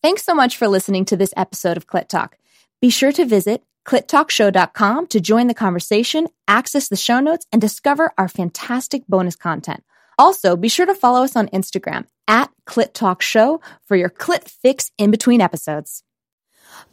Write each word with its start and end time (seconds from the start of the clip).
Thanks 0.00 0.24
so 0.24 0.32
much 0.32 0.56
for 0.56 0.68
listening 0.68 1.04
to 1.06 1.16
this 1.16 1.34
episode 1.36 1.76
of 1.76 1.88
Clit 1.88 2.08
Talk. 2.08 2.36
Be 2.80 2.88
sure 2.88 3.10
to 3.12 3.24
visit 3.24 3.64
clittalkshow.com 3.84 5.06
to 5.08 5.20
join 5.20 5.48
the 5.48 5.54
conversation, 5.54 6.28
access 6.46 6.88
the 6.88 6.94
show 6.94 7.18
notes, 7.18 7.46
and 7.50 7.60
discover 7.60 8.12
our 8.16 8.28
fantastic 8.28 9.04
bonus 9.08 9.34
content. 9.34 9.82
Also, 10.16 10.56
be 10.56 10.68
sure 10.68 10.86
to 10.86 10.94
follow 10.94 11.24
us 11.24 11.34
on 11.34 11.48
Instagram 11.48 12.04
at 12.28 12.50
Clit 12.66 12.92
Talk 12.92 13.22
Show 13.22 13.60
for 13.86 13.96
your 13.96 14.10
clit 14.10 14.48
fix 14.48 14.92
in 14.98 15.10
between 15.10 15.40
episodes. 15.40 16.04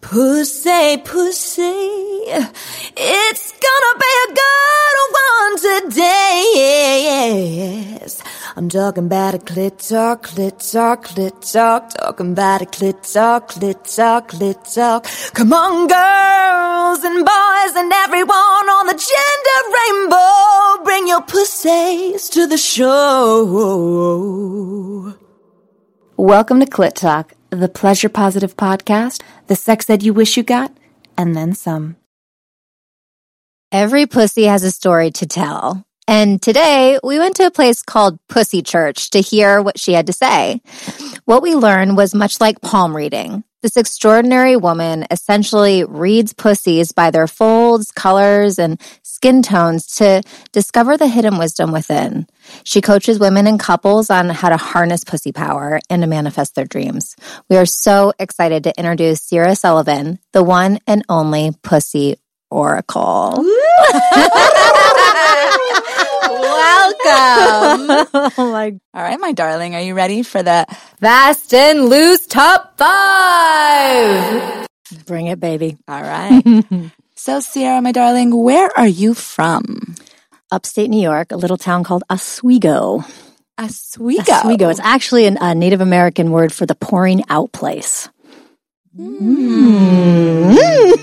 Pussy, 0.01 0.97
pussy, 0.97 1.61
it's 1.61 3.51
gonna 3.51 3.99
be 3.99 4.13
a 4.23 4.33
good 4.33 4.97
one 5.11 5.89
today. 5.91 6.51
Yes. 6.55 8.23
I'm 8.57 8.69
talking 8.69 9.07
about 9.07 9.35
a 9.35 9.37
clit 9.37 9.85
talk, 9.85 10.27
clit 10.27 10.71
talk, 10.71 11.07
clit 11.07 11.51
talk, 11.51 11.89
talking 11.89 12.31
about 12.31 12.61
a 12.61 12.65
clit 12.65 13.13
talk, 13.13 13.49
clit 13.49 13.83
talk, 13.93 14.31
clit 14.31 14.73
talk. 14.73 15.05
Come 15.33 15.51
on, 15.51 15.87
girls 15.89 17.03
and 17.03 17.25
boys 17.25 17.75
and 17.75 17.91
everyone 17.91 18.31
on 18.31 18.87
the 18.87 18.93
gender 18.93 19.61
rainbow, 19.75 20.85
bring 20.85 21.05
your 21.05 21.21
pussies 21.23 22.29
to 22.29 22.47
the 22.47 22.55
show. 22.57 23.43
Welcome 26.15 26.61
to 26.61 26.65
Clit 26.65 26.93
Talk, 26.93 27.33
the 27.49 27.67
pleasure 27.67 28.07
positive 28.07 28.55
podcast, 28.55 29.21
the 29.47 29.57
sex 29.57 29.89
ed 29.89 30.01
you 30.01 30.13
wish 30.13 30.37
you 30.37 30.43
got, 30.43 30.71
and 31.17 31.35
then 31.35 31.55
some. 31.55 31.97
Every 33.73 34.05
pussy 34.05 34.45
has 34.45 34.63
a 34.63 34.71
story 34.71 35.11
to 35.11 35.25
tell. 35.25 35.85
And 36.07 36.39
today 36.39 36.99
we 37.03 37.17
went 37.17 37.35
to 37.37 37.47
a 37.47 37.51
place 37.51 37.81
called 37.81 38.19
Pussy 38.29 38.61
Church 38.61 39.09
to 39.11 39.21
hear 39.21 39.61
what 39.61 39.79
she 39.79 39.93
had 39.93 40.07
to 40.07 40.13
say. 40.13 40.61
What 41.25 41.41
we 41.41 41.55
learned 41.55 41.97
was 41.97 42.13
much 42.13 42.39
like 42.39 42.61
palm 42.61 42.95
reading. 42.95 43.43
This 43.63 43.77
extraordinary 43.77 44.55
woman 44.55 45.07
essentially 45.09 45.83
reads 45.83 46.33
pussies 46.33 46.91
by 46.91 47.09
their 47.09 47.25
folds, 47.25 47.91
colors, 47.91 48.59
and 48.59 48.79
skin 49.01 49.41
tones 49.41 49.87
to 49.97 50.21
discover 50.51 50.97
the 50.97 51.07
hidden 51.07 51.39
wisdom 51.39 51.71
within. 51.71 52.27
She 52.63 52.81
coaches 52.81 53.17
women 53.17 53.47
and 53.47 53.59
couples 53.59 54.11
on 54.11 54.29
how 54.29 54.49
to 54.49 54.57
harness 54.57 55.03
pussy 55.03 55.31
power 55.31 55.79
and 55.89 56.03
to 56.03 56.07
manifest 56.07 56.53
their 56.53 56.65
dreams. 56.65 57.15
We 57.49 57.57
are 57.57 57.65
so 57.65 58.13
excited 58.19 58.65
to 58.65 58.77
introduce 58.77 59.23
Sierra 59.23 59.55
Sullivan, 59.55 60.19
the 60.31 60.43
one 60.43 60.77
and 60.85 61.03
only 61.09 61.51
pussy 61.63 62.17
oracle. 62.51 63.43
Welcome. 66.65 68.07
oh 68.37 68.51
my 68.51 68.77
All 68.93 69.03
right, 69.03 69.19
my 69.19 69.31
darling, 69.33 69.75
are 69.75 69.81
you 69.81 69.93
ready 69.93 70.23
for 70.23 70.41
the 70.41 70.65
fast 70.99 71.53
and 71.53 71.85
loose 71.85 72.25
top 72.25 72.77
five? 72.77 74.67
Bring 75.05 75.27
it, 75.27 75.39
baby. 75.39 75.77
All 75.87 76.01
right. 76.01 76.41
so, 77.15 77.39
Sierra, 77.39 77.81
my 77.81 77.91
darling, 77.91 78.35
where 78.35 78.69
are 78.77 78.87
you 78.87 79.13
from? 79.13 79.95
Upstate 80.51 80.89
New 80.89 81.01
York, 81.01 81.31
a 81.31 81.37
little 81.37 81.57
town 81.57 81.83
called 81.83 82.03
Oswego. 82.09 83.03
Oswego. 83.59 84.31
Oswego. 84.31 84.69
It's 84.69 84.79
actually 84.79 85.25
an, 85.25 85.37
a 85.39 85.53
Native 85.53 85.81
American 85.81 86.31
word 86.31 86.51
for 86.51 86.65
the 86.65 86.75
pouring 86.75 87.23
out 87.29 87.51
place. 87.51 88.09
Hmm. 88.95 90.55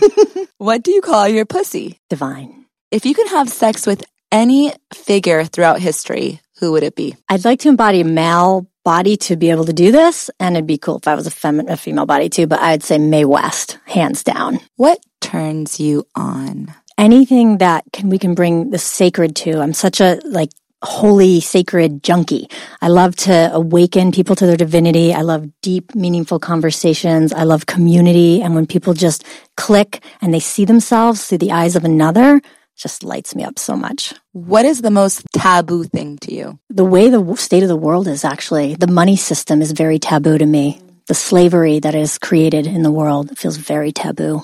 What 0.63 0.85
do 0.85 0.93
you 0.93 1.01
call 1.01 1.27
your 1.27 1.45
pussy? 1.45 1.99
Divine. 2.09 2.67
If 2.93 3.05
you 3.05 3.17
could 3.17 3.27
have 3.27 3.49
sex 3.49 3.85
with 3.85 4.05
any 4.33 4.73
figure 4.93 5.45
throughout 5.45 5.79
history, 5.79 6.41
who 6.59 6.73
would 6.73 6.83
it 6.83 6.97
be? 6.97 7.15
I'd 7.29 7.45
like 7.45 7.61
to 7.61 7.69
embody 7.69 8.01
a 8.01 8.05
male 8.05 8.67
body 8.85 9.17
to 9.17 9.37
be 9.37 9.51
able 9.51 9.67
to 9.67 9.73
do 9.73 9.93
this, 9.93 10.31
and 10.41 10.57
it'd 10.57 10.67
be 10.67 10.79
cool 10.79 10.97
if 10.97 11.07
I 11.07 11.15
was 11.15 11.27
a, 11.27 11.31
fem- 11.31 11.69
a 11.69 11.77
female 11.77 12.07
body 12.07 12.29
too, 12.29 12.47
but 12.47 12.61
I'd 12.61 12.83
say 12.83 12.99
Mae 12.99 13.25
West, 13.25 13.79
hands 13.85 14.25
down. 14.25 14.59
What 14.77 14.99
turns 15.21 15.79
you 15.79 16.05
on? 16.17 16.75
Anything 16.99 17.59
that 17.59 17.85
can 17.93 18.09
we 18.09 18.19
can 18.19 18.35
bring 18.35 18.71
the 18.71 18.79
sacred 18.79 19.37
to. 19.37 19.61
I'm 19.61 19.73
such 19.73 20.01
a 20.01 20.21
like 20.25 20.51
holy, 20.83 21.41
sacred 21.41 22.03
junkie. 22.03 22.48
I 22.81 22.89
love 22.89 23.15
to 23.17 23.51
awaken 23.53 24.13
people 24.13 24.37
to 24.37 24.47
their 24.47 24.57
divinity. 24.57 25.15
I 25.15 25.23
love 25.23 25.48
deep, 25.63 25.95
meaningful 25.95 26.39
conversations. 26.39 27.33
I 27.33 27.45
love 27.45 27.67
community. 27.67 28.42
And 28.42 28.55
when 28.55 28.67
people 28.67 28.92
just 28.95 29.25
click 29.57 30.03
and 30.21 30.35
they 30.35 30.41
see 30.41 30.65
themselves 30.65 31.27
through 31.27 31.39
the 31.39 31.53
eyes 31.53 31.77
of 31.77 31.85
another, 31.85 32.41
just 32.83 33.05
lights 33.05 33.35
me 33.35 33.45
up 33.45 33.59
so 33.59 33.77
much. 33.77 34.13
What 34.33 34.65
is 34.65 34.81
the 34.83 34.91
most 34.91 35.25
taboo 35.33 35.85
thing 35.85 36.19
to 36.19 36.35
you? 36.35 36.59
The 36.69 36.85
way 36.85 37.09
the 37.09 37.37
state 37.37 37.63
of 37.63 37.69
the 37.69 37.77
world 37.77 38.09
is 38.09 38.25
actually, 38.25 38.75
the 38.75 38.87
money 38.89 39.17
system 39.17 39.63
is 39.63 39.73
very 39.73 39.98
taboo 39.98 40.37
to 40.39 40.47
me. 40.47 40.81
The 41.07 41.15
slavery 41.15 41.79
that 41.81 41.95
is 41.95 42.19
created 42.19 42.67
in 42.67 42.83
the 42.83 42.91
world 42.91 43.39
feels 43.39 43.57
very 43.57 43.92
taboo. 43.92 44.42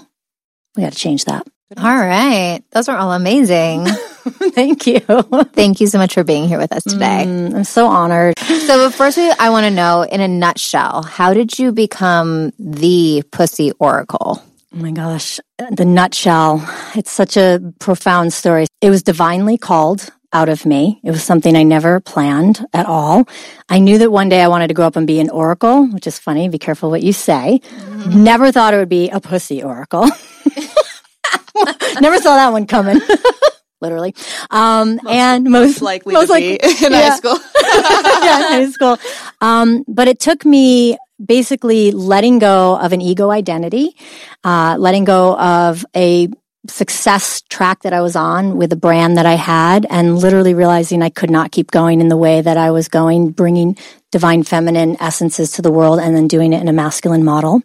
We 0.76 0.82
got 0.84 0.92
to 0.92 0.98
change 0.98 1.24
that. 1.24 1.46
All 1.76 1.84
right. 1.84 2.60
Those 2.70 2.88
are 2.88 2.96
all 2.96 3.12
amazing. 3.12 3.86
Thank 4.28 4.86
you. 4.86 5.00
Thank 5.00 5.80
you 5.80 5.86
so 5.86 5.98
much 5.98 6.14
for 6.14 6.24
being 6.24 6.48
here 6.48 6.58
with 6.58 6.72
us 6.72 6.82
today. 6.84 7.24
Mm, 7.26 7.54
I'm 7.54 7.64
so 7.64 7.86
honored. 7.86 8.38
So, 8.38 8.90
first, 8.90 9.16
we- 9.16 9.30
I 9.30 9.50
want 9.50 9.64
to 9.64 9.70
know 9.70 10.02
in 10.02 10.20
a 10.20 10.28
nutshell, 10.28 11.02
how 11.02 11.34
did 11.34 11.58
you 11.58 11.72
become 11.72 12.52
the 12.58 13.22
Pussy 13.32 13.72
Oracle? 13.78 14.42
Oh 14.72 14.76
my 14.76 14.90
gosh, 14.90 15.40
the 15.70 15.84
nutshell. 15.84 16.62
It's 16.94 17.10
such 17.10 17.36
a 17.36 17.72
profound 17.78 18.32
story. 18.32 18.66
It 18.82 18.90
was 18.90 19.02
divinely 19.02 19.56
called 19.56 20.10
out 20.32 20.50
of 20.50 20.66
me. 20.66 21.00
It 21.02 21.10
was 21.10 21.22
something 21.22 21.56
I 21.56 21.62
never 21.62 22.00
planned 22.00 22.64
at 22.74 22.84
all. 22.84 23.26
I 23.70 23.78
knew 23.78 23.96
that 23.98 24.12
one 24.12 24.28
day 24.28 24.42
I 24.42 24.48
wanted 24.48 24.68
to 24.68 24.74
grow 24.74 24.86
up 24.86 24.96
and 24.96 25.06
be 25.06 25.20
an 25.20 25.30
oracle, 25.30 25.86
which 25.86 26.06
is 26.06 26.18
funny. 26.18 26.50
Be 26.50 26.58
careful 26.58 26.90
what 26.90 27.02
you 27.02 27.14
say. 27.14 27.60
Never 28.08 28.52
thought 28.52 28.74
it 28.74 28.76
would 28.76 28.90
be 28.90 29.08
a 29.08 29.20
pussy 29.20 29.62
oracle. 29.62 30.02
never 32.00 32.18
saw 32.18 32.36
that 32.36 32.50
one 32.52 32.66
coming. 32.66 33.00
Literally. 33.80 34.14
Um, 34.50 35.00
and 35.08 35.48
most 35.48 35.80
likely 35.80 36.12
most 36.12 36.28
to 36.28 36.34
be 36.34 36.58
likely- 36.58 36.68
in 36.86 36.92
yeah. 36.92 37.10
high 37.10 37.16
school. 37.16 37.38
yeah, 37.62 38.36
in 38.36 38.42
high 38.66 38.70
school. 38.70 38.98
Um, 39.40 39.84
but 39.88 40.08
it 40.08 40.20
took 40.20 40.44
me 40.44 40.98
basically 41.24 41.90
letting 41.90 42.38
go 42.38 42.76
of 42.78 42.92
an 42.92 43.00
ego 43.00 43.30
identity, 43.30 43.96
uh, 44.44 44.76
letting 44.78 45.04
go 45.04 45.36
of 45.38 45.84
a 45.96 46.28
success 46.68 47.42
track 47.42 47.82
that 47.82 47.92
I 47.92 48.00
was 48.00 48.16
on 48.16 48.56
with 48.56 48.72
a 48.72 48.76
brand 48.76 49.16
that 49.16 49.26
I 49.26 49.34
had 49.34 49.86
and 49.88 50.18
literally 50.18 50.54
realizing 50.54 51.02
I 51.02 51.08
could 51.08 51.30
not 51.30 51.52
keep 51.52 51.70
going 51.70 52.00
in 52.00 52.08
the 52.08 52.16
way 52.16 52.40
that 52.40 52.56
I 52.56 52.70
was 52.70 52.88
going, 52.88 53.30
bringing 53.30 53.76
divine 54.10 54.42
feminine 54.42 54.96
essences 55.00 55.52
to 55.52 55.62
the 55.62 55.70
world 55.70 55.98
and 55.98 56.16
then 56.16 56.28
doing 56.28 56.52
it 56.52 56.60
in 56.60 56.68
a 56.68 56.72
masculine 56.72 57.24
model. 57.24 57.62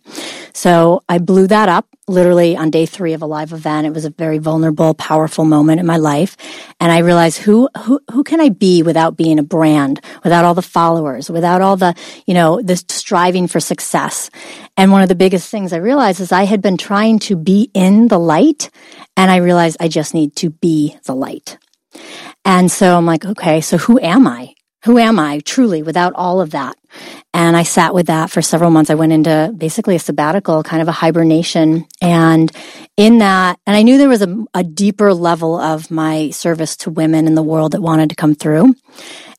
So 0.54 1.04
I 1.08 1.20
blew 1.20 1.48
that 1.48 1.70
up 1.70 1.88
literally 2.08 2.58
on 2.58 2.70
day 2.70 2.86
three 2.86 3.14
of 3.14 3.22
a 3.22 3.26
live 3.26 3.54
event. 3.54 3.88
It 3.88 3.94
was 3.94 4.04
a 4.04 4.10
very 4.10 4.38
vulnerable, 4.38 4.94
powerful 4.94 5.46
moment 5.46 5.80
in 5.80 5.86
my 5.86 5.98
life. 5.98 6.36
And 6.80 6.92
I 6.92 7.00
realized 7.00 7.38
who, 7.38 7.70
who, 7.84 8.02
who 8.12 8.24
can 8.24 8.42
I 8.42 8.50
be 8.50 8.84
without 8.84 9.16
being 9.16 9.40
a 9.40 9.44
brand, 9.44 10.02
without 10.24 10.44
all 10.44 10.54
the 10.54 10.62
followers, 10.62 11.30
without 11.30 11.62
all 11.62 11.78
the, 11.78 11.96
you 12.28 12.34
know, 12.34 12.62
this 12.62 12.84
striving 12.90 13.48
for 13.48 13.62
success. 13.62 14.30
And 14.76 14.92
one 14.92 15.02
of 15.02 15.10
the 15.10 15.16
biggest 15.16 15.50
things 15.50 15.72
I 15.72 15.78
realized 15.78 16.20
is 16.20 16.32
I 16.32 16.44
had 16.44 16.62
been 16.62 16.78
trying 16.78 17.20
to 17.20 17.38
be 17.38 17.72
in 17.74 18.10
the 18.10 18.20
light 18.20 18.70
and 19.16 19.32
I 19.32 19.38
realized 19.38 19.78
I 19.80 19.88
just 19.88 20.14
need 20.14 20.36
to 20.38 20.50
be 20.50 20.98
the 21.06 21.16
light. 21.16 21.58
And 22.44 22.70
so 22.70 22.98
I'm 22.98 23.06
like, 23.06 23.26
okay, 23.26 23.62
so 23.62 23.78
who 23.78 24.00
am 24.00 24.28
I? 24.28 24.54
Who 24.86 24.98
am 24.98 25.18
I 25.18 25.40
truly 25.40 25.82
without 25.82 26.14
all 26.14 26.42
of 26.42 26.52
that? 26.52 26.76
And 27.34 27.56
I 27.56 27.64
sat 27.64 27.94
with 27.94 28.08
that 28.08 28.30
for 28.30 28.42
several 28.42 28.70
months. 28.70 28.90
I 28.90 28.96
went 28.96 29.14
into 29.14 29.54
basically 29.58 29.96
a 29.96 30.00
sabbatical, 30.00 30.62
kind 30.62 30.82
of 30.82 30.88
a 30.88 30.94
hibernation. 30.94 31.86
And 32.02 32.52
in 32.98 33.20
that, 33.20 33.60
and 33.66 33.76
I 33.76 33.82
knew 33.82 33.98
there 33.98 34.10
was 34.10 34.22
a, 34.22 34.46
a 34.54 34.64
deeper 34.64 35.14
level 35.14 35.58
of 35.58 35.90
my 35.90 36.32
service 36.32 36.76
to 36.78 36.90
women 36.90 37.28
in 37.28 37.36
the 37.36 37.44
world 37.44 37.72
that 37.72 37.82
wanted 37.82 38.10
to 38.10 38.16
come 38.16 38.36
through. 38.36 38.76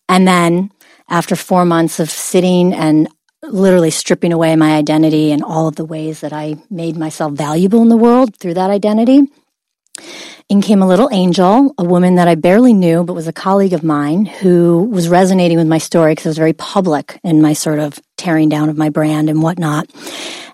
And 0.09 0.27
then 0.27 0.71
after 1.09 1.37
four 1.37 1.65
months 1.65 2.00
of 2.00 2.11
sitting 2.11 2.72
and 2.72 3.09
literally 3.43 3.91
stripping 3.91 4.32
away 4.32 4.56
my 4.56 4.76
identity 4.76 5.31
and 5.31 5.44
all 5.44 5.69
of 5.69 5.76
the 5.76 5.84
ways 5.84 6.21
that 6.21 6.32
I 6.32 6.56
made 6.70 6.96
myself 6.96 7.35
valuable 7.35 7.82
in 7.82 7.91
the 7.91 7.96
world 7.96 8.35
through 8.37 8.55
that 8.55 8.70
identity, 8.70 9.20
in 10.49 10.61
came 10.61 10.82
a 10.82 10.87
little 10.87 11.08
angel, 11.11 11.75
a 11.79 11.85
woman 11.85 12.17
that 12.17 12.29
I 12.29 12.35
barely 12.35 12.75
knew, 12.75 13.02
but 13.02 13.14
was 13.14 13.26
a 13.26 13.32
colleague 13.32 13.73
of 13.73 13.82
mine 13.82 14.26
who 14.26 14.85
was 14.85 15.08
resonating 15.08 15.56
with 15.56 15.67
my 15.67 15.79
story 15.79 16.12
because 16.12 16.26
it 16.26 16.31
was 16.31 16.38
very 16.38 16.52
public 16.52 17.19
in 17.25 17.41
my 17.41 17.55
sort 17.55 17.79
of 17.79 17.99
tearing 18.19 18.50
down 18.50 18.69
of 18.69 18.76
my 18.76 18.91
brand 18.91 19.31
and 19.31 19.43
whatnot. 19.43 19.88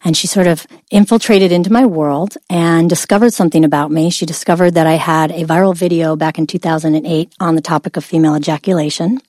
And 0.05 0.17
she 0.17 0.29
sort 0.29 0.47
of 0.47 0.67
infiltrated 0.91 1.53
into 1.53 1.73
my 1.73 1.87
world 1.87 2.37
and 2.49 2.89
discovered 2.89 3.35
something 3.35 3.65
about 3.65 3.91
me. 3.91 4.11
She 4.11 4.27
discovered 4.27 4.75
that 4.75 4.87
I 4.87 4.95
had 4.95 5.33
a 5.33 5.45
viral 5.45 5.77
video 5.77 6.17
back 6.17 6.39
in 6.39 6.47
2008 6.47 7.35
on 7.41 7.55
the 7.57 7.61
topic 7.61 7.97
of 7.97 8.05
female 8.05 8.37
ejaculation. 8.37 9.21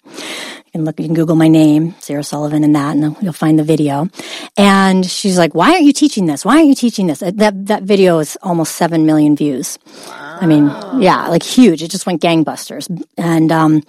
You 0.74 0.80
can 0.80 0.86
look, 0.86 1.00
you 1.02 1.06
can 1.06 1.16
Google 1.16 1.36
my 1.36 1.50
name, 1.50 1.96
Sierra 2.00 2.24
Sullivan, 2.24 2.64
and 2.64 2.76
that, 2.76 2.96
and 2.96 3.18
you'll 3.22 3.34
find 3.34 3.60
the 3.60 3.64
video. 3.64 4.08
And 4.56 5.06
she's 5.06 5.38
like, 5.38 5.54
"Why 5.54 5.72
aren't 5.72 5.84
you 5.84 5.92
teaching 5.92 6.28
this? 6.28 6.46
Why 6.46 6.56
aren't 6.56 6.68
you 6.68 6.76
teaching 6.76 7.08
this?" 7.08 7.20
That 7.20 7.66
that 7.68 7.84
video 7.84 8.20
is 8.20 8.38
almost 8.42 8.76
seven 8.76 9.06
million 9.06 9.36
views. 9.36 9.78
I 10.08 10.46
mean, 10.46 10.68
yeah, 10.98 11.28
like 11.28 11.44
huge. 11.44 11.84
It 11.84 11.92
just 11.92 12.06
went 12.06 12.22
gangbusters. 12.22 12.88
And 13.18 13.52
um, 13.52 13.84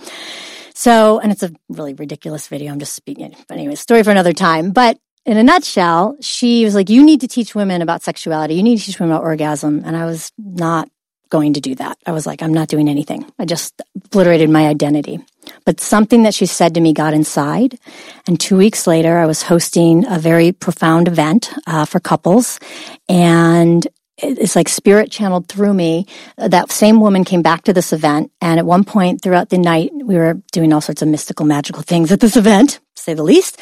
so, 0.75 1.21
and 1.21 1.31
it's 1.31 1.45
a 1.45 1.53
really 1.69 1.95
ridiculous 1.95 2.49
video. 2.49 2.73
I'm 2.73 2.81
just 2.81 2.95
speaking. 2.95 3.35
But 3.47 3.59
anyway, 3.59 3.77
story 3.77 4.03
for 4.03 4.11
another 4.11 4.33
time. 4.33 4.73
But 4.73 4.99
in 5.25 5.37
a 5.37 5.43
nutshell, 5.45 6.17
she 6.21 6.65
was 6.65 6.75
like, 6.75 6.91
you 6.91 7.05
need 7.05 7.21
to 7.21 7.29
teach 7.29 7.55
women 7.55 7.81
about 7.81 8.03
sexuality. 8.03 8.55
You 8.55 8.63
need 8.65 8.81
to 8.81 8.85
teach 8.85 8.99
women 8.99 9.15
about 9.15 9.25
orgasm. 9.25 9.83
And 9.85 9.97
I 9.97 10.05
was 10.05 10.33
not 10.37 10.89
going 11.33 11.55
to 11.55 11.63
do 11.63 11.75
that. 11.75 11.97
I 12.07 12.13
was 12.13 12.27
like, 12.27 12.43
I'm 12.43 12.53
not 12.53 12.69
doing 12.69 12.89
anything. 12.89 13.25
I 13.39 13.47
just 13.47 13.81
obliterated 13.97 14.51
my 14.51 14.69
identity. 14.69 15.19
But 15.65 15.81
something 15.81 16.25
that 16.25 16.35
she 16.35 16.45
said 16.45 16.75
to 16.75 16.81
me 16.81 16.93
got 16.93 17.15
inside. 17.15 17.79
And 18.27 18.39
two 18.39 18.59
weeks 18.59 18.87
later, 18.87 19.17
I 19.17 19.25
was 19.25 19.43
hosting 19.43 20.07
a 20.07 20.19
very 20.19 20.53
profound 20.53 21.09
event 21.09 21.51
uh, 21.67 21.87
for 21.87 22.01
couples. 22.01 22.61
And 23.09 23.89
it's 24.19 24.55
like 24.55 24.69
spirit 24.69 25.11
channeled 25.11 25.49
through 25.49 25.73
me. 25.73 26.07
That 26.37 26.71
same 26.71 27.01
woman 27.01 27.25
came 27.25 27.41
back 27.41 27.65
to 27.65 27.73
this 27.73 27.95
event. 27.95 28.31
And 28.43 28.61
at 28.61 28.67
one 28.67 28.85
point 28.85 29.23
throughout 29.23 29.49
the 29.49 29.59
night, 29.59 29.91
we 29.95 30.17
were 30.17 30.35
doing 30.53 30.71
all 30.71 30.83
sorts 30.83 31.01
of 31.01 31.09
mystical, 31.09 31.47
magical 31.47 31.83
things 31.83 32.13
at 32.13 32.21
this 32.21 32.37
event, 32.37 32.79
say 32.95 33.15
the 33.15 33.25
least. 33.25 33.59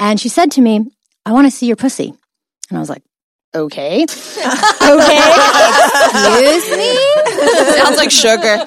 And 0.00 0.18
she 0.18 0.28
said 0.28 0.50
to 0.52 0.60
me, 0.60 0.90
I 1.24 1.30
want 1.32 1.46
to 1.46 1.56
see 1.56 1.66
your 1.66 1.76
pussy. 1.76 2.12
And 2.68 2.76
I 2.76 2.80
was 2.80 2.90
like, 2.90 3.04
okay. 3.54 4.02
okay. 4.02 5.20
Excuse 6.12 6.70
me? 6.76 6.96
Sounds 7.76 7.96
like 7.96 8.10
sugar. 8.10 8.58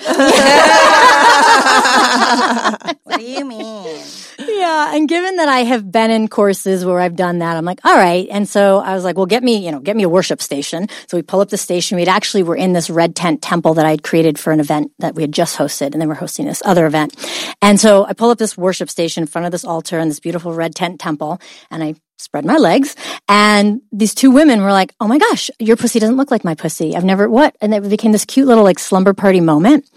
what 3.04 3.20
do 3.20 3.26
you 3.26 3.46
mean? 3.46 4.04
Yeah. 4.38 4.96
And 4.96 5.08
given 5.08 5.38
that 5.38 5.48
I 5.50 5.60
have 5.60 5.92
been 5.92 6.12
in 6.12 6.28
courses 6.28 6.86
where 6.86 7.00
I've 7.00 7.16
done 7.16 7.40
that, 7.40 7.58
I'm 7.58 7.66
like, 7.66 7.80
all 7.84 7.96
right. 7.96 8.28
And 8.30 8.48
so 8.48 8.80
I 8.80 8.94
was 8.94 9.04
like, 9.04 9.18
well, 9.18 9.26
get 9.26 9.44
me, 9.44 9.66
you 9.66 9.72
know, 9.72 9.80
get 9.80 9.96
me 9.96 10.04
a 10.04 10.10
worship 10.10 10.42
station. 10.42 10.88
So 11.08 11.18
we 11.18 11.22
pull 11.22 11.40
up 11.42 11.50
the 11.50 11.58
station. 11.58 11.98
We'd 11.98 12.08
actually 12.08 12.44
were 12.44 12.56
in 12.56 12.74
this 12.74 12.90
red 12.90 13.16
tent 13.16 13.42
temple 13.42 13.76
that 13.76 13.86
I'd 13.86 14.04
created 14.04 14.38
for 14.38 14.52
an 14.52 14.60
event 14.60 14.92
that 15.00 15.16
we 15.16 15.24
had 15.24 15.32
just 15.32 15.58
hosted. 15.58 15.94
And 15.94 16.02
then 16.02 16.08
we're 16.08 16.16
hosting 16.16 16.46
this 16.46 16.62
other 16.66 16.86
event. 16.86 17.16
And 17.62 17.80
so 17.80 18.06
I 18.06 18.14
pull 18.14 18.30
up 18.30 18.38
this 18.38 18.58
worship 18.58 18.90
station 18.90 19.24
in 19.24 19.28
front 19.28 19.46
of 19.46 19.52
this 19.52 19.66
altar 19.66 20.00
in 20.00 20.10
this 20.10 20.20
beautiful 20.20 20.54
red 20.54 20.76
tent 20.76 21.00
temple. 21.00 21.40
And 21.72 21.84
I 21.84 21.96
spread 22.18 22.46
my 22.46 22.58
legs. 22.58 22.96
And 23.28 23.82
these 23.92 24.16
two 24.16 24.32
women 24.32 24.62
were 24.62 24.72
like, 24.72 24.94
Oh 25.00 25.08
my 25.08 25.18
gosh, 25.18 25.50
your 25.60 25.78
pussy 25.78 26.00
doesn't 26.00 26.18
look 26.18 26.32
like 26.32 26.44
my 26.44 26.56
pussy. 26.56 26.96
I've 26.96 27.06
never, 27.06 27.30
what? 27.30 27.56
And 27.62 27.74
it 27.74 27.88
became 27.90 28.12
this 28.12 28.26
cute 28.26 28.48
little 28.48 28.64
like 28.64 28.80
slumber 28.80 29.14
party 29.14 29.42
moment. 29.42 29.90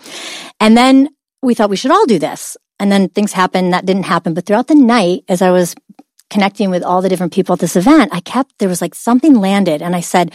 And 0.61 0.77
then 0.77 1.09
we 1.43 1.55
thought 1.55 1.71
we 1.71 1.77
should 1.77 1.91
all 1.91 2.07
do 2.07 2.19
this. 2.19 2.57
And 2.81 2.93
then 2.93 3.09
things 3.09 3.33
happened. 3.33 3.73
That 3.73 3.87
didn't 3.87 4.05
happen. 4.05 4.35
But 4.35 4.47
throughout 4.47 4.69
the 4.69 4.75
night, 4.75 5.25
as 5.29 5.43
I 5.43 5.51
was 5.51 5.75
connecting 6.31 6.71
with 6.71 6.83
all 6.83 7.03
the 7.03 7.09
different 7.09 7.33
people 7.33 7.55
at 7.55 7.59
this 7.59 7.77
event, 7.77 8.11
I 8.13 8.21
kept, 8.21 8.59
there 8.59 8.69
was 8.69 8.83
like 8.83 8.95
something 8.95 9.35
landed 9.35 9.83
and 9.83 9.97
I 9.97 10.01
said, 10.01 10.33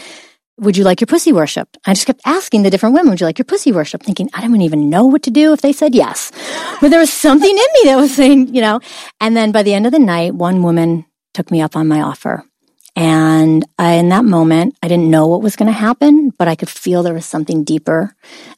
would 0.57 0.77
you 0.77 0.83
like 0.83 1.01
your 1.01 1.07
pussy 1.07 1.33
worship? 1.33 1.67
I 1.85 1.93
just 1.93 2.05
kept 2.05 2.21
asking 2.25 2.63
the 2.63 2.69
different 2.69 2.93
women, 2.93 3.09
would 3.11 3.19
you 3.19 3.25
like 3.25 3.39
your 3.39 3.45
pussy 3.45 3.71
worship? 3.71 4.03
Thinking, 4.03 4.29
I 4.33 4.41
don't 4.41 4.61
even 4.61 4.89
know 4.89 5.05
what 5.05 5.23
to 5.23 5.31
do 5.31 5.51
if 5.53 5.61
they 5.61 5.73
said 5.73 5.95
yes. 5.95 6.31
But 6.79 6.89
there 6.89 6.99
was 6.99 7.11
something 7.11 7.49
in 7.49 7.55
me 7.55 7.81
that 7.85 7.95
was 7.95 8.13
saying, 8.13 8.53
you 8.53 8.61
know, 8.61 8.79
and 9.19 9.35
then 9.35 9.51
by 9.51 9.63
the 9.63 9.73
end 9.73 9.85
of 9.85 9.91
the 9.91 9.99
night, 9.99 10.35
one 10.35 10.61
woman 10.61 11.05
took 11.33 11.51
me 11.51 11.61
up 11.61 11.75
on 11.75 11.87
my 11.87 12.01
offer. 12.01 12.43
And 12.95 13.65
I, 13.79 13.93
in 13.93 14.09
that 14.09 14.23
moment, 14.23 14.77
I 14.83 14.87
didn't 14.87 15.09
know 15.09 15.25
what 15.25 15.41
was 15.41 15.55
going 15.55 15.67
to 15.67 15.73
happen, 15.77 16.29
but 16.37 16.47
I 16.47 16.53
could 16.53 16.69
feel 16.69 17.01
there 17.01 17.13
was 17.13 17.25
something 17.25 17.63
deeper. 17.63 18.15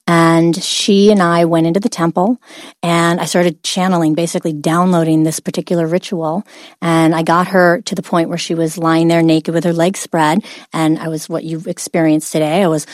And 0.07 0.61
she 0.61 1.09
and 1.09 1.21
I 1.21 1.45
went 1.45 1.67
into 1.67 1.79
the 1.79 1.87
temple 1.87 2.37
and 2.83 3.21
I 3.21 3.25
started 3.25 3.63
channeling, 3.63 4.13
basically 4.13 4.51
downloading 4.51 5.23
this 5.23 5.39
particular 5.39 5.87
ritual. 5.87 6.43
And 6.81 7.15
I 7.15 7.23
got 7.23 7.47
her 7.47 7.81
to 7.83 7.95
the 7.95 8.03
point 8.03 8.27
where 8.27 8.37
she 8.37 8.55
was 8.55 8.77
lying 8.77 9.07
there 9.07 9.23
naked 9.23 9.53
with 9.53 9.63
her 9.63 9.73
legs 9.73 10.01
spread. 10.01 10.43
And 10.73 10.99
I 10.99 11.07
was 11.07 11.29
what 11.29 11.45
you've 11.45 11.67
experienced 11.67 12.33
today. 12.33 12.61
I 12.61 12.67
was 12.67 12.85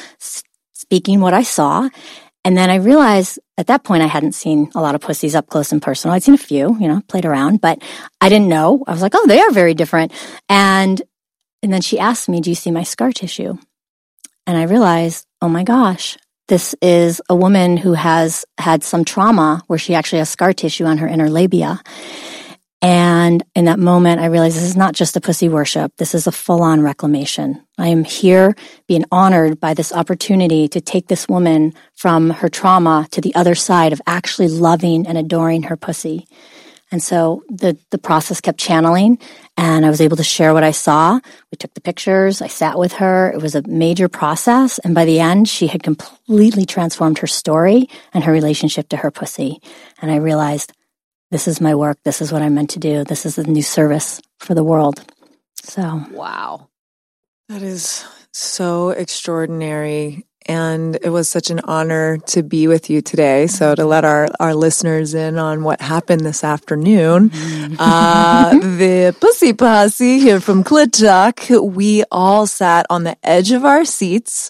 speaking 0.73 1.21
what 1.21 1.33
I 1.33 1.41
saw. 1.41 1.89
And 2.45 2.55
then 2.55 2.69
I 2.69 2.75
realized 2.75 3.39
at 3.61 3.67
that 3.67 3.83
point 3.83 4.03
I 4.03 4.07
hadn't 4.07 4.33
seen 4.33 4.69
a 4.75 4.81
lot 4.81 4.95
of 4.95 5.01
pussies 5.01 5.35
up 5.35 5.47
close 5.47 5.71
and 5.71 5.81
personal. 5.81 6.15
I'd 6.15 6.23
seen 6.23 6.33
a 6.33 6.37
few, 6.37 6.75
you 6.79 6.87
know, 6.87 7.01
played 7.07 7.25
around, 7.25 7.61
but 7.61 7.81
I 8.19 8.27
didn't 8.27 8.49
know. 8.49 8.83
I 8.87 8.91
was 8.91 9.01
like, 9.01 9.13
oh, 9.15 9.27
they 9.27 9.39
are 9.39 9.51
very 9.51 9.73
different. 9.73 10.11
And 10.49 11.01
and 11.63 11.71
then 11.71 11.81
she 11.81 11.99
asked 11.99 12.27
me, 12.27 12.41
Do 12.41 12.49
you 12.49 12.55
see 12.55 12.71
my 12.71 12.83
scar 12.83 13.11
tissue? 13.11 13.57
And 14.47 14.57
I 14.57 14.63
realized, 14.63 15.27
oh 15.41 15.47
my 15.47 15.63
gosh, 15.63 16.17
this 16.47 16.75
is 16.81 17.21
a 17.29 17.35
woman 17.35 17.77
who 17.77 17.93
has 17.93 18.43
had 18.57 18.83
some 18.83 19.05
trauma 19.05 19.61
where 19.67 19.79
she 19.79 19.93
actually 19.93 20.19
has 20.19 20.29
scar 20.29 20.53
tissue 20.53 20.85
on 20.85 20.97
her 20.97 21.07
inner 21.07 21.29
labia. 21.29 21.79
And 22.81 23.43
in 23.55 23.65
that 23.65 23.77
moment, 23.77 24.21
I 24.21 24.25
realized 24.25 24.57
this 24.57 24.63
is 24.63 24.75
not 24.75 24.95
just 24.95 25.15
a 25.15 25.21
pussy 25.21 25.47
worship. 25.47 25.95
This 25.97 26.15
is 26.15 26.25
a 26.25 26.31
full 26.31 26.63
on 26.63 26.81
reclamation. 26.81 27.63
I 27.77 27.89
am 27.89 28.03
here 28.03 28.55
being 28.87 29.05
honored 29.11 29.59
by 29.59 29.75
this 29.75 29.93
opportunity 29.93 30.67
to 30.69 30.81
take 30.81 31.07
this 31.07 31.27
woman 31.27 31.73
from 31.95 32.31
her 32.31 32.49
trauma 32.49 33.07
to 33.11 33.21
the 33.21 33.35
other 33.35 33.53
side 33.53 33.93
of 33.93 34.01
actually 34.07 34.47
loving 34.47 35.05
and 35.05 35.17
adoring 35.17 35.63
her 35.63 35.77
pussy. 35.77 36.27
And 36.91 37.01
so 37.01 37.43
the, 37.47 37.77
the 37.91 37.97
process 37.97 38.41
kept 38.41 38.59
channeling 38.59 39.17
and 39.55 39.85
I 39.85 39.89
was 39.89 40.01
able 40.01 40.17
to 40.17 40.23
share 40.23 40.53
what 40.53 40.63
I 40.63 40.71
saw. 40.71 41.19
We 41.51 41.55
took 41.57 41.73
the 41.73 41.81
pictures. 41.81 42.41
I 42.41 42.47
sat 42.47 42.77
with 42.77 42.93
her. 42.93 43.31
It 43.31 43.41
was 43.41 43.55
a 43.55 43.61
major 43.65 44.09
process. 44.09 44.77
And 44.79 44.93
by 44.93 45.05
the 45.05 45.19
end, 45.19 45.47
she 45.47 45.67
had 45.67 45.83
completely 45.83 46.65
transformed 46.65 47.19
her 47.19 47.27
story 47.27 47.87
and 48.13 48.23
her 48.25 48.31
relationship 48.33 48.89
to 48.89 48.97
her 48.97 49.11
pussy. 49.11 49.61
And 50.01 50.11
I 50.11 50.17
realized 50.17 50.73
this 51.31 51.47
is 51.47 51.61
my 51.61 51.73
work. 51.73 51.97
This 52.03 52.21
is 52.21 52.31
what 52.31 52.41
I'm 52.41 52.53
meant 52.53 52.71
to 52.71 52.79
do. 52.79 53.03
This 53.03 53.25
is 53.25 53.37
the 53.37 53.45
new 53.45 53.63
service 53.63 54.21
for 54.39 54.53
the 54.53 54.63
world. 54.63 55.01
So, 55.63 56.03
wow. 56.11 56.67
That 57.47 57.61
is 57.61 58.05
so 58.33 58.89
extraordinary. 58.89 60.27
And 60.47 60.97
it 61.01 61.09
was 61.09 61.29
such 61.29 61.49
an 61.49 61.61
honor 61.61 62.17
to 62.27 62.43
be 62.43 62.67
with 62.67 62.89
you 62.89 63.01
today. 63.01 63.47
So 63.47 63.75
to 63.75 63.85
let 63.85 64.03
our, 64.03 64.27
our 64.39 64.55
listeners 64.55 65.13
in 65.13 65.37
on 65.37 65.63
what 65.63 65.79
happened 65.79 66.21
this 66.21 66.43
afternoon, 66.43 67.29
mm-hmm. 67.29 67.75
uh, 67.77 68.49
the 68.77 69.15
Pussy 69.21 69.53
Posse 69.53 70.19
here 70.19 70.41
from 70.41 70.63
Talk, 70.63 71.41
we 71.49 72.03
all 72.11 72.47
sat 72.47 72.87
on 72.89 73.03
the 73.03 73.15
edge 73.23 73.51
of 73.51 73.63
our 73.65 73.85
seats 73.85 74.49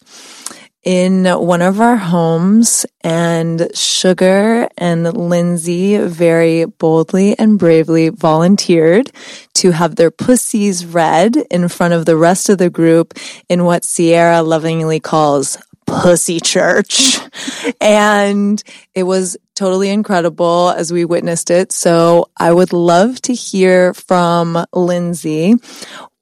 in 0.83 1.25
one 1.25 1.62
of 1.62 1.80
our 1.80 1.98
homes 1.98 2.86
and 3.01 3.69
Sugar 3.75 4.68
and 4.78 5.16
Lindsay 5.16 5.98
very 5.98 6.66
boldly 6.66 7.38
and 7.38 7.60
bravely 7.60 8.10
volunteered 8.10 9.12
to 9.56 9.72
have 9.72 9.95
their 9.95 10.12
pussies 10.12 10.86
read 10.86 11.36
in 11.51 11.68
front 11.68 11.94
of 11.94 12.06
the 12.06 12.18
rest 12.18 12.50
of 12.50 12.57
the 12.57 12.69
group 12.69 13.13
in 13.48 13.66
what 13.66 13.83
Sierra 13.83 14.42
lovingly 14.42 15.00
calls 15.00 15.57
pussy 15.86 16.39
church. 16.39 17.19
and 17.81 18.63
it 18.95 19.04
was 19.04 19.38
totally 19.56 19.89
incredible 19.89 20.74
as 20.75 20.92
we 20.92 21.06
witnessed 21.06 21.51
it. 21.51 21.72
So 21.72 22.30
I 22.38 22.51
would 22.51 22.74
love 22.74 23.22
to 23.24 23.34
hear 23.34 23.94
from 23.94 24.66
Lindsay. 24.74 25.56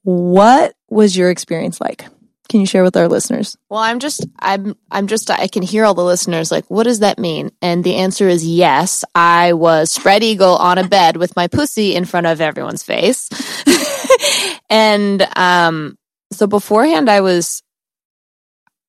What 0.03 0.73
was 0.89 1.15
your 1.15 1.29
experience 1.29 1.79
like? 1.79 2.05
Can 2.49 2.59
you 2.59 2.65
share 2.65 2.83
with 2.83 2.97
our 2.97 3.07
listeners? 3.07 3.55
Well, 3.69 3.79
I'm 3.79 3.99
just, 3.99 4.25
I'm, 4.39 4.75
I'm 4.89 5.05
just, 5.05 5.29
I 5.29 5.47
can 5.47 5.61
hear 5.61 5.85
all 5.85 5.93
the 5.93 6.03
listeners 6.03 6.51
like, 6.51 6.65
what 6.69 6.83
does 6.83 6.99
that 6.99 7.19
mean? 7.19 7.51
And 7.61 7.83
the 7.83 7.97
answer 7.97 8.27
is 8.27 8.45
yes. 8.45 9.05
I 9.13 9.53
was 9.53 9.91
spread 9.91 10.23
eagle 10.23 10.55
on 10.55 10.79
a 10.79 10.87
bed 10.87 11.15
with 11.15 11.35
my 11.35 11.47
pussy 11.47 11.95
in 11.95 12.05
front 12.05 12.25
of 12.25 12.41
everyone's 12.41 12.81
face. 12.81 13.29
and, 14.69 15.21
um, 15.37 15.95
so 16.31 16.47
beforehand 16.47 17.07
I 17.07 17.21
was, 17.21 17.61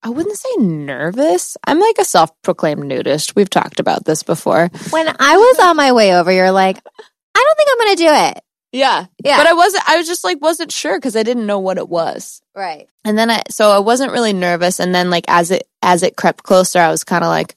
I 0.03 0.09
wouldn't 0.09 0.39
say 0.39 0.57
nervous. 0.57 1.59
I'm 1.67 1.79
like 1.79 1.99
a 1.99 2.05
self 2.05 2.31
proclaimed 2.43 2.85
nudist. 2.85 3.37
We've 3.37 3.51
talked 3.51 3.79
about 3.79 4.07
this 4.07 4.23
before. 4.23 4.71
When 4.89 5.07
I 5.07 5.37
was 5.37 5.59
on 5.59 5.77
my 5.77 5.93
way 5.93 6.17
over, 6.17 6.33
you're 6.33 6.51
like, 6.51 6.79
I 7.35 7.45
don't 7.45 7.57
think 7.57 7.69
I'm 7.71 7.79
going 7.79 7.97
to 7.97 8.03
do 8.03 8.39
it. 8.39 8.45
Yeah. 8.73 9.07
Yeah. 9.25 9.37
But 9.37 9.47
I 9.47 9.53
wasn't, 9.55 9.89
I 9.89 9.97
was 9.97 10.07
just 10.07 10.25
like, 10.25 10.41
wasn't 10.41 10.73
sure 10.73 10.97
because 10.97 11.17
I 11.17 11.23
didn't 11.23 11.47
know 11.47 11.59
what 11.59 11.79
it 11.79 11.89
was. 11.89 12.41
Right. 12.55 12.89
And 13.05 13.19
then 13.19 13.31
I, 13.31 13.43
so 13.51 13.71
I 13.71 13.79
wasn't 13.81 14.13
really 14.13 14.33
nervous. 14.33 14.79
And 14.79 14.95
then 14.95 15.11
like 15.11 15.25
as 15.29 15.51
it, 15.51 15.69
as 15.83 16.03
it 16.03 16.17
crept 16.17 16.45
closer, 16.45 16.79
I 16.79 16.91
was 16.91 17.05
kind 17.05 17.25
of 17.25 17.29
like, 17.29 17.57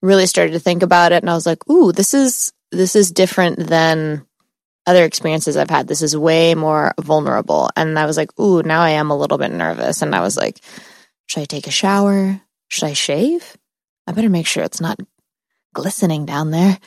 really 0.00 0.26
started 0.26 0.52
to 0.52 0.60
think 0.60 0.84
about 0.84 1.10
it. 1.10 1.24
And 1.24 1.30
I 1.30 1.34
was 1.34 1.44
like, 1.44 1.68
ooh, 1.68 1.90
this 1.90 2.14
is, 2.14 2.52
this 2.70 2.94
is 2.94 3.10
different 3.10 3.58
than 3.58 4.24
other 4.86 5.04
experiences 5.04 5.56
I've 5.56 5.70
had. 5.70 5.88
This 5.88 6.02
is 6.02 6.16
way 6.16 6.54
more 6.54 6.92
vulnerable. 7.00 7.68
And 7.76 7.98
I 7.98 8.06
was 8.06 8.16
like, 8.16 8.30
ooh, 8.38 8.62
now 8.62 8.80
I 8.80 8.90
am 8.90 9.10
a 9.10 9.16
little 9.16 9.38
bit 9.38 9.50
nervous. 9.50 10.00
And 10.00 10.14
I 10.14 10.20
was 10.20 10.36
like, 10.36 10.60
should 11.26 11.40
I 11.40 11.46
take 11.46 11.66
a 11.66 11.72
shower? 11.72 12.40
Should 12.68 12.84
I 12.84 12.92
shave? 12.92 13.56
I 14.06 14.12
better 14.12 14.28
make 14.28 14.46
sure 14.46 14.62
it's 14.62 14.80
not 14.80 15.00
glistening 15.74 16.26
down 16.26 16.50
there. 16.50 16.78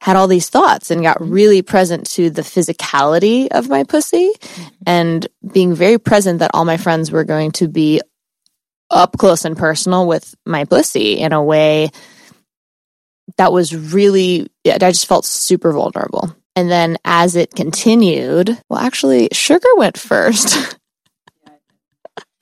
Had 0.00 0.16
all 0.16 0.28
these 0.28 0.48
thoughts 0.48 0.90
and 0.90 1.02
got 1.02 1.18
mm-hmm. 1.18 1.32
really 1.32 1.62
present 1.62 2.06
to 2.12 2.30
the 2.30 2.42
physicality 2.42 3.48
of 3.50 3.68
my 3.68 3.84
pussy 3.84 4.32
mm-hmm. 4.32 4.68
and 4.86 5.26
being 5.52 5.74
very 5.74 5.98
present 5.98 6.40
that 6.40 6.50
all 6.54 6.64
my 6.64 6.76
friends 6.76 7.10
were 7.10 7.24
going 7.24 7.52
to 7.52 7.68
be 7.68 8.00
up 8.90 9.16
close 9.18 9.44
and 9.44 9.56
personal 9.56 10.06
with 10.06 10.34
my 10.44 10.64
pussy 10.64 11.18
in 11.18 11.32
a 11.32 11.42
way 11.42 11.90
that 13.36 13.52
was 13.52 13.74
really, 13.74 14.48
I 14.66 14.78
just 14.78 15.06
felt 15.06 15.24
super 15.24 15.72
vulnerable. 15.72 16.34
And 16.56 16.70
then 16.70 16.98
as 17.04 17.36
it 17.36 17.54
continued, 17.54 18.58
well, 18.68 18.80
actually, 18.80 19.28
Sugar 19.32 19.68
went 19.76 19.98
first. 19.98 20.76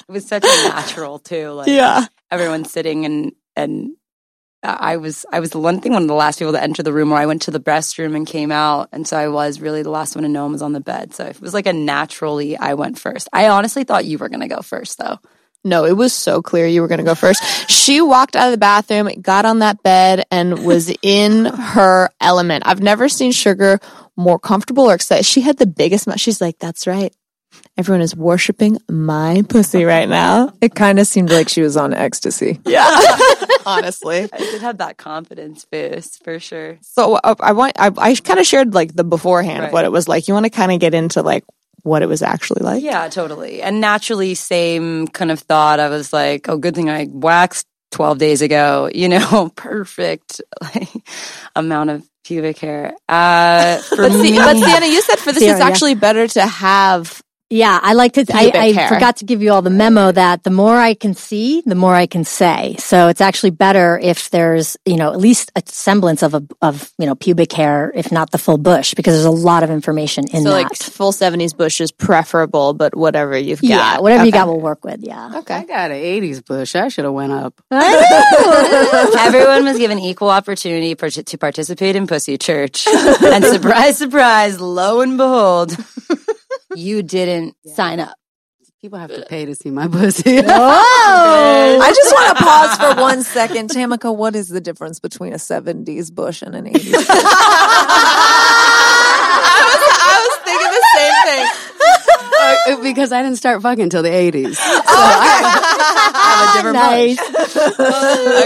It 0.09 0.13
was 0.13 0.27
such 0.27 0.43
a 0.43 0.69
natural 0.69 1.19
too. 1.19 1.51
Like 1.51 1.69
yeah. 1.69 2.07
everyone's 2.31 2.73
sitting 2.73 3.05
and 3.05 3.33
and 3.55 3.91
Uh, 4.63 4.77
I 4.79 4.97
was 4.97 5.25
I 5.33 5.41
was 5.41 5.51
the 5.51 5.61
one 5.61 5.81
thing 5.81 5.93
one 5.93 6.03
of 6.03 6.09
the 6.09 6.15
last 6.15 6.39
people 6.39 6.53
to 6.53 6.63
enter 6.63 6.83
the 6.83 6.93
room 6.93 7.11
where 7.11 7.21
I 7.21 7.27
went 7.27 7.43
to 7.43 7.51
the 7.51 7.61
restroom 7.61 8.17
and 8.17 8.27
came 8.27 8.51
out, 8.51 8.89
and 8.93 9.07
so 9.07 9.17
I 9.17 9.29
was 9.29 9.61
really 9.61 9.83
the 9.83 9.91
last 9.91 10.17
one 10.17 10.25
to 10.25 10.29
know 10.29 10.47
him 10.47 10.53
was 10.53 10.63
on 10.63 10.73
the 10.73 10.81
bed. 10.81 11.15
So 11.15 11.27
it 11.27 11.41
was 11.41 11.55
like 11.55 11.67
a 11.67 11.73
naturally 11.73 12.57
I 12.57 12.75
went 12.75 12.99
first. 12.99 13.29
I 13.33 13.49
honestly 13.49 13.85
thought 13.85 14.05
you 14.05 14.19
were 14.19 14.29
gonna 14.29 14.49
go 14.49 14.63
first 14.63 14.99
though. 14.99 15.19
No, 15.65 15.85
it 15.85 15.97
was 15.97 16.13
so 16.13 16.41
clear 16.41 16.67
you 16.67 16.83
were 16.83 16.89
to 16.89 17.03
go 17.03 17.15
first. 17.15 17.43
She 17.69 18.01
walked 18.01 18.37
out 18.37 18.47
of 18.47 18.53
the 18.53 18.59
bathroom, 18.59 19.09
got 19.21 19.45
on 19.45 19.59
that 19.59 19.83
bed, 19.83 20.25
and 20.31 20.65
was 20.65 20.93
in 21.03 21.47
her 21.47 22.11
element. 22.21 22.63
I've 22.67 22.83
never 22.83 23.09
seen 23.09 23.33
Sugar 23.33 23.81
more 24.17 24.39
comfortable 24.39 24.85
or 24.85 24.95
excited. 24.95 25.27
She 25.27 25.41
had 25.41 25.59
the 25.59 25.67
biggest 25.67 26.07
mouth. 26.07 26.21
She's 26.21 26.41
like, 26.41 26.59
that's 26.59 26.87
right. 26.87 27.15
Everyone 27.77 28.01
is 28.01 28.17
worshiping 28.17 28.79
my 28.89 29.43
pussy 29.49 29.85
right 29.85 30.09
now. 30.09 30.53
It 30.61 30.75
kind 30.75 30.99
of 30.99 31.07
seemed 31.07 31.31
like 31.31 31.49
she 31.49 31.63
was 31.63 31.77
on 31.77 31.95
ecstasy. 31.95 32.61
Yeah. 32.67 32.87
Honestly. 33.67 34.29
I 34.33 34.39
did 34.39 34.63
have 34.63 34.79
that 34.79 34.97
confidence 34.97 35.65
boost 35.71 36.25
for 36.25 36.39
sure. 36.41 36.79
So 36.83 37.15
uh, 37.15 37.35
I 37.41 37.53
want, 37.53 37.75
I, 37.79 37.91
I 37.97 38.15
kind 38.15 38.39
of 38.41 38.47
shared 38.47 38.75
like 38.75 38.95
the 38.95 39.05
beforehand 39.05 39.65
of 39.65 39.73
what 39.73 39.85
it 39.85 39.93
was 39.93 40.09
like. 40.09 40.27
You 40.27 40.35
want 40.35 40.45
to 40.45 40.51
kind 40.51 40.73
of 40.73 40.81
get 40.81 40.95
into 40.95 41.23
like 41.23 41.45
what 41.83 42.03
it 42.03 42.07
was 42.07 42.23
actually 42.23 42.63
like? 42.63 42.83
Yeah, 42.83 43.09
totally. 43.09 43.63
And 43.63 43.81
naturally, 43.81 44.35
same 44.35 45.09
kind 45.09 45.31
of 45.31 45.41
thought. 45.41 45.81
I 45.81 45.89
was 45.89 46.13
like, 46.13 46.49
oh, 46.49 46.57
good 46.57 46.75
thing 46.75 46.91
I 46.91 47.09
waxed 47.11 47.67
12 47.93 48.19
days 48.19 48.43
ago, 48.43 48.91
you 48.93 49.09
know, 49.09 49.51
perfect 49.57 50.41
like, 50.61 50.89
amount 51.57 51.91
of 51.91 52.09
pubic 52.25 52.59
hair. 52.59 52.95
Uh, 53.09 53.79
for 53.79 53.97
But, 53.97 54.13
see, 54.13 54.33
me, 54.33 54.39
but 54.39 54.57
Sienna, 54.57 54.87
you 54.87 55.01
said 55.01 55.19
for 55.19 55.33
this, 55.33 55.39
Sierra, 55.39 55.57
it's 55.57 55.61
yeah. 55.65 55.69
actually 55.69 55.95
better 55.95 56.27
to 56.29 56.47
have 56.47 57.23
Yeah, 57.51 57.81
I 57.83 57.95
like 57.95 58.13
to. 58.13 58.27
I, 58.35 58.53
I 58.55 58.89
forgot 58.89 59.17
to 59.19 59.25
give 59.25 59.43
you 59.43 59.53
all 59.53 59.63
the 59.63 59.71
memo 59.71 60.13
that 60.13 60.43
the 60.45 60.51
more 60.51 60.77
I 60.77 60.93
can 60.93 61.15
see, 61.15 61.63
the 61.65 61.75
more 61.75 61.95
I 61.95 62.07
can 62.07 62.25
say. 62.25 62.77
So 62.79 63.09
it's 63.09 63.23
actually 63.23 63.51
better 63.53 63.99
if 63.99 64.29
there's, 64.29 64.77
you 64.85 64.97
know, 64.97 65.11
at 65.13 65.19
least 65.19 65.51
a 65.57 65.63
semblance 65.65 66.23
of 66.23 66.35
a 66.35 66.43
of 66.61 66.93
you 66.99 67.07
know 67.07 67.15
pubic 67.15 67.51
hair, 67.55 67.91
if 67.95 68.13
not 68.13 68.33
the 68.33 68.39
full 68.39 68.59
bush, 68.59 68.93
because 68.93 69.15
there's 69.15 69.25
a 69.25 69.31
lot 69.31 69.63
of 69.63 69.71
information 69.71 70.25
in 70.29 70.43
so 70.43 70.51
that. 70.51 70.63
like 70.65 70.75
full 70.77 71.11
70s 71.11 71.57
bush 71.57 71.81
is 71.81 71.91
preferable, 71.91 72.75
but 72.75 72.95
whatever 72.95 73.39
you've 73.39 73.63
got. 73.63 73.69
yeah, 73.69 73.99
whatever 73.99 74.25
you 74.25 74.29
Okay. 74.29 74.39
got 74.39 74.47
will 74.47 74.61
work 74.61 74.85
with. 74.85 75.01
Yeah. 75.03 75.39
Okay. 75.39 75.55
I 75.55 75.65
got 75.65 75.91
an 75.91 75.97
'80s 75.97 76.45
bush. 76.45 76.75
I 76.77 76.89
should 76.89 77.05
have 77.05 77.15
went 77.15 77.33
up. 77.33 77.55
everyone 79.19 79.65
was 79.65 79.79
given 79.79 79.99
equal 79.99 80.29
opportunity 80.31 80.95
par- 80.95 81.09
to 81.11 81.39
participate 81.39 81.97
in 81.97 82.07
Pussy 82.07 82.37
Church. 82.39 82.87
and 83.23 83.45
surprise, 83.45 83.97
surprise, 83.99 84.61
lo 84.61 85.01
and 85.01 85.17
behold, 85.17 85.77
you 86.79 87.03
didn't 87.03 87.57
sign 87.67 88.01
up. 88.01 88.15
People 88.81 88.99
have 89.01 89.11
to 89.11 89.27
pay 89.27 89.45
to 89.45 89.57
see 89.57 89.71
my 89.71 89.89
pussy. 89.89 90.39
Oh, 90.47 91.79
I 91.83 91.93
just 91.93 92.13
want 92.15 92.39
to 92.39 92.45
pause 92.45 92.77
for 92.79 92.95
one 93.09 93.25
second. 93.25 93.71
Tamika, 93.71 94.15
what 94.15 94.37
is 94.37 94.49
the 94.49 94.61
difference 94.61 95.01
between 95.01 95.33
a 95.33 95.37
70s 95.37 96.15
bush 96.15 96.43
and 96.43 96.55
an 96.55 96.67
80s 96.67 96.93
bush? 96.93 97.07
I 100.01 100.15
was 100.23 100.37
thinking 100.47 100.71
the 100.71 100.85
same 100.95 101.17
thing. 101.27 101.45
Uh, 102.41 102.55
because 102.83 103.13
I 103.13 103.23
didn't 103.23 103.39
start 103.39 103.63
fucking 103.63 103.85
until 103.85 104.03
the 104.03 104.11
'80s. 104.11 104.55
so 104.57 104.63
I 106.15 106.53
have 106.57 106.67
a 106.67 106.73
nice. 106.87 107.19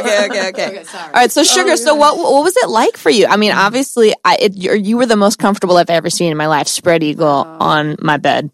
okay, 0.01 0.27
okay, 0.27 0.49
okay. 0.49 0.85
Sorry. 0.85 1.05
All 1.05 1.13
right, 1.13 1.31
so 1.31 1.41
oh, 1.41 1.45
sugar. 1.45 1.77
So 1.77 1.95
what 1.95 2.17
what 2.17 2.45
was 2.45 2.57
it 2.57 2.69
like 2.69 2.97
for 2.97 3.11
you? 3.11 3.27
I 3.27 3.37
mean, 3.37 3.53
obviously, 3.53 4.15
I 4.25 4.37
it, 4.41 4.55
you 4.55 4.97
were 4.97 5.07
the 5.07 5.17
most 5.17 5.39
comfortable 5.39 5.77
I've 5.77 5.91
ever 5.91 6.11
seen 6.11 6.31
in 6.31 6.37
my 6.37 6.47
life. 6.47 6.69
Spread 6.69 7.03
eagle 7.03 7.47
oh. 7.47 7.57
on 7.61 7.97
my 8.01 8.17
bed. 8.17 8.51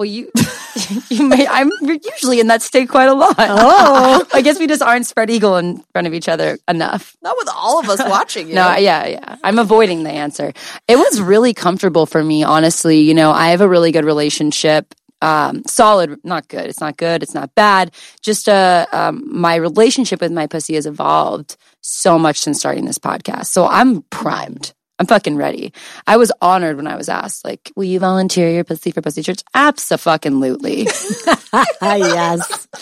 Well, 0.00 0.08
you, 0.08 0.32
you 1.10 1.28
may, 1.28 1.46
I'm 1.46 1.70
usually 1.82 2.40
in 2.40 2.46
that 2.46 2.62
state 2.62 2.88
quite 2.88 3.10
a 3.10 3.12
lot. 3.12 3.34
Oh, 3.38 4.26
I 4.32 4.40
guess 4.40 4.58
we 4.58 4.66
just 4.66 4.80
aren't 4.80 5.04
spread 5.04 5.28
eagle 5.28 5.58
in 5.58 5.84
front 5.92 6.06
of 6.06 6.14
each 6.14 6.26
other 6.26 6.56
enough. 6.66 7.18
Not 7.20 7.36
with 7.36 7.50
all 7.54 7.78
of 7.78 7.86
us 7.90 8.00
watching 8.08 8.48
you. 8.48 8.54
No, 8.54 8.74
yeah, 8.76 9.06
yeah. 9.06 9.36
I'm 9.44 9.58
avoiding 9.58 10.04
the 10.04 10.10
answer. 10.10 10.54
It 10.88 10.96
was 10.96 11.20
really 11.20 11.52
comfortable 11.52 12.06
for 12.06 12.24
me, 12.24 12.42
honestly. 12.42 13.00
You 13.00 13.12
know, 13.12 13.30
I 13.30 13.48
have 13.48 13.60
a 13.60 13.68
really 13.68 13.92
good 13.92 14.06
relationship. 14.06 14.94
Um, 15.20 15.64
solid, 15.66 16.18
not 16.24 16.48
good. 16.48 16.64
It's 16.64 16.80
not 16.80 16.96
good. 16.96 17.22
It's 17.22 17.34
not 17.34 17.54
bad. 17.54 17.92
Just 18.22 18.48
uh, 18.48 18.86
um, 18.92 19.22
my 19.26 19.56
relationship 19.56 20.22
with 20.22 20.32
my 20.32 20.46
pussy 20.46 20.76
has 20.76 20.86
evolved 20.86 21.58
so 21.82 22.18
much 22.18 22.38
since 22.38 22.58
starting 22.58 22.86
this 22.86 22.98
podcast. 22.98 23.48
So 23.48 23.66
I'm 23.66 24.00
primed. 24.04 24.72
I'm 25.00 25.06
fucking 25.06 25.36
ready. 25.36 25.72
I 26.06 26.18
was 26.18 26.30
honored 26.42 26.76
when 26.76 26.86
I 26.86 26.96
was 26.96 27.08
asked, 27.08 27.42
like, 27.42 27.72
will 27.74 27.84
you 27.84 27.98
volunteer 27.98 28.50
your 28.50 28.64
pussy 28.64 28.90
for 28.90 29.00
Pussy 29.00 29.22
Church? 29.22 29.42
Absolutely. 29.54 30.82
yes. 31.82 32.68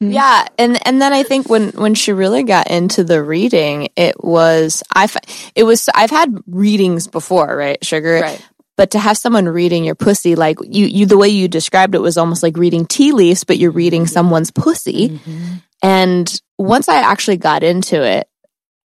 Yeah, 0.00 0.46
and 0.58 0.86
and 0.86 1.00
then 1.00 1.14
I 1.14 1.22
think 1.22 1.48
when 1.48 1.70
when 1.70 1.94
she 1.94 2.12
really 2.12 2.42
got 2.42 2.70
into 2.70 3.04
the 3.04 3.22
reading, 3.22 3.88
it 3.96 4.22
was 4.22 4.82
I 4.92 5.04
f- 5.04 5.52
it 5.54 5.64
was 5.64 5.88
I've 5.94 6.10
had 6.10 6.36
readings 6.46 7.06
before, 7.06 7.56
right, 7.56 7.82
sugar, 7.82 8.20
Right. 8.20 8.48
But 8.76 8.90
to 8.90 8.98
have 8.98 9.16
someone 9.16 9.48
reading 9.48 9.84
your 9.84 9.94
pussy, 9.94 10.34
like 10.34 10.58
you, 10.62 10.86
you 10.86 11.06
the 11.06 11.16
way 11.16 11.28
you 11.28 11.46
described 11.46 11.94
it 11.94 12.00
was 12.00 12.18
almost 12.18 12.42
like 12.42 12.56
reading 12.56 12.86
tea 12.86 13.12
leaves, 13.12 13.44
but 13.44 13.56
you're 13.56 13.70
reading 13.70 14.02
mm-hmm. 14.02 14.12
someone's 14.12 14.50
pussy. 14.50 15.10
Mm-hmm. 15.10 15.54
And 15.82 16.42
once 16.58 16.88
I 16.88 16.96
actually 16.96 17.36
got 17.36 17.62
into 17.62 18.02
it, 18.02 18.28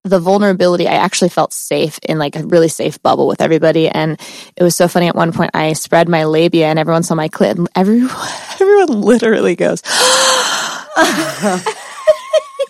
the 0.09 0.21
vulnerability, 0.21 0.87
I 0.87 0.95
actually 0.95 1.29
felt 1.31 1.53
safe 1.53 1.99
in 2.03 2.19
like 2.19 2.37
a 2.37 2.47
really 2.47 2.69
safe 2.69 3.03
bubble 3.03 3.27
with 3.27 3.41
everybody. 3.41 3.89
And 3.89 4.21
it 4.57 4.63
was 4.63 4.77
so 4.77 4.89
funny. 4.89 5.09
At 5.09 5.17
one 5.17 5.33
point, 5.33 5.51
I 5.55 5.73
spread 5.75 6.09
my 6.09 6.25
labia 6.25 6.69
and 6.69 6.79
everyone 6.79 7.03
saw 7.03 7.15
my 7.15 7.29
clit. 7.29 7.57
And 7.57 7.69
everyone, 7.75 8.11
everyone 8.61 9.01
literally 9.01 9.57
goes, 9.57 9.83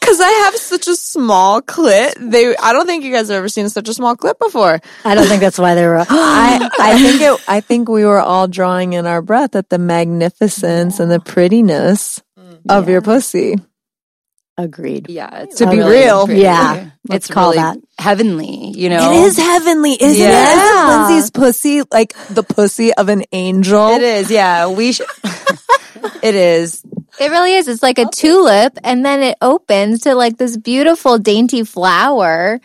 because 0.01 0.21
I 0.21 0.31
have 0.45 0.57
such 0.57 0.89
a 0.89 0.97
small 0.97 1.63
clit. 1.63 2.15
They, 2.31 2.57
I 2.57 2.73
don't 2.73 2.87
think 2.87 3.05
you 3.05 3.13
guys 3.13 3.29
have 3.29 3.39
ever 3.39 3.49
seen 3.49 3.69
such 3.69 3.89
a 3.89 3.95
small 3.95 4.17
clit 4.17 4.39
before. 4.39 4.81
I 5.05 5.15
don't 5.15 5.27
think 5.27 5.41
that's 5.41 5.59
why 5.59 5.75
they 5.75 5.87
were. 5.87 5.99
I, 6.09 6.71
I 6.79 6.99
think 6.99 7.21
it, 7.21 7.41
I 7.49 7.61
think 7.61 7.89
we 7.89 8.05
were 8.05 8.21
all 8.21 8.49
drawing 8.49 8.93
in 8.93 9.07
our 9.07 9.23
breath 9.23 9.57
at 9.57 9.69
the 9.69 9.79
magnificence 9.79 11.01
and 11.01 11.11
the 11.11 11.21
prettiness 11.21 12.23
mm. 12.39 12.61
of 12.69 12.89
your 12.89 13.03
pussy. 13.03 13.57
Agreed. 14.59 15.11
yeah. 15.11 15.43
It's 15.43 15.57
To 15.57 15.67
be 15.71 15.77
really 15.79 15.91
real. 16.01 16.25
pretty. 16.27 16.41
Yeah, 16.41 16.91
let's 17.09 17.27
It's 17.27 17.35
call 17.35 17.51
really 17.53 17.63
that. 17.63 17.77
heavenly, 17.99 18.73
you 18.75 18.89
know? 18.89 19.13
It 19.13 19.25
is 19.27 19.37
heavenly, 19.37 19.93
isn't 20.01 20.19
Yeah. 20.23 20.31
it? 20.53 20.57
Isn't 20.57 20.89
Lindsay's 21.13 21.31
pussy 21.31 21.83
like 21.93 22.15
the 22.31 22.43
pussy 22.43 22.95
of 22.95 23.09
an 23.11 23.25
angel? 23.33 23.91
It 23.91 24.03
is, 24.03 24.31
yeah. 24.31 24.69
We 24.69 24.93
should. 24.93 25.07
it 26.23 26.35
is. 26.35 26.83
It 27.21 27.31
really 27.31 27.55
is. 27.55 27.69
It's 27.69 27.83
like 27.83 27.99
a 27.99 28.07
tulip, 28.07 28.79
and 28.85 29.05
then 29.05 29.23
it 29.23 29.37
opens 29.43 30.01
to 30.03 30.15
like 30.15 30.37
this 30.39 30.57
beautiful, 30.57 31.19
dainty 31.19 31.63
flower. 31.65 32.61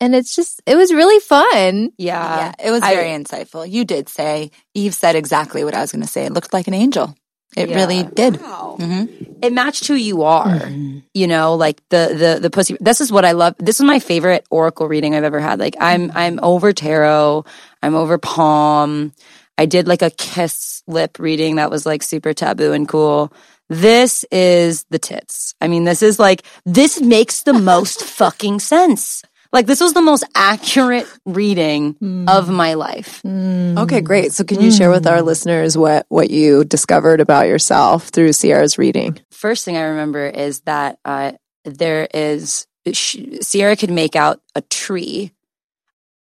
And 0.00 0.16
it's 0.16 0.34
just, 0.34 0.60
it 0.66 0.74
was 0.74 0.92
really 0.92 1.20
fun. 1.20 1.90
Yeah. 1.96 2.36
yeah, 2.36 2.52
it 2.68 2.70
was 2.72 2.82
I- 2.82 2.94
very 2.96 3.10
insightful. 3.10 3.70
You 3.70 3.84
did 3.84 4.08
say, 4.08 4.50
Eve 4.74 4.94
said 4.94 5.14
exactly 5.14 5.62
what 5.62 5.74
I 5.74 5.80
was 5.80 5.92
going 5.92 6.02
to 6.02 6.08
say. 6.08 6.24
It 6.24 6.32
looked 6.32 6.52
like 6.52 6.66
an 6.66 6.74
angel. 6.74 7.14
It 7.56 7.68
Yeah. 7.68 7.76
really 7.76 8.02
did. 8.04 8.36
hmm 8.36 9.04
It 9.42 9.52
matched 9.52 9.86
who 9.88 9.94
you 9.94 10.22
are. 10.22 10.70
You 11.14 11.26
know, 11.26 11.54
like 11.56 11.82
the 11.90 12.14
the 12.16 12.38
the 12.40 12.50
pussy. 12.50 12.76
This 12.80 13.00
is 13.00 13.12
what 13.12 13.24
I 13.24 13.32
love. 13.32 13.54
This 13.58 13.80
is 13.80 13.84
my 13.84 13.98
favorite 13.98 14.46
oracle 14.50 14.88
reading 14.88 15.14
I've 15.14 15.24
ever 15.24 15.40
had. 15.40 15.58
Like 15.58 15.76
I'm 15.80 16.10
I'm 16.14 16.38
over 16.42 16.72
tarot. 16.72 17.44
I'm 17.82 17.94
over 17.94 18.18
palm. 18.18 19.12
I 19.58 19.66
did 19.66 19.86
like 19.86 20.00
a 20.02 20.10
kiss 20.10 20.82
lip 20.86 21.18
reading 21.18 21.56
that 21.56 21.70
was 21.70 21.84
like 21.84 22.02
super 22.02 22.32
taboo 22.32 22.72
and 22.72 22.88
cool. 22.88 23.32
This 23.68 24.24
is 24.30 24.84
the 24.90 24.98
tits. 24.98 25.54
I 25.60 25.68
mean, 25.68 25.84
this 25.84 26.02
is 26.02 26.18
like 26.18 26.44
this 26.64 27.00
makes 27.00 27.42
the 27.42 27.52
most 27.52 28.02
fucking 28.18 28.60
sense. 28.60 29.22
Like 29.52 29.66
this 29.66 29.80
was 29.80 29.92
the 29.92 30.00
most 30.00 30.24
accurate 30.34 31.06
reading 31.26 31.96
of 32.26 32.48
my 32.48 32.74
life. 32.74 33.22
Okay, 33.24 34.00
great. 34.00 34.32
So 34.32 34.44
can 34.44 34.60
you 34.60 34.70
share 34.70 34.90
with 34.90 35.06
our 35.06 35.20
listeners 35.20 35.76
what, 35.76 36.06
what 36.08 36.30
you 36.30 36.64
discovered 36.64 37.20
about 37.20 37.48
yourself 37.48 38.08
through 38.08 38.32
Sierra's 38.32 38.78
reading? 38.78 39.18
first 39.30 39.64
thing 39.64 39.76
I 39.76 39.82
remember 39.82 40.24
is 40.26 40.60
that 40.60 41.00
uh, 41.04 41.32
there 41.64 42.06
is 42.14 42.66
sh- 42.92 43.18
Sierra 43.40 43.74
could 43.76 43.90
make 43.90 44.14
out 44.14 44.40
a 44.54 44.60
tree 44.62 45.32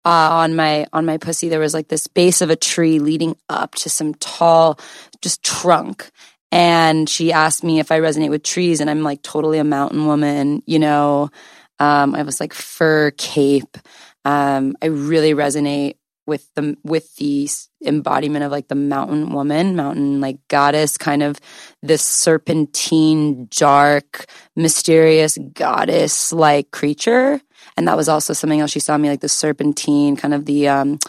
uh, 0.05 0.29
on 0.31 0.55
my 0.55 0.87
on 0.93 1.05
my 1.05 1.17
pussy. 1.17 1.49
There 1.49 1.59
was 1.59 1.73
like 1.73 1.89
this 1.89 2.07
base 2.07 2.41
of 2.41 2.49
a 2.49 2.55
tree 2.55 2.99
leading 2.99 3.35
up 3.49 3.75
to 3.75 3.89
some 3.89 4.13
tall, 4.15 4.79
just 5.21 5.43
trunk. 5.43 6.09
And 6.51 7.07
she 7.07 7.31
asked 7.31 7.63
me 7.63 7.79
if 7.79 7.91
I 7.91 7.99
resonate 7.99 8.29
with 8.31 8.41
trees, 8.41 8.79
and 8.79 8.89
I'm 8.89 9.03
like 9.03 9.21
totally 9.21 9.59
a 9.59 9.63
mountain 9.63 10.05
woman, 10.05 10.63
you 10.65 10.79
know. 10.79 11.29
Um, 11.79 12.15
I 12.15 12.23
was 12.23 12.39
like 12.39 12.53
fur 12.53 13.11
cape. 13.11 13.77
Um, 14.25 14.75
I 14.81 14.87
really 14.87 15.33
resonate 15.33 15.95
with 16.27 16.47
the 16.55 16.77
with 16.83 17.15
the 17.15 17.49
embodiment 17.83 18.43
of 18.45 18.51
like 18.51 18.67
the 18.67 18.75
mountain 18.75 19.31
woman, 19.31 19.75
mountain 19.75 20.21
like 20.21 20.37
goddess, 20.47 20.97
kind 20.97 21.23
of 21.23 21.39
this 21.81 22.01
serpentine, 22.01 23.47
dark, 23.51 24.25
mysterious 24.55 25.37
goddess 25.53 26.31
like 26.31 26.71
creature. 26.71 27.41
And 27.75 27.87
that 27.87 27.97
was 27.97 28.09
also 28.09 28.33
something 28.33 28.59
else 28.59 28.71
she 28.71 28.79
saw 28.79 28.97
me 28.97 29.09
like 29.09 29.21
the 29.21 29.29
serpentine, 29.29 30.15
kind 30.15 30.33
of 30.33 30.45
the 30.45 30.67
um 30.67 30.99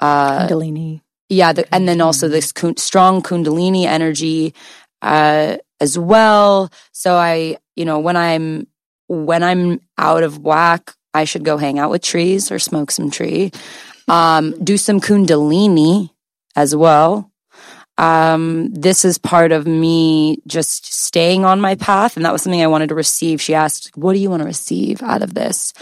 uh 0.00 0.46
Kundalini. 0.46 1.00
yeah, 1.28 1.52
the, 1.52 1.74
and 1.74 1.88
then 1.88 2.00
also 2.00 2.28
this 2.28 2.52
kun- 2.52 2.76
strong 2.76 3.22
kundalini 3.22 3.84
energy 3.84 4.54
uh, 5.02 5.56
as 5.80 5.98
well. 5.98 6.70
So 6.92 7.14
I, 7.16 7.56
you 7.76 7.84
know, 7.84 7.98
when 7.98 8.16
I'm 8.16 8.66
when 9.08 9.42
I'm 9.42 9.80
out 9.96 10.22
of 10.22 10.38
whack, 10.38 10.94
I 11.14 11.24
should 11.24 11.44
go 11.44 11.56
hang 11.56 11.78
out 11.78 11.90
with 11.90 12.02
trees 12.02 12.52
or 12.52 12.58
smoke 12.58 12.90
some 12.90 13.10
tree. 13.10 13.50
Um, 14.06 14.62
do 14.62 14.76
some 14.76 15.00
kundalini 15.00 16.10
as 16.54 16.74
well. 16.76 17.30
Um, 17.98 18.72
this 18.72 19.04
is 19.04 19.18
part 19.18 19.50
of 19.50 19.66
me 19.66 20.38
just 20.46 20.92
staying 20.92 21.44
on 21.44 21.60
my 21.60 21.74
path. 21.74 22.16
And 22.16 22.24
that 22.24 22.32
was 22.32 22.42
something 22.42 22.62
I 22.62 22.68
wanted 22.68 22.90
to 22.90 22.94
receive. 22.94 23.40
She 23.40 23.54
asked, 23.54 23.90
What 23.96 24.12
do 24.12 24.20
you 24.20 24.30
want 24.30 24.40
to 24.40 24.46
receive 24.46 25.02
out 25.02 25.22
of 25.22 25.34
this? 25.34 25.72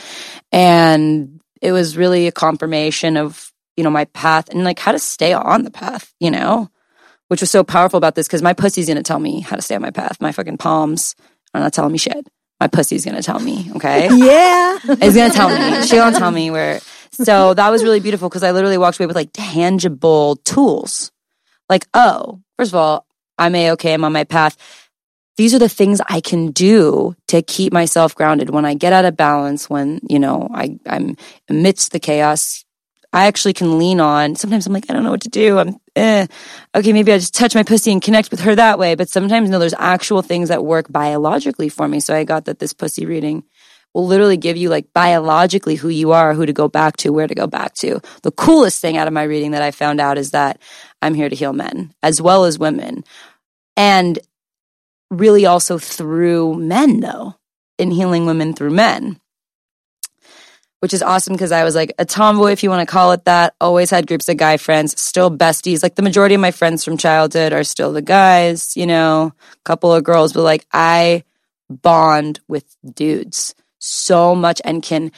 And 0.50 1.40
it 1.61 1.73
was 1.73 1.97
really 1.97 2.26
a 2.26 2.33
confirmation 2.33 3.16
of, 3.16 3.52
you 3.76 3.85
know, 3.85 3.90
my 3.90 4.06
path 4.06 4.49
and 4.49 4.64
like 4.64 4.78
how 4.78 4.92
to 4.92 4.99
stay 4.99 5.35
on 5.35 5.62
the 5.62 5.71
path, 5.71 6.12
you 6.18 6.30
know, 6.30 6.71
which 7.28 7.42
was 7.42 7.50
so 7.50 7.62
powerful 7.62 7.99
about 7.99 8.14
this 8.14 8.26
because 8.26 8.42
my 8.42 8.54
pussy's 8.54 8.87
going 8.87 8.97
to 8.97 9.02
tell 9.02 9.18
me 9.18 9.40
how 9.40 9.56
to 9.56 9.62
stay 9.62 9.75
on 9.75 9.83
my 9.83 9.90
path. 9.90 10.21
My 10.21 10.33
fucking 10.33 10.56
palms 10.56 11.14
are 11.52 11.61
not 11.61 11.75
telling 11.75 11.92
me 11.92 11.99
shit. 11.99 12.26
My 12.61 12.69
pussy's 12.69 13.05
to 13.05 13.23
tell 13.23 13.39
me, 13.39 13.71
okay? 13.77 14.09
Yeah. 14.13 14.79
It's 14.85 15.15
to 15.15 15.31
tell 15.31 15.49
me. 15.49 15.87
She 15.87 15.97
won't 15.97 16.17
tell 16.17 16.31
me 16.31 16.51
where. 16.51 16.81
So 17.13 17.55
that 17.55 17.71
was 17.71 17.83
really 17.83 18.01
beautiful 18.01 18.29
because 18.29 18.43
I 18.43 18.51
literally 18.53 18.79
walked 18.79 18.99
away 18.99 19.07
with 19.07 19.17
like 19.17 19.31
tangible 19.33 20.37
tools. 20.37 21.13
Like, 21.69 21.87
oh, 21.95 22.41
first 22.59 22.73
of 22.73 22.77
all, 22.77 23.07
I'm 23.39 23.55
a 23.55 23.73
okay. 23.73 23.95
I'm 23.95 24.05
on 24.05 24.13
my 24.13 24.25
path. 24.25 24.57
These 25.37 25.55
are 25.55 25.59
the 25.59 25.69
things 25.69 26.01
I 26.09 26.21
can 26.21 26.51
do 26.51 27.15
to 27.29 27.43
keep 27.43 27.73
myself 27.73 28.15
grounded 28.15 28.51
when 28.51 28.65
I 28.65 28.75
get 28.75 28.93
out 28.93 29.05
of 29.05 29.17
balance, 29.17 29.69
when, 29.69 30.01
you 30.09 30.19
know, 30.19 30.49
I, 30.53 30.79
I'm 30.87 31.17
amidst 31.49 31.93
the 31.93 32.01
chaos. 32.01 32.65
I 33.16 33.28
actually 33.28 33.54
can 33.54 33.78
lean 33.78 33.99
on. 33.99 34.37
Sometimes 34.37 34.66
I'm 34.66 34.75
like, 34.75 34.90
I 34.90 34.92
don't 34.92 35.02
know 35.02 35.11
what 35.11 35.23
to 35.23 35.30
do. 35.30 35.58
I'm, 35.58 35.76
eh. 35.96 36.26
Okay, 36.75 36.92
maybe 36.92 37.14
I 37.14 37.16
just 37.16 37.35
touch 37.35 37.54
my 37.54 37.62
pussy 37.62 37.90
and 37.90 38.02
connect 38.02 38.30
with 38.30 38.40
her 38.40 38.54
that 38.54 38.78
way. 38.78 38.94
But 38.94 39.08
sometimes, 39.08 39.49
no, 39.49 39.58
there's 39.58 39.73
actual 39.78 40.20
things 40.20 40.50
that 40.50 40.66
work 40.66 40.92
biologically 40.92 41.70
for 41.70 41.88
me. 41.88 41.99
So 41.99 42.14
I 42.14 42.25
got 42.25 42.44
that 42.44 42.58
this 42.58 42.75
pussy 42.75 43.06
reading 43.06 43.44
will 43.94 44.06
literally 44.06 44.37
give 44.37 44.58
you 44.58 44.68
like 44.68 44.92
biologically 44.92 45.76
who 45.76 45.88
you 45.88 46.12
are, 46.12 46.35
who 46.35 46.44
to 46.44 46.52
go 46.52 46.68
back 46.68 46.99
to, 46.99 47.11
where 47.11 47.26
to 47.26 47.35
go 47.35 47.46
back 47.46 47.73
to. 47.76 48.02
The 48.23 48.32
coolest 48.32 48.82
thing 48.82 48.99
out 48.99 49.06
of 49.06 49.14
my 49.14 49.23
reading 49.23 49.52
that 49.52 49.62
I 49.62 49.70
found 49.70 49.99
out 49.99 50.18
is 50.18 50.32
that 50.32 50.61
I'm 51.00 51.14
here 51.14 51.30
to 51.30 51.37
heal 51.37 51.54
men 51.54 51.94
as 52.02 52.20
well 52.20 52.44
as 52.44 52.58
women. 52.58 53.02
And 53.78 54.18
really 55.11 55.46
also 55.46 55.78
through 55.78 56.56
men 56.56 57.00
though, 57.00 57.37
in 57.78 57.90
healing 57.90 58.26
women 58.26 58.52
through 58.52 58.73
men. 58.73 59.18
Which 60.80 60.92
is 60.92 61.02
awesome 61.02 61.33
because 61.33 61.52
I 61.52 61.64
was 61.64 61.75
like 61.75 61.92
a 61.99 62.04
tomboy, 62.04 62.52
if 62.52 62.62
you 62.62 62.68
want 62.68 62.87
to 62.87 62.92
call 62.92 63.12
it 63.12 63.25
that. 63.25 63.54
Always 63.61 63.90
had 63.90 64.06
groups 64.06 64.28
of 64.28 64.37
guy 64.37 64.56
friends, 64.59 65.00
still 65.00 65.30
besties. 65.30 65.83
Like 65.83 65.95
the 65.95 66.02
majority 66.02 66.35
of 66.35 66.40
my 66.40 66.50
friends 66.50 66.85
from 66.85 66.99
childhood 66.99 67.52
are 67.52 67.64
still 67.64 67.92
the 67.92 68.02
guys, 68.02 68.76
you 68.76 68.87
know, 68.87 69.33
a 69.38 69.56
couple 69.64 69.92
of 69.92 70.04
girls, 70.04 70.33
but 70.33 70.42
like 70.42 70.66
I 70.73 71.25
bond 71.71 72.40
with 72.47 72.76
dudes 72.95 73.54
so 73.78 74.35
much 74.35 74.61
and 74.64 74.83
can 74.83 75.12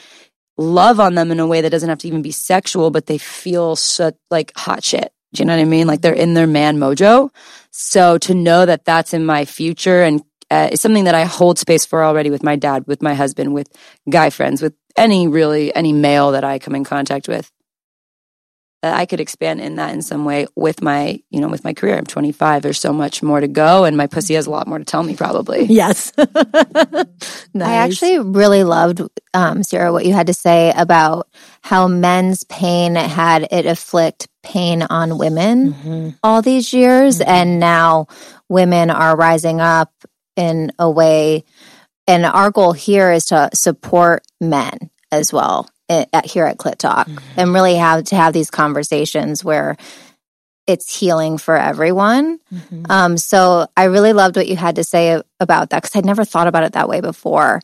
love 0.57 0.99
on 0.99 1.15
them 1.15 1.31
in 1.31 1.39
a 1.39 1.47
way 1.47 1.61
that 1.61 1.69
doesn't 1.69 1.89
have 1.89 1.99
to 1.99 2.07
even 2.07 2.21
be 2.21 2.31
sexual, 2.31 2.91
but 2.91 3.05
they 3.05 3.17
feel 3.17 3.75
such 3.75 4.15
like 4.29 4.51
hot 4.55 4.83
shit. 4.83 5.11
Do 5.33 5.41
you 5.41 5.45
know 5.45 5.55
what 5.55 5.61
I 5.61 5.65
mean? 5.65 5.87
Like 5.87 6.01
they're 6.01 6.13
in 6.13 6.33
their 6.33 6.47
man 6.47 6.77
mojo. 6.77 7.29
So 7.71 8.17
to 8.19 8.33
know 8.33 8.65
that 8.65 8.85
that's 8.85 9.13
in 9.13 9.25
my 9.25 9.45
future 9.45 10.03
and 10.03 10.21
uh, 10.51 10.69
it's 10.71 10.81
something 10.81 11.03
that 11.03 11.13
I 11.13 11.25
hold 11.25 11.59
space 11.59 11.85
for 11.85 12.03
already 12.03 12.31
with 12.31 12.41
my 12.41 12.55
dad, 12.55 12.87
with 12.87 13.03
my 13.03 13.13
husband, 13.13 13.53
with 13.53 13.69
guy 14.09 14.31
friends, 14.31 14.61
with 14.61 14.73
any 14.97 15.27
really 15.27 15.73
any 15.75 15.93
male 15.93 16.31
that 16.31 16.43
I 16.43 16.59
come 16.59 16.75
in 16.75 16.83
contact 16.83 17.27
with. 17.27 17.51
That 18.81 18.97
I 18.97 19.05
could 19.05 19.19
expand 19.19 19.59
in 19.59 19.75
that 19.75 19.93
in 19.93 20.01
some 20.01 20.23
way 20.23 20.47
with 20.55 20.81
my, 20.81 21.21
you 21.29 21.41
know, 21.41 21.49
with 21.49 21.65
my 21.65 21.73
career. 21.73 21.97
I'm 21.97 22.05
25. 22.05 22.61
There's 22.61 22.79
so 22.79 22.93
much 22.93 23.21
more 23.21 23.41
to 23.41 23.47
go, 23.49 23.83
and 23.83 23.97
my 23.97 24.07
pussy 24.07 24.35
has 24.35 24.47
a 24.47 24.49
lot 24.51 24.67
more 24.67 24.79
to 24.79 24.85
tell 24.85 25.03
me, 25.03 25.17
probably. 25.17 25.65
Yes. 25.65 26.13
I 26.17 27.05
actually 27.55 28.19
really 28.19 28.63
loved, 28.63 29.01
um, 29.33 29.63
Sierra, 29.63 29.91
what 29.91 30.05
you 30.05 30.13
had 30.13 30.27
to 30.27 30.33
say 30.33 30.71
about 30.77 31.27
how 31.61 31.89
men's 31.89 32.45
pain 32.45 32.95
had 32.95 33.49
it 33.51 33.65
afflict 33.65 34.29
pain 34.43 34.83
on 34.83 35.17
women 35.17 35.73
Mm-hmm. 35.73 36.09
all 36.23 36.41
these 36.41 36.71
years. 36.71 37.19
And 37.19 37.59
now 37.59 38.07
women 38.47 38.89
are 38.89 39.17
rising 39.17 39.59
up 39.59 39.91
in 40.37 40.71
a 40.79 40.89
way. 40.89 41.43
And 42.09 42.25
our 42.25 42.49
goal 42.49 42.73
here 42.73 43.11
is 43.11 43.25
to 43.25 43.51
support 43.53 44.23
men 44.41 44.89
as 45.11 45.31
well 45.31 45.69
at, 45.87 46.09
at- 46.11 46.25
here 46.25 46.45
at 46.45 46.57
Clit 46.57 46.77
Talk 46.77 47.07
mm-hmm. 47.07 47.39
and 47.39 47.53
really 47.53 47.75
have 47.75 48.05
to 48.05 48.15
have 48.15 48.33
these 48.33 48.49
conversations 48.49 49.43
where 49.43 49.77
it's 50.65 50.99
healing 50.99 51.37
for 51.37 51.55
everyone. 51.55 52.39
Mm-hmm. 52.51 52.85
Um, 52.89 53.17
so 53.17 53.67
I 53.77 53.85
really 53.85 54.13
loved 54.13 54.37
what 54.37 54.47
you 54.47 54.55
had 54.55 54.77
to 54.77 54.83
say 54.83 55.21
about 55.39 55.69
that 55.69 55.83
because 55.83 55.95
I'd 55.95 56.05
never 56.05 56.25
thought 56.25 56.47
about 56.47 56.63
it 56.63 56.73
that 56.73 56.89
way 56.89 56.99
before. 56.99 57.61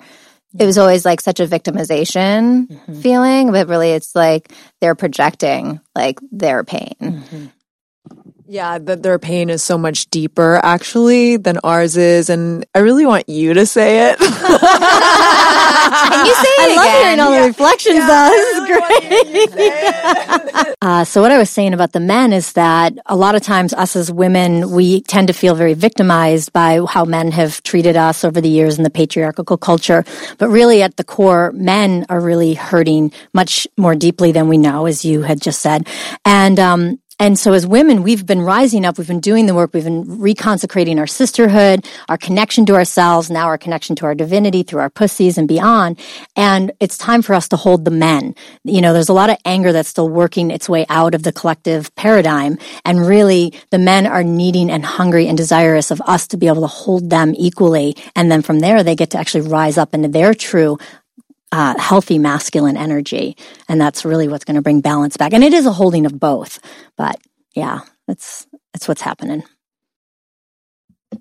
It 0.58 0.66
was 0.66 0.78
always 0.78 1.06
like 1.06 1.22
such 1.22 1.40
a 1.40 1.48
victimization 1.48 2.68
mm-hmm. 2.68 3.02
feeling, 3.02 3.52
but 3.52 3.68
really 3.68 3.92
it's 3.92 4.16
like 4.16 4.52
they're 4.80 4.96
projecting 4.96 5.82
like 5.96 6.20
their 6.32 6.64
pain. 6.64 7.52
Yeah, 8.48 8.78
that 8.78 9.02
their 9.02 9.18
pain 9.18 9.50
is 9.50 9.64
so 9.64 9.76
much 9.78 10.08
deeper 10.12 10.60
actually 10.64 11.38
than 11.38 11.58
ours 11.64 11.98
is. 11.98 12.30
And 12.30 12.64
I 12.76 12.80
really 12.80 13.06
want 13.06 13.28
you 13.28 13.56
to 13.56 13.66
say 13.66 14.12
it. 14.12 14.20
Can 14.20 14.32
you 16.26 16.34
say 16.36 16.50
it 16.60 16.62
I 16.72 16.76
love 16.76 16.92
hearing 17.02 17.20
all 17.20 17.32
the 17.32 17.42
reflections 17.48 18.06
though. 18.06 18.30
This 18.30 18.58
is 18.58 18.68
great. 19.50 20.76
uh, 20.82 21.04
so 21.06 21.22
what 21.22 21.32
I 21.32 21.40
was 21.40 21.50
saying 21.50 21.74
about 21.74 21.94
the 21.94 22.00
men 22.00 22.34
is 22.34 22.54
that 22.54 22.94
a 23.08 23.16
lot 23.16 23.34
of 23.34 23.42
times 23.42 23.74
us 23.74 23.96
as 23.96 24.12
women, 24.12 24.70
we 24.72 25.02
tend 25.02 25.28
to 25.28 25.34
feel 25.34 25.56
very 25.56 25.74
victimized 25.74 26.54
by 26.54 26.80
how 26.88 27.04
men 27.04 27.32
have 27.32 27.64
treated 27.64 27.96
us 27.96 28.24
over 28.24 28.40
the 28.42 28.50
years 28.50 28.78
in 28.78 28.84
the 28.84 28.92
patriarchal 28.92 29.58
culture. 29.58 30.06
But 30.38 30.50
really 30.50 30.84
at 30.84 30.98
the 30.98 31.04
core, 31.04 31.52
men 31.54 32.06
are 32.10 32.20
really 32.20 32.54
hurting 32.54 33.12
much 33.34 33.66
more 33.76 33.96
deeply 33.96 34.32
than 34.32 34.50
we 34.50 34.60
know, 34.60 34.86
as 34.86 35.04
you 35.04 35.24
had 35.24 35.42
just 35.42 35.62
said. 35.62 35.88
And, 36.24 36.60
um, 36.60 37.00
and 37.20 37.40
so 37.40 37.54
as 37.54 37.66
women, 37.66 38.04
we've 38.04 38.26
been 38.26 38.42
rising 38.42 38.86
up, 38.86 38.98
we've 38.98 39.08
been 39.08 39.22
doing 39.22 39.46
the 39.46 39.56
work, 39.56 39.74
we've 39.74 39.86
been 39.86 40.04
reconsecrating 40.04 40.98
our 40.98 41.08
sisterhood, 41.08 41.86
our 42.10 42.18
connection 42.18 42.66
to 42.66 42.76
ourselves, 42.76 43.30
now 43.30 43.46
our 43.46 43.58
connection 43.58 43.96
to 43.98 44.06
our 44.06 44.14
divinity 44.14 44.64
through 44.64 44.82
our 44.82 44.90
pussies 44.90 45.38
and 45.38 45.48
beyond. 45.48 45.98
And 46.36 46.74
it's 46.82 46.98
time 46.98 47.22
for 47.22 47.34
us 47.34 47.48
to 47.50 47.56
hold 47.56 47.86
the 47.86 47.92
men. 47.92 48.36
You 48.66 48.82
know, 48.82 48.92
there's 48.92 49.10
a 49.10 49.14
lot 49.14 49.30
of 49.30 49.38
anger 49.46 49.72
that's 49.72 49.88
still 49.88 50.10
working 50.10 50.52
its 50.52 50.68
way 50.68 50.86
out 50.90 51.16
of 51.16 51.24
the 51.24 51.32
collective 51.32 51.94
paradigm. 51.96 52.58
And 52.84 53.08
really, 53.08 53.54
the 53.70 53.80
men 53.80 54.08
are 54.08 54.24
needing 54.24 54.70
and 54.70 54.86
hungry 54.86 55.28
and 55.28 55.38
desirous 55.38 55.92
of 55.92 56.02
us 56.02 56.28
to 56.28 56.38
be 56.38 56.48
able 56.48 56.62
to 56.62 56.68
hold 56.68 57.10
them 57.10 57.34
equally. 57.38 57.96
And 58.16 58.30
then 58.30 58.42
from 58.42 58.60
there, 58.60 58.84
they 58.84 58.96
get 58.96 59.12
to 59.12 59.18
actually 59.18 59.48
rise 59.48 59.78
up 59.78 59.94
into 59.94 60.10
their 60.10 60.34
true 60.34 60.78
uh, 61.56 61.80
healthy 61.80 62.20
masculine 62.20 62.76
energy. 62.76 63.38
And 63.70 63.80
that's 63.80 64.04
really 64.04 64.28
what's 64.28 64.44
going 64.44 64.56
to 64.56 64.62
bring 64.62 64.82
balance 64.82 65.16
back. 65.16 65.32
And 65.32 65.44
it 65.44 65.54
is 65.54 65.66
a 65.66 65.72
holding 65.72 66.06
of 66.06 66.20
both. 66.20 66.60
But 66.98 67.18
yeah, 67.56 67.80
that's, 68.08 68.46
that's 68.74 68.90
what's 68.90 69.02
happening. 69.02 69.44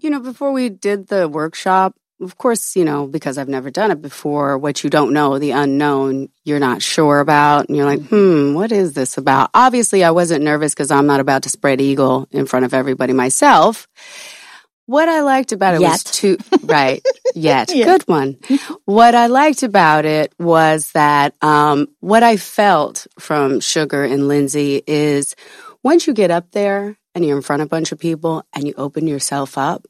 You 0.01 0.11
know, 0.11 0.19
before 0.19 0.51
we 0.51 0.71
did 0.71 1.07
the 1.07 1.29
workshop, 1.29 1.95
of 2.21 2.37
course, 2.37 2.75
you 2.75 2.85
know, 2.85 3.07
because 3.07 3.39
I've 3.39 3.49
never 3.49 3.71
done 3.71 3.93
it 3.93 4.03
before, 4.03 4.59
what 4.59 4.83
you 4.83 4.91
don't 4.91 5.13
know, 5.13 5.39
the 5.39 5.53
unknown, 5.53 6.31
you're 6.45 6.59
not 6.59 6.83
sure 6.83 7.21
about. 7.21 7.69
And 7.69 7.77
you're 7.77 7.87
like, 7.87 8.03
hmm, 8.07 8.55
what 8.55 8.73
is 8.73 8.95
this 8.95 9.17
about? 9.17 9.51
Obviously, 9.55 10.03
I 10.03 10.11
wasn't 10.11 10.43
nervous 10.43 10.75
because 10.75 10.91
I'm 10.91 11.07
not 11.07 11.21
about 11.21 11.45
to 11.45 11.49
spread 11.49 11.81
eagle 11.81 12.27
in 12.33 12.47
front 12.47 12.65
of 12.65 12.75
everybody 12.75 13.13
myself. 13.13 13.87
What 14.87 15.09
I 15.09 15.21
liked 15.21 15.53
about 15.53 15.75
it 15.75 15.81
was 15.81 16.05
Yet. 16.05 16.13
two, 16.13 16.39
right, 16.65 17.03
yet. 17.35 17.75
Yeah. 17.75 17.87
Good 17.87 18.03
one. 18.03 18.39
What 18.85 19.15
I 19.15 19.29
liked 19.29 19.63
about 19.63 20.05
it 20.05 20.35
was 20.39 20.93
that, 20.93 21.35
um, 21.43 21.89
what 22.01 22.23
I 22.23 22.37
felt 22.37 23.07
from 23.19 23.61
Sugar 23.61 24.05
and 24.05 24.29
Lindsay 24.29 24.83
is 24.87 25.35
once 25.83 26.07
you 26.07 26.13
get 26.13 26.31
up 26.31 26.51
there 26.51 26.99
and 27.15 27.25
you're 27.25 27.37
in 27.37 27.43
front 27.43 27.63
of 27.63 27.67
a 27.67 27.71
bunch 27.71 27.93
of 27.93 27.99
people 27.99 28.45
and 28.53 28.67
you 28.67 28.75
open 28.77 29.07
yourself 29.07 29.57
up, 29.57 29.87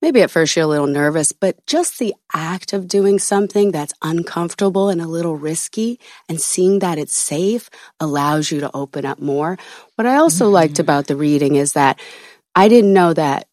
maybe 0.00 0.22
at 0.22 0.30
first 0.30 0.54
you're 0.54 0.64
a 0.64 0.68
little 0.68 0.86
nervous, 0.86 1.32
but 1.32 1.64
just 1.66 1.98
the 1.98 2.14
act 2.32 2.72
of 2.72 2.86
doing 2.86 3.18
something 3.18 3.72
that's 3.72 3.94
uncomfortable 4.02 4.88
and 4.88 5.00
a 5.00 5.08
little 5.08 5.36
risky 5.36 5.98
and 6.28 6.40
seeing 6.40 6.78
that 6.78 6.98
it's 6.98 7.16
safe 7.16 7.70
allows 7.98 8.52
you 8.52 8.60
to 8.60 8.70
open 8.72 9.04
up 9.04 9.18
more. 9.18 9.58
What 9.96 10.06
I 10.06 10.16
also 10.16 10.48
liked 10.48 10.78
about 10.78 11.08
the 11.08 11.16
reading 11.16 11.56
is 11.56 11.72
that 11.72 11.98
I 12.54 12.68
didn't 12.68 12.92
know 12.92 13.12
that 13.14 13.47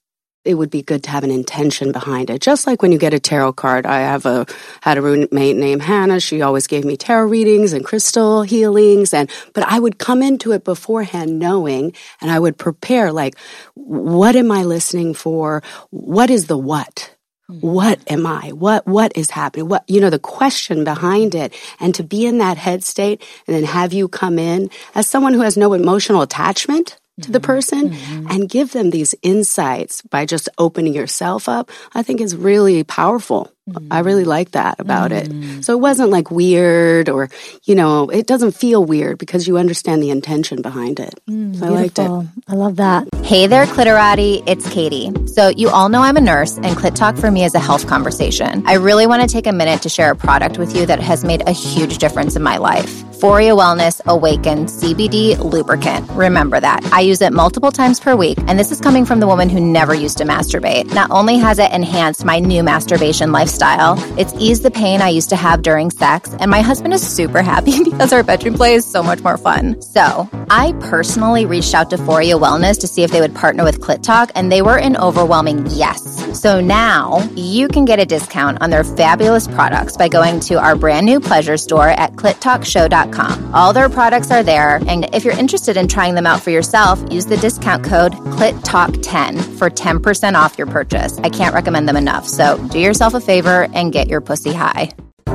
it 0.45 0.53
would 0.53 0.69
be 0.69 0.81
good 0.81 1.03
to 1.03 1.09
have 1.09 1.23
an 1.23 1.31
intention 1.31 1.91
behind 1.91 2.29
it. 2.29 2.41
Just 2.41 2.67
like 2.67 2.81
when 2.81 2.91
you 2.91 2.97
get 2.97 3.13
a 3.13 3.19
tarot 3.19 3.53
card, 3.53 3.85
I 3.85 3.99
have 3.99 4.25
a 4.25 4.45
had 4.81 4.97
a 4.97 5.01
roommate 5.01 5.57
named 5.57 5.81
Hannah. 5.81 6.19
She 6.19 6.41
always 6.41 6.67
gave 6.67 6.85
me 6.85 6.95
tarot 6.95 7.25
readings 7.25 7.73
and 7.73 7.83
crystal 7.83 8.43
healings, 8.43 9.13
and 9.13 9.29
but 9.53 9.65
I 9.67 9.79
would 9.79 9.97
come 9.97 10.21
into 10.21 10.51
it 10.51 10.63
beforehand 10.63 11.39
knowing, 11.39 11.93
and 12.21 12.31
I 12.31 12.39
would 12.39 12.57
prepare 12.57 13.11
like, 13.11 13.37
what 13.73 14.35
am 14.35 14.51
I 14.51 14.63
listening 14.63 15.13
for? 15.13 15.63
What 15.89 16.29
is 16.29 16.47
the 16.47 16.57
what? 16.57 17.11
Mm-hmm. 17.49 17.67
What 17.67 17.99
am 18.07 18.25
I? 18.25 18.51
What 18.51 18.87
what 18.87 19.11
is 19.15 19.31
happening? 19.31 19.67
What 19.67 19.83
you 19.87 20.01
know 20.01 20.09
the 20.09 20.19
question 20.19 20.83
behind 20.83 21.35
it, 21.35 21.53
and 21.79 21.93
to 21.95 22.03
be 22.03 22.25
in 22.25 22.39
that 22.39 22.57
head 22.57 22.83
state, 22.83 23.23
and 23.47 23.55
then 23.55 23.63
have 23.63 23.93
you 23.93 24.07
come 24.07 24.39
in 24.39 24.69
as 24.95 25.07
someone 25.07 25.33
who 25.33 25.41
has 25.41 25.57
no 25.57 25.73
emotional 25.73 26.21
attachment 26.21 26.97
to 27.21 27.31
the 27.31 27.39
mm-hmm. 27.39 27.45
person 27.45 27.89
mm-hmm. 27.89 28.27
and 28.29 28.49
give 28.49 28.73
them 28.73 28.89
these 28.89 29.15
insights 29.21 30.01
by 30.01 30.25
just 30.25 30.49
opening 30.57 30.93
yourself 30.93 31.47
up, 31.47 31.71
I 31.93 32.03
think 32.03 32.19
is 32.19 32.35
really 32.35 32.83
powerful. 32.83 33.51
I 33.89 33.99
really 33.99 34.21
mm-hmm. 34.21 34.29
like 34.29 34.51
that 34.51 34.79
about 34.79 35.11
it. 35.11 35.31
So 35.65 35.73
it 35.73 35.79
wasn't 35.79 36.11
like 36.11 36.29
weird 36.29 37.09
or, 37.09 37.29
you 37.63 37.73
know, 37.73 38.09
it 38.09 38.27
doesn't 38.27 38.51
feel 38.51 38.83
weird 38.83 39.17
because 39.17 39.47
you 39.47 39.57
understand 39.57 40.03
the 40.03 40.11
intention 40.11 40.61
behind 40.61 40.99
it. 40.99 41.19
Mm, 41.27 41.57
so 41.57 41.65
I 41.65 41.69
liked 41.69 41.97
it. 41.97 42.27
I 42.47 42.53
love 42.53 42.75
that. 42.75 43.07
Hey 43.23 43.47
there, 43.47 43.65
Clitorati. 43.65 44.43
It's 44.45 44.69
Katie. 44.69 45.11
So, 45.27 45.47
you 45.47 45.69
all 45.69 45.89
know 45.89 46.01
I'm 46.01 46.15
a 46.15 46.21
nurse, 46.21 46.57
and 46.57 46.77
Clit 46.77 46.93
Talk 46.95 47.17
for 47.17 47.31
me 47.31 47.43
is 47.43 47.55
a 47.55 47.59
health 47.59 47.87
conversation. 47.87 48.63
I 48.67 48.75
really 48.75 49.07
want 49.07 49.23
to 49.23 49.27
take 49.27 49.47
a 49.47 49.51
minute 49.51 49.81
to 49.81 49.89
share 49.89 50.11
a 50.11 50.15
product 50.15 50.59
with 50.59 50.75
you 50.75 50.85
that 50.85 50.99
has 50.99 51.23
made 51.23 51.41
a 51.47 51.51
huge 51.51 51.97
difference 51.97 52.35
in 52.35 52.43
my 52.43 52.57
life. 52.57 53.03
Foria 53.15 53.57
Wellness 53.57 54.01
Awaken 54.05 54.65
CBD 54.65 55.37
Lubricant. 55.39 56.09
Remember 56.11 56.59
that. 56.59 56.83
I 56.91 56.99
use 56.99 57.21
it 57.21 57.31
multiple 57.31 57.71
times 57.71 57.97
per 57.97 58.13
week, 58.13 58.37
and 58.47 58.59
this 58.59 58.71
is 58.71 58.81
coming 58.81 59.05
from 59.05 59.21
the 59.21 59.27
woman 59.27 59.47
who 59.47 59.61
never 59.61 59.93
used 59.93 60.17
to 60.17 60.25
masturbate. 60.25 60.93
Not 60.93 61.09
only 61.11 61.37
has 61.37 61.57
it 61.57 61.71
enhanced 61.71 62.25
my 62.25 62.39
new 62.39 62.61
masturbation 62.61 63.31
lifestyle, 63.31 63.95
it's 64.19 64.33
eased 64.33 64.63
the 64.63 64.71
pain 64.71 65.01
I 65.01 65.09
used 65.09 65.29
to 65.29 65.37
have 65.37 65.61
during 65.61 65.91
sex, 65.91 66.35
and 66.39 66.51
my 66.51 66.59
husband 66.59 66.93
is 66.93 67.07
super 67.07 67.41
happy 67.41 67.83
because 67.85 68.11
our 68.11 68.21
bedroom 68.21 68.55
play 68.55 68.73
is 68.73 68.85
so 68.85 69.01
much 69.01 69.21
more 69.21 69.37
fun. 69.37 69.81
So, 69.81 70.29
I 70.49 70.73
personally 70.81 71.45
reached 71.45 71.73
out 71.73 71.89
to 71.91 71.97
Foria 71.97 72.37
Wellness 72.37 72.81
to 72.81 72.87
see 72.87 73.03
if 73.03 73.11
they 73.11 73.21
would 73.21 73.33
partner 73.33 73.63
with 73.63 73.79
Clit 73.79 74.03
Talk, 74.03 74.31
and 74.35 74.51
they 74.51 74.61
were 74.61 74.77
an 74.77 74.97
overwhelming 74.97 75.65
yes. 75.69 76.03
So 76.39 76.59
now 76.59 77.19
you 77.35 77.69
can 77.69 77.85
get 77.85 77.99
a 77.99 78.05
discount 78.05 78.61
on 78.61 78.69
their 78.69 78.83
fabulous 78.83 79.47
products 79.47 79.95
by 79.95 80.09
going 80.09 80.41
to 80.41 80.55
our 80.55 80.75
brand 80.75 81.05
new 81.05 81.21
pleasure 81.21 81.55
store 81.55 81.87
at 81.87 82.13
clittalkshow.com. 82.13 83.14
All 83.53 83.73
their 83.73 83.89
products 83.89 84.31
are 84.31 84.43
there, 84.43 84.81
and 84.87 85.13
if 85.13 85.23
you're 85.23 85.37
interested 85.37 85.77
in 85.77 85.87
trying 85.87 86.15
them 86.15 86.25
out 86.25 86.41
for 86.41 86.49
yourself, 86.49 87.03
use 87.11 87.25
the 87.25 87.37
discount 87.37 87.83
code 87.83 88.13
CLITTALK10 88.13 89.57
for 89.57 89.69
10% 89.69 90.35
off 90.35 90.57
your 90.57 90.67
purchase. 90.67 91.17
I 91.19 91.29
can't 91.29 91.53
recommend 91.53 91.87
them 91.87 91.97
enough, 91.97 92.27
so 92.27 92.57
do 92.69 92.79
yourself 92.79 93.13
a 93.13 93.21
favor 93.21 93.67
and 93.73 93.93
get 93.93 94.07
your 94.07 94.21
pussy 94.21 94.53
high. 94.53 94.91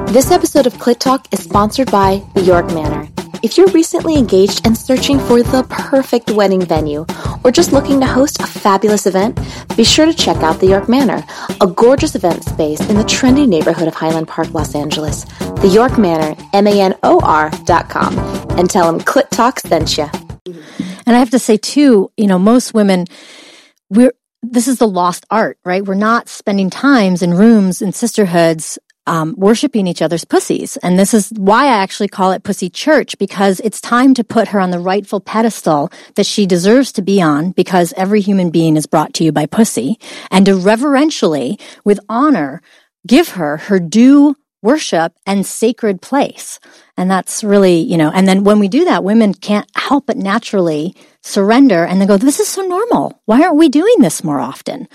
This 0.07 0.31
episode 0.31 0.67
of 0.67 0.75
Clit 0.75 0.99
Talk 0.99 1.27
is 1.33 1.41
sponsored 1.41 1.91
by 1.91 2.23
the 2.35 2.43
York 2.43 2.67
Manor. 2.67 3.09
If 3.43 3.57
you're 3.57 3.69
recently 3.69 4.17
engaged 4.17 4.67
and 4.67 4.77
searching 4.77 5.19
for 5.19 5.43
the 5.43 5.65
perfect 5.71 6.31
wedding 6.31 6.61
venue, 6.61 7.07
or 7.43 7.51
just 7.51 7.73
looking 7.73 7.99
to 8.01 8.07
host 8.07 8.39
a 8.39 8.47
fabulous 8.47 9.07
event, 9.07 9.41
be 9.79 9.85
sure 9.85 10.05
to 10.05 10.13
check 10.13 10.37
out 10.43 10.61
the 10.61 10.67
York 10.67 10.91
Manor, 10.91 11.25
a 11.63 11.67
gorgeous 11.67 12.15
event 12.15 12.45
space 12.45 12.81
in 12.91 12.97
the 12.97 13.03
trendy 13.05 13.49
neighborhood 13.49 13.89
of 13.89 13.95
Highland 13.95 14.29
Park, 14.29 14.53
Los 14.53 14.75
Angeles. 14.75 15.25
The 15.63 15.71
York 15.73 15.97
Manor, 15.97 16.37
M-A-N-O-R 16.53 17.51
dot 17.65 17.89
com, 17.89 18.19
and 18.59 18.69
tell 18.69 18.93
them 18.93 19.01
Clit 19.01 19.31
Talk 19.31 19.61
sent 19.61 19.97
you. 19.97 20.09
And 21.07 21.17
I 21.17 21.19
have 21.19 21.31
to 21.31 21.39
say 21.39 21.57
too, 21.57 22.13
you 22.19 22.27
know, 22.27 22.39
most 22.39 22.75
women, 22.75 23.07
we're, 23.89 24.13
this 24.43 24.69
is 24.69 24.79
the 24.79 24.89
lost 24.89 25.25
art, 25.31 25.59
right? 25.65 25.83
We're 25.85 25.95
not 25.95 26.29
spending 26.29 26.69
times 26.69 27.23
in 27.23 27.33
rooms 27.33 27.81
and 27.81 27.95
sisterhoods 27.95 28.79
um, 29.07 29.35
worshiping 29.37 29.87
each 29.87 30.03
other's 30.03 30.25
pussies. 30.25 30.77
And 30.79 30.99
this 30.99 31.15
is 31.15 31.31
why 31.37 31.65
I 31.65 31.83
actually 31.83 32.09
call 32.09 32.33
it 32.33 32.43
Pussy 32.43 32.71
Church 32.71 33.19
because 33.19 33.61
it's 33.61 33.81
time 33.81 34.15
to 34.15 34.25
put 34.25 34.49
her 34.49 34.61
on 34.61 34.71
the 34.71 34.79
rightful 34.79 35.21
pedestal 35.21 35.91
that 36.15 36.27
she 36.27 36.47
deserves 36.47 36.93
to 36.93 37.03
be 37.03 37.21
on 37.21 37.53
because 37.53 37.93
every 37.97 38.21
human 38.21 38.51
being 38.51 38.77
is 38.77 38.87
brought 38.87 39.15
to 39.15 39.25
you 39.25 39.33
by 39.33 39.47
pussy 39.47 39.99
and 40.31 40.47
to 40.47 40.55
reverentially, 40.55 41.59
with 41.85 42.01
honor, 42.09 42.63
give 43.07 43.31
her 43.31 43.57
her 43.57 43.81
due 43.81 44.37
worship 44.63 45.15
and 45.27 45.47
sacred 45.47 46.03
place. 46.03 46.61
And 46.97 47.11
that's 47.11 47.43
really, 47.43 47.79
you 47.79 47.97
know, 47.97 48.11
and 48.11 48.29
then 48.29 48.45
when 48.45 48.59
we 48.59 48.69
do 48.69 48.85
that, 48.85 49.05
women 49.05 49.33
can't 49.33 49.69
help 49.75 50.07
but 50.07 50.19
naturally 50.19 50.95
surrender 51.23 51.85
and 51.85 52.01
they 52.01 52.07
go, 52.07 52.17
this 52.17 52.41
is 52.41 52.49
so 52.49 52.63
normal. 52.63 53.21
Why 53.25 53.43
aren't 53.43 53.57
we 53.57 53.69
doing 53.69 53.97
this 54.01 54.23
more 54.23 54.39
often? 54.41 54.87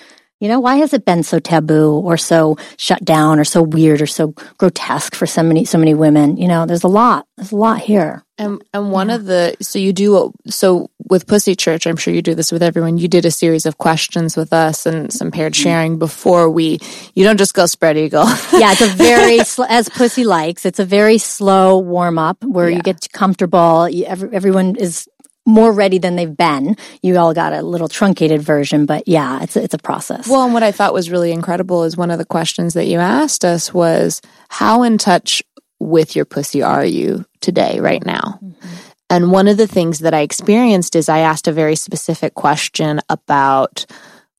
You 0.45 0.51
know, 0.51 0.59
why 0.59 0.75
has 0.75 0.93
it 0.93 1.05
been 1.05 1.23
so 1.23 1.39
taboo 1.39 1.93
or 2.05 2.17
so 2.17 2.55
shut 2.77 3.03
down 3.03 3.39
or 3.39 3.43
so 3.43 3.63
weird 3.63 3.99
or 3.99 4.05
so 4.05 4.27
grotesque 4.59 5.15
for 5.15 5.25
so 5.25 5.41
many, 5.41 5.65
so 5.65 5.79
many 5.79 5.95
women? 5.95 6.37
You 6.37 6.47
know, 6.47 6.67
there's 6.67 6.83
a 6.83 6.87
lot, 6.87 7.25
there's 7.35 7.51
a 7.51 7.55
lot 7.55 7.79
here. 7.79 8.23
And 8.37 8.61
and 8.71 8.91
one 8.91 9.09
of 9.09 9.25
the 9.25 9.55
so 9.59 9.79
you 9.79 9.91
do 9.91 10.31
so 10.45 10.91
with 11.09 11.25
Pussy 11.25 11.55
Church, 11.55 11.87
I'm 11.87 11.97
sure 11.97 12.13
you 12.13 12.21
do 12.21 12.35
this 12.35 12.51
with 12.51 12.61
everyone. 12.61 12.99
You 12.99 13.07
did 13.07 13.25
a 13.25 13.31
series 13.31 13.65
of 13.65 13.79
questions 13.79 14.37
with 14.37 14.53
us 14.53 14.85
and 14.85 15.11
some 15.11 15.31
paired 15.31 15.53
mm-hmm. 15.53 15.63
sharing 15.63 15.97
before 15.97 16.47
we. 16.47 16.77
You 17.15 17.23
don't 17.23 17.37
just 17.37 17.55
go 17.55 17.65
spread 17.65 17.97
eagle. 17.97 18.25
Yeah, 18.53 18.71
it's 18.71 18.81
a 18.81 18.87
very, 18.87 19.39
as 19.69 19.89
Pussy 19.89 20.25
likes, 20.25 20.63
it's 20.63 20.79
a 20.79 20.85
very 20.85 21.17
slow 21.17 21.79
warm 21.79 22.19
up 22.19 22.43
where 22.43 22.69
you 22.69 22.83
get 22.83 23.11
comfortable. 23.11 23.89
You, 23.89 24.05
every, 24.05 24.29
everyone 24.31 24.75
is 24.75 25.09
more 25.45 25.71
ready 25.71 25.97
than 25.97 26.15
they've 26.15 26.35
been. 26.35 26.75
You 27.01 27.17
all 27.17 27.33
got 27.33 27.53
a 27.53 27.61
little 27.61 27.87
truncated 27.87 28.41
version, 28.41 28.85
but 28.85 29.07
yeah, 29.07 29.43
it's 29.43 29.55
a, 29.55 29.63
it's 29.63 29.73
a 29.73 29.79
process. 29.79 30.27
Well, 30.27 30.43
and 30.43 30.53
what 30.53 30.63
I 30.63 30.71
thought 30.71 30.93
was 30.93 31.11
really 31.11 31.31
incredible 31.31 31.83
is 31.83 31.95
one 31.95 32.11
of 32.11 32.17
the 32.17 32.25
questions 32.25 32.73
that 32.73 32.87
you 32.87 32.99
asked 32.99 33.45
us 33.45 33.73
was 33.73 34.21
how 34.49 34.83
in 34.83 34.97
touch 34.97 35.43
with 35.79 36.15
your 36.15 36.25
pussy 36.25 36.61
are 36.63 36.85
you 36.85 37.25
today, 37.41 37.79
right 37.79 38.05
now? 38.05 38.39
Mm-hmm. 38.43 38.67
And 39.09 39.31
one 39.31 39.47
of 39.47 39.57
the 39.57 39.67
things 39.67 39.99
that 39.99 40.15
I 40.15 40.21
experienced 40.21 40.95
is 40.95 41.09
I 41.09 41.19
asked 41.19 41.47
a 41.47 41.51
very 41.51 41.75
specific 41.75 42.33
question 42.33 43.01
about 43.07 43.85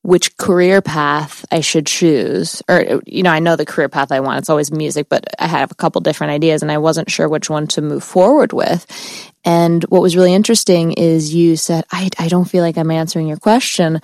which 0.07 0.37
career 0.37 0.81
path 0.81 1.45
I 1.51 1.61
should 1.61 1.85
choose. 1.85 2.63
Or, 2.69 3.03
you 3.07 3.25
know, 3.25 3.31
I 3.31 3.41
know 3.41 3.57
the 3.57 3.67
career 3.67 3.89
path 3.89 4.13
I 4.13 4.21
want. 4.21 4.39
It's 4.39 4.49
always 4.49 4.71
music, 4.71 5.09
but 5.09 5.25
I 5.41 5.49
have 5.49 5.73
a 5.73 5.75
couple 5.75 6.01
different 6.01 6.31
ideas 6.31 6.63
and 6.63 6.71
I 6.71 6.79
wasn't 6.79 7.11
sure 7.11 7.29
which 7.29 7.51
one 7.51 7.67
to 7.69 7.83
move 7.83 8.05
forward 8.05 8.53
with. 8.53 8.87
And 9.45 9.83
what 9.85 10.03
was 10.03 10.17
really 10.17 10.33
interesting 10.33 10.93
is 10.93 11.35
you 11.35 11.57
said, 11.57 11.85
I, 11.91 12.09
I 12.21 12.29
don't 12.29 12.45
feel 12.45 12.63
like 12.63 12.79
I'm 12.79 12.93
answering 12.93 13.27
your 13.27 13.37
question. 13.37 14.01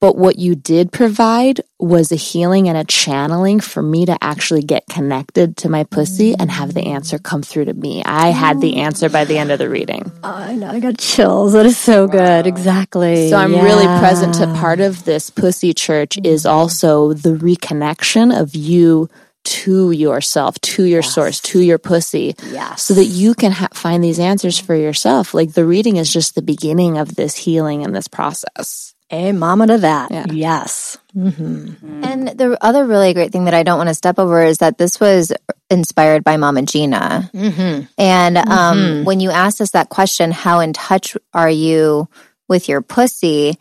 But 0.00 0.16
what 0.16 0.38
you 0.38 0.54
did 0.54 0.92
provide 0.92 1.60
was 1.78 2.10
a 2.10 2.16
healing 2.16 2.68
and 2.68 2.78
a 2.78 2.84
channeling 2.84 3.60
for 3.60 3.82
me 3.82 4.06
to 4.06 4.16
actually 4.22 4.62
get 4.62 4.86
connected 4.88 5.58
to 5.58 5.68
my 5.68 5.84
pussy 5.84 6.34
and 6.34 6.50
have 6.50 6.72
the 6.72 6.86
answer 6.86 7.18
come 7.18 7.42
through 7.42 7.66
to 7.66 7.74
me. 7.74 8.02
I 8.04 8.28
had 8.28 8.62
the 8.62 8.78
answer 8.78 9.10
by 9.10 9.26
the 9.26 9.36
end 9.36 9.52
of 9.52 9.58
the 9.58 9.68
reading. 9.68 10.10
Oh, 10.24 10.30
I 10.30 10.54
know, 10.54 10.70
I 10.70 10.80
got 10.80 10.96
chills. 10.96 11.52
That 11.52 11.66
is 11.66 11.76
so 11.76 12.08
good. 12.08 12.46
Exactly. 12.46 13.28
So 13.28 13.36
I'm 13.36 13.52
really 13.52 13.86
present 14.00 14.36
to 14.36 14.46
part 14.54 14.80
of 14.80 15.04
this 15.04 15.28
pussy 15.28 15.74
church 15.74 16.18
is 16.24 16.44
mm-hmm. 16.44 16.56
also 16.56 17.12
the 17.12 17.34
reconnection 17.34 18.38
of 18.38 18.54
you 18.54 19.10
to 19.42 19.90
yourself, 19.90 20.60
to 20.60 20.84
your 20.84 21.02
source, 21.02 21.40
to 21.40 21.60
your 21.60 21.78
pussy. 21.78 22.34
Yes. 22.50 22.82
So 22.82 22.94
that 22.94 23.06
you 23.06 23.34
can 23.34 23.52
ha- 23.52 23.68
find 23.72 24.02
these 24.02 24.18
answers 24.18 24.58
for 24.58 24.74
yourself. 24.74 25.34
Like 25.34 25.52
the 25.52 25.64
reading 25.64 25.96
is 25.96 26.12
just 26.12 26.34
the 26.34 26.42
beginning 26.42 26.98
of 26.98 27.16
this 27.16 27.36
healing 27.36 27.84
and 27.84 27.94
this 27.94 28.08
process. 28.08 28.94
Mama 29.10 29.66
to 29.66 29.78
that. 29.78 30.10
Yeah. 30.10 30.26
Yes. 30.30 30.98
hmm 31.12 31.72
And 32.02 32.28
the 32.28 32.56
other 32.60 32.86
really 32.86 33.12
great 33.14 33.32
thing 33.32 33.44
that 33.44 33.54
I 33.54 33.62
don't 33.62 33.78
want 33.78 33.88
to 33.88 33.94
step 33.94 34.18
over 34.18 34.42
is 34.42 34.58
that 34.58 34.78
this 34.78 35.00
was 35.00 35.32
inspired 35.68 36.24
by 36.24 36.36
Mama 36.36 36.62
Gena. 36.62 37.30
hmm 37.32 37.80
And 37.98 38.36
um, 38.38 39.04
when 39.04 39.20
you 39.20 39.30
asked 39.30 39.60
us 39.60 39.72
that 39.72 39.88
question, 39.88 40.30
how 40.30 40.60
in 40.60 40.72
touch 40.72 41.16
are 41.34 41.50
you 41.50 42.08
with 42.48 42.68
your 42.68 42.82
pussy? 42.82 43.58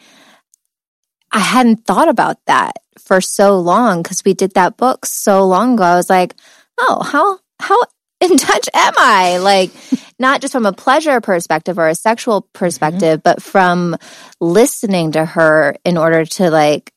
I 1.31 1.39
hadn't 1.39 1.85
thought 1.85 2.09
about 2.09 2.37
that 2.45 2.77
for 2.97 3.21
so 3.21 3.59
long 3.59 4.01
because 4.01 4.23
we 4.25 4.33
did 4.33 4.53
that 4.53 4.77
book 4.77 5.05
so 5.05 5.45
long 5.45 5.73
ago. 5.73 5.83
I 5.83 5.95
was 5.95 6.09
like, 6.09 6.35
oh, 6.79 7.01
how 7.03 7.39
how 7.59 7.77
in 8.31 8.37
touch 8.37 8.69
am 8.73 8.93
I? 8.97 9.37
Like, 9.37 9.71
not 10.19 10.41
just 10.41 10.51
from 10.51 10.65
a 10.65 10.73
pleasure 10.73 11.21
perspective 11.21 11.79
or 11.79 11.87
a 11.87 11.95
sexual 11.95 12.41
mm-hmm. 12.41 12.51
perspective, 12.53 13.23
but 13.23 13.41
from 13.41 13.95
listening 14.39 15.13
to 15.13 15.25
her 15.25 15.75
in 15.85 15.97
order 15.97 16.25
to 16.25 16.51
like 16.51 16.93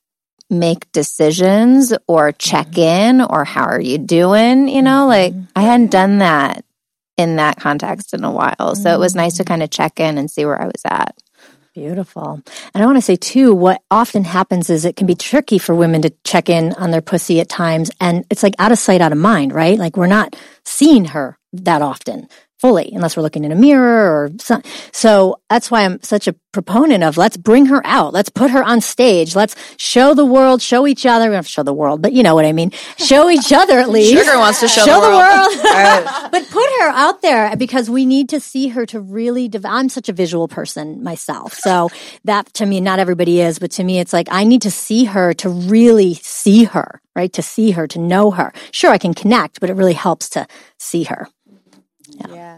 make 0.50 0.90
decisions 0.92 1.94
or 2.06 2.32
check 2.32 2.68
mm-hmm. 2.72 3.20
in 3.20 3.20
or 3.22 3.44
how 3.44 3.64
are 3.64 3.80
you 3.80 3.98
doing? 3.98 4.68
You 4.68 4.82
know, 4.82 5.08
mm-hmm. 5.08 5.38
like 5.38 5.48
I 5.56 5.62
hadn't 5.62 5.90
done 5.90 6.18
that 6.18 6.64
in 7.16 7.36
that 7.36 7.58
context 7.58 8.14
in 8.14 8.24
a 8.24 8.32
while. 8.32 8.74
So 8.74 8.92
it 8.92 8.98
was 8.98 9.14
nice 9.14 9.36
to 9.36 9.44
kind 9.44 9.62
of 9.62 9.70
check 9.70 10.00
in 10.00 10.18
and 10.18 10.30
see 10.30 10.44
where 10.44 10.60
I 10.60 10.66
was 10.66 10.82
at. 10.84 11.16
Beautiful. 11.74 12.42
And 12.74 12.82
I 12.82 12.86
want 12.86 12.98
to 12.98 13.02
say 13.02 13.16
too, 13.16 13.54
what 13.54 13.82
often 13.90 14.24
happens 14.24 14.68
is 14.68 14.84
it 14.84 14.96
can 14.96 15.06
be 15.06 15.14
tricky 15.14 15.58
for 15.58 15.74
women 15.74 16.02
to 16.02 16.12
check 16.22 16.50
in 16.50 16.74
on 16.74 16.90
their 16.90 17.00
pussy 17.00 17.40
at 17.40 17.48
times. 17.48 17.90
And 17.98 18.26
it's 18.28 18.42
like 18.42 18.54
out 18.58 18.72
of 18.72 18.78
sight, 18.78 19.00
out 19.00 19.12
of 19.12 19.18
mind, 19.18 19.54
right? 19.54 19.78
Like 19.78 19.96
we're 19.96 20.06
not 20.06 20.36
seeing 20.64 21.06
her 21.06 21.38
that 21.54 21.80
often 21.80 22.28
fully 22.62 22.90
unless 22.94 23.16
we're 23.16 23.24
looking 23.24 23.44
in 23.44 23.52
a 23.52 23.56
mirror 23.56 24.00
or 24.14 24.30
some, 24.38 24.62
so 24.92 25.36
that's 25.50 25.70
why 25.70 25.84
I'm 25.84 26.00
such 26.02 26.28
a 26.28 26.34
proponent 26.52 27.02
of 27.02 27.16
let's 27.16 27.36
bring 27.36 27.66
her 27.66 27.82
out. 27.84 28.12
Let's 28.14 28.28
put 28.30 28.50
her 28.52 28.62
on 28.62 28.80
stage. 28.80 29.34
Let's 29.34 29.56
show 29.78 30.14
the 30.14 30.24
world, 30.24 30.62
show 30.62 30.86
each 30.86 31.04
other. 31.04 31.24
We 31.24 31.28
don't 31.34 31.42
have 31.42 31.46
to 31.46 31.50
show 31.58 31.64
the 31.64 31.74
world, 31.74 32.00
but 32.02 32.12
you 32.12 32.22
know 32.22 32.34
what 32.36 32.44
I 32.44 32.52
mean. 32.52 32.70
Show 32.98 33.28
each 33.28 33.52
other 33.52 33.78
at 33.80 33.90
least. 33.90 34.12
Sugar 34.14 34.38
wants 34.38 34.60
to 34.60 34.68
show, 34.68 34.84
show 34.84 35.00
the 35.00 35.16
world. 35.20 35.50
but 36.32 36.42
put 36.50 36.68
her 36.80 36.88
out 36.90 37.20
there 37.22 37.56
because 37.56 37.90
we 37.90 38.06
need 38.06 38.28
to 38.30 38.38
see 38.40 38.68
her 38.68 38.86
to 38.86 39.00
really 39.00 39.48
dev- 39.48 39.64
i'm 39.64 39.88
such 39.88 40.08
a 40.08 40.12
visual 40.12 40.46
person 40.48 41.02
myself 41.02 41.54
so 41.54 41.88
that 42.24 42.46
to 42.54 42.64
me 42.66 42.80
not 42.80 42.98
everybody 42.98 43.40
is 43.40 43.58
but 43.58 43.70
to 43.72 43.82
me 43.84 43.98
it's 43.98 44.12
like 44.12 44.28
i 44.30 44.44
need 44.44 44.62
to 44.62 44.70
see 44.70 45.04
her 45.04 45.34
to 45.34 45.48
really 45.48 46.14
see 46.14 46.64
her 46.64 47.00
right 47.16 47.32
to 47.32 47.42
see 47.42 47.70
her 47.72 47.86
to 47.86 47.98
know 47.98 48.30
her 48.30 48.52
sure 48.70 48.90
i 48.90 48.98
can 48.98 49.14
connect 49.14 49.60
but 49.60 49.68
it 49.70 49.74
really 49.74 49.92
helps 49.94 50.28
to 50.30 50.46
see 50.78 51.04
her 51.04 51.26
Yeah. 52.28 52.51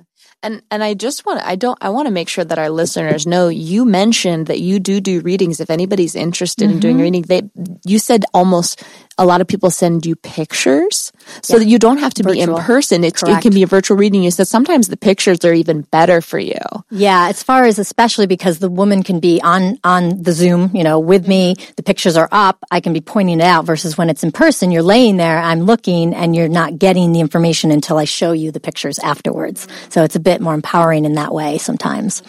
And 0.44 0.62
and 0.70 0.84
I 0.84 0.92
just 0.92 1.24
want 1.24 1.40
to 1.40 1.48
I 1.48 1.56
don't 1.56 1.78
I 1.80 1.88
want 1.88 2.06
to 2.06 2.12
make 2.12 2.28
sure 2.28 2.44
that 2.44 2.58
our 2.58 2.68
listeners 2.68 3.26
know 3.26 3.48
you 3.48 3.86
mentioned 3.86 4.46
that 4.48 4.60
you 4.60 4.78
do 4.78 5.00
do 5.00 5.20
readings 5.20 5.58
if 5.58 5.70
anybody's 5.70 6.14
interested 6.14 6.70
in 6.70 6.80
doing 6.80 6.96
mm-hmm. 6.96 7.02
reading. 7.02 7.22
They 7.22 7.42
you 7.86 7.98
said 7.98 8.26
almost 8.34 8.84
a 9.18 9.24
lot 9.24 9.40
of 9.40 9.46
people 9.46 9.70
send 9.70 10.04
you 10.04 10.16
pictures 10.16 11.12
so 11.42 11.58
that 11.58 11.66
you 11.66 11.78
don't 11.78 11.98
have 11.98 12.14
to 12.14 12.22
be 12.22 12.40
in 12.40 12.54
person 12.54 13.04
it's, 13.04 13.22
it 13.22 13.42
can 13.42 13.52
be 13.52 13.62
a 13.62 13.66
virtual 13.66 13.96
reading 13.96 14.22
you 14.22 14.30
said 14.30 14.46
sometimes 14.46 14.88
the 14.88 14.96
pictures 14.96 15.44
are 15.44 15.54
even 15.54 15.82
better 15.82 16.20
for 16.20 16.38
you 16.38 16.54
Yeah, 16.90 17.28
as 17.28 17.42
far 17.42 17.64
as 17.64 17.78
especially 17.78 18.26
because 18.26 18.60
the 18.60 18.70
woman 18.70 19.02
can 19.02 19.20
be 19.20 19.40
on 19.42 19.78
on 19.84 20.22
the 20.22 20.32
Zoom, 20.32 20.70
you 20.74 20.84
know, 20.84 21.00
with 21.00 21.26
me. 21.26 21.56
The 21.76 21.82
pictures 21.82 22.16
are 22.16 22.28
up. 22.30 22.58
I 22.70 22.80
can 22.80 22.92
be 22.92 23.00
pointing 23.00 23.40
it 23.40 23.44
out. 23.44 23.64
Versus 23.64 23.98
when 23.98 24.10
it's 24.10 24.22
in 24.22 24.32
person, 24.32 24.70
you're 24.70 24.82
laying 24.82 25.16
there, 25.16 25.38
I'm 25.38 25.62
looking, 25.62 26.14
and 26.14 26.36
you're 26.36 26.48
not 26.48 26.78
getting 26.78 27.12
the 27.12 27.20
information 27.20 27.70
until 27.70 27.98
I 27.98 28.04
show 28.04 28.32
you 28.32 28.52
the 28.52 28.60
pictures 28.60 28.98
afterwards. 29.00 29.66
So 29.88 30.04
it's 30.04 30.16
a 30.16 30.20
bit 30.20 30.40
more 30.40 30.54
empowering 30.54 31.04
in 31.04 31.14
that 31.14 31.34
way 31.34 31.58
sometimes. 31.58 32.22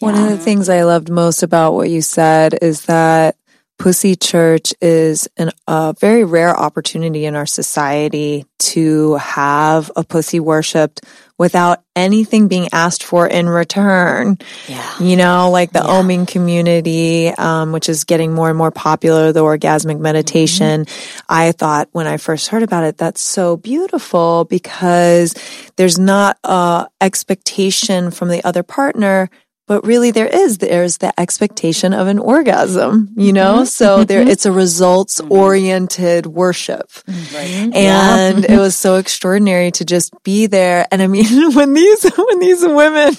One 0.00 0.14
of 0.14 0.30
the 0.30 0.38
things 0.38 0.70
I 0.70 0.84
loved 0.84 1.10
most 1.10 1.42
about 1.42 1.74
what 1.74 1.90
you 1.90 2.00
said 2.00 2.58
is 2.62 2.86
that 2.86 3.36
Pussy 3.80 4.14
Church 4.14 4.74
is 4.82 5.26
an, 5.38 5.50
a 5.66 5.94
very 5.98 6.22
rare 6.22 6.54
opportunity 6.54 7.24
in 7.24 7.34
our 7.34 7.46
society 7.46 8.44
to 8.58 9.14
have 9.14 9.90
a 9.96 10.04
pussy 10.04 10.38
worshipped 10.38 11.00
without 11.38 11.82
anything 11.96 12.46
being 12.46 12.68
asked 12.74 13.02
for 13.02 13.26
in 13.26 13.48
return. 13.48 14.36
Yeah. 14.68 14.98
You 15.00 15.16
know, 15.16 15.50
like 15.50 15.72
the 15.72 15.78
oming 15.78 16.28
community, 16.28 17.28
um, 17.28 17.72
which 17.72 17.88
is 17.88 18.04
getting 18.04 18.34
more 18.34 18.50
and 18.50 18.58
more 18.58 18.70
popular, 18.70 19.32
the 19.32 19.40
orgasmic 19.40 19.98
meditation. 19.98 20.84
I 21.26 21.52
thought 21.52 21.88
when 21.92 22.06
I 22.06 22.18
first 22.18 22.48
heard 22.48 22.62
about 22.62 22.84
it, 22.84 22.98
that's 22.98 23.22
so 23.22 23.56
beautiful 23.56 24.44
because 24.44 25.34
there's 25.76 25.98
not 25.98 26.36
a 26.44 26.86
expectation 27.00 28.10
from 28.10 28.28
the 28.28 28.44
other 28.44 28.62
partner 28.62 29.30
but 29.70 29.86
really 29.86 30.10
there 30.10 30.26
is 30.26 30.58
there's 30.58 30.96
the 30.96 31.12
expectation 31.20 31.94
of 31.94 32.08
an 32.08 32.18
orgasm 32.18 33.14
you 33.16 33.32
know? 33.32 33.58
Mm-hmm. 33.58 33.64
So 33.66 34.02
there 34.02 34.22
mm-hmm. 34.22 34.30
it's 34.30 34.44
a 34.44 34.50
results 34.50 35.20
oriented 35.20 36.26
worship 36.26 36.90
and 37.06 38.44
it 38.44 38.58
was 38.58 38.76
so 38.76 38.96
extraordinary 38.96 39.70
to 39.70 39.84
just 39.84 40.12
be 40.24 40.46
there. 40.46 40.88
And 40.90 41.00
i 41.00 41.06
mean 41.06 41.52
when 41.54 41.72
these 41.72 42.02
when 42.02 42.40
these 42.40 42.66
women 42.66 43.14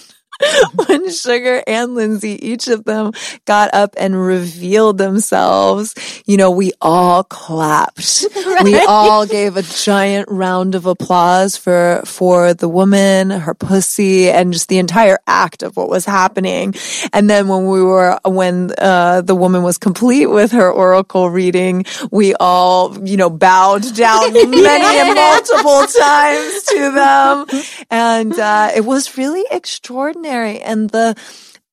when 0.87 1.11
Sugar 1.11 1.63
and 1.67 1.95
Lindsay, 1.95 2.37
each 2.45 2.67
of 2.67 2.83
them 2.85 3.11
got 3.45 3.73
up 3.73 3.95
and 3.97 4.19
revealed 4.19 4.97
themselves, 4.97 5.95
you 6.25 6.37
know, 6.37 6.51
we 6.51 6.71
all 6.81 7.23
clapped. 7.23 8.25
We 8.63 8.77
all 8.79 9.25
gave 9.25 9.57
a 9.57 9.63
giant 9.63 10.29
round 10.29 10.75
of 10.75 10.85
applause 10.85 11.57
for, 11.57 12.03
for 12.05 12.53
the 12.53 12.69
woman, 12.69 13.31
her 13.31 13.55
pussy, 13.55 14.29
and 14.29 14.53
just 14.53 14.67
the 14.67 14.77
entire 14.77 15.17
act 15.25 15.63
of 15.63 15.75
what 15.75 15.89
was 15.89 16.05
happening. 16.05 16.75
And 17.11 17.27
then 17.27 17.47
when 17.47 17.65
we 17.67 17.81
were, 17.81 18.19
when, 18.23 18.71
uh, 18.77 19.21
the 19.21 19.33
woman 19.33 19.63
was 19.63 19.79
complete 19.79 20.27
with 20.27 20.51
her 20.51 20.69
oracle 20.71 21.29
reading, 21.29 21.85
we 22.11 22.35
all, 22.35 22.95
you 23.07 23.17
know, 23.17 23.31
bowed 23.31 23.83
down 23.95 24.33
many 24.33 24.99
and 24.99 25.15
multiple 25.15 25.87
times 25.87 26.63
to 26.63 26.91
them. 26.91 27.45
And, 27.89 28.37
uh, 28.37 28.71
it 28.75 28.85
was 28.85 29.17
really 29.17 29.45
extraordinary. 29.49 30.30
And 30.31 30.89
the, 30.89 31.15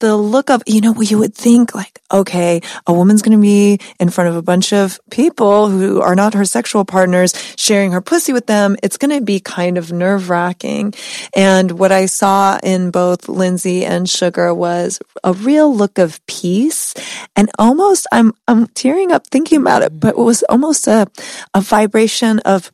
the 0.00 0.16
look 0.16 0.48
of, 0.50 0.62
you 0.66 0.80
know, 0.80 0.92
what 0.92 1.10
you 1.10 1.18
would 1.18 1.34
think 1.34 1.74
like, 1.74 2.00
okay, 2.12 2.60
a 2.86 2.92
woman's 2.92 3.22
going 3.22 3.36
to 3.36 3.42
be 3.42 3.80
in 3.98 4.10
front 4.10 4.30
of 4.30 4.36
a 4.36 4.42
bunch 4.42 4.72
of 4.72 5.00
people 5.10 5.68
who 5.68 6.00
are 6.00 6.14
not 6.14 6.34
her 6.34 6.44
sexual 6.44 6.84
partners 6.84 7.34
sharing 7.56 7.92
her 7.92 8.00
pussy 8.00 8.32
with 8.32 8.46
them. 8.46 8.76
It's 8.82 8.96
going 8.96 9.16
to 9.18 9.24
be 9.24 9.40
kind 9.40 9.76
of 9.76 9.90
nerve 9.92 10.30
wracking. 10.30 10.94
And 11.34 11.72
what 11.72 11.90
I 11.90 12.06
saw 12.06 12.58
in 12.62 12.90
both 12.90 13.28
Lindsay 13.28 13.84
and 13.84 14.08
Sugar 14.08 14.54
was 14.54 15.00
a 15.24 15.32
real 15.32 15.74
look 15.74 15.98
of 15.98 16.24
peace 16.26 16.94
and 17.34 17.50
almost, 17.58 18.06
I'm, 18.12 18.32
I'm 18.46 18.68
tearing 18.68 19.10
up 19.10 19.26
thinking 19.26 19.60
about 19.60 19.82
it, 19.82 19.98
but 19.98 20.10
it 20.10 20.18
was 20.18 20.44
almost 20.44 20.86
a, 20.86 21.08
a 21.54 21.60
vibration 21.60 22.38
of, 22.40 22.70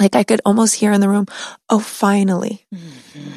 like 0.00 0.16
I 0.16 0.24
could 0.24 0.40
almost 0.44 0.74
hear 0.74 0.92
in 0.92 1.00
the 1.00 1.08
room, 1.08 1.26
oh, 1.68 1.78
finally. 1.78 2.66
Mm-hmm. 2.74 3.30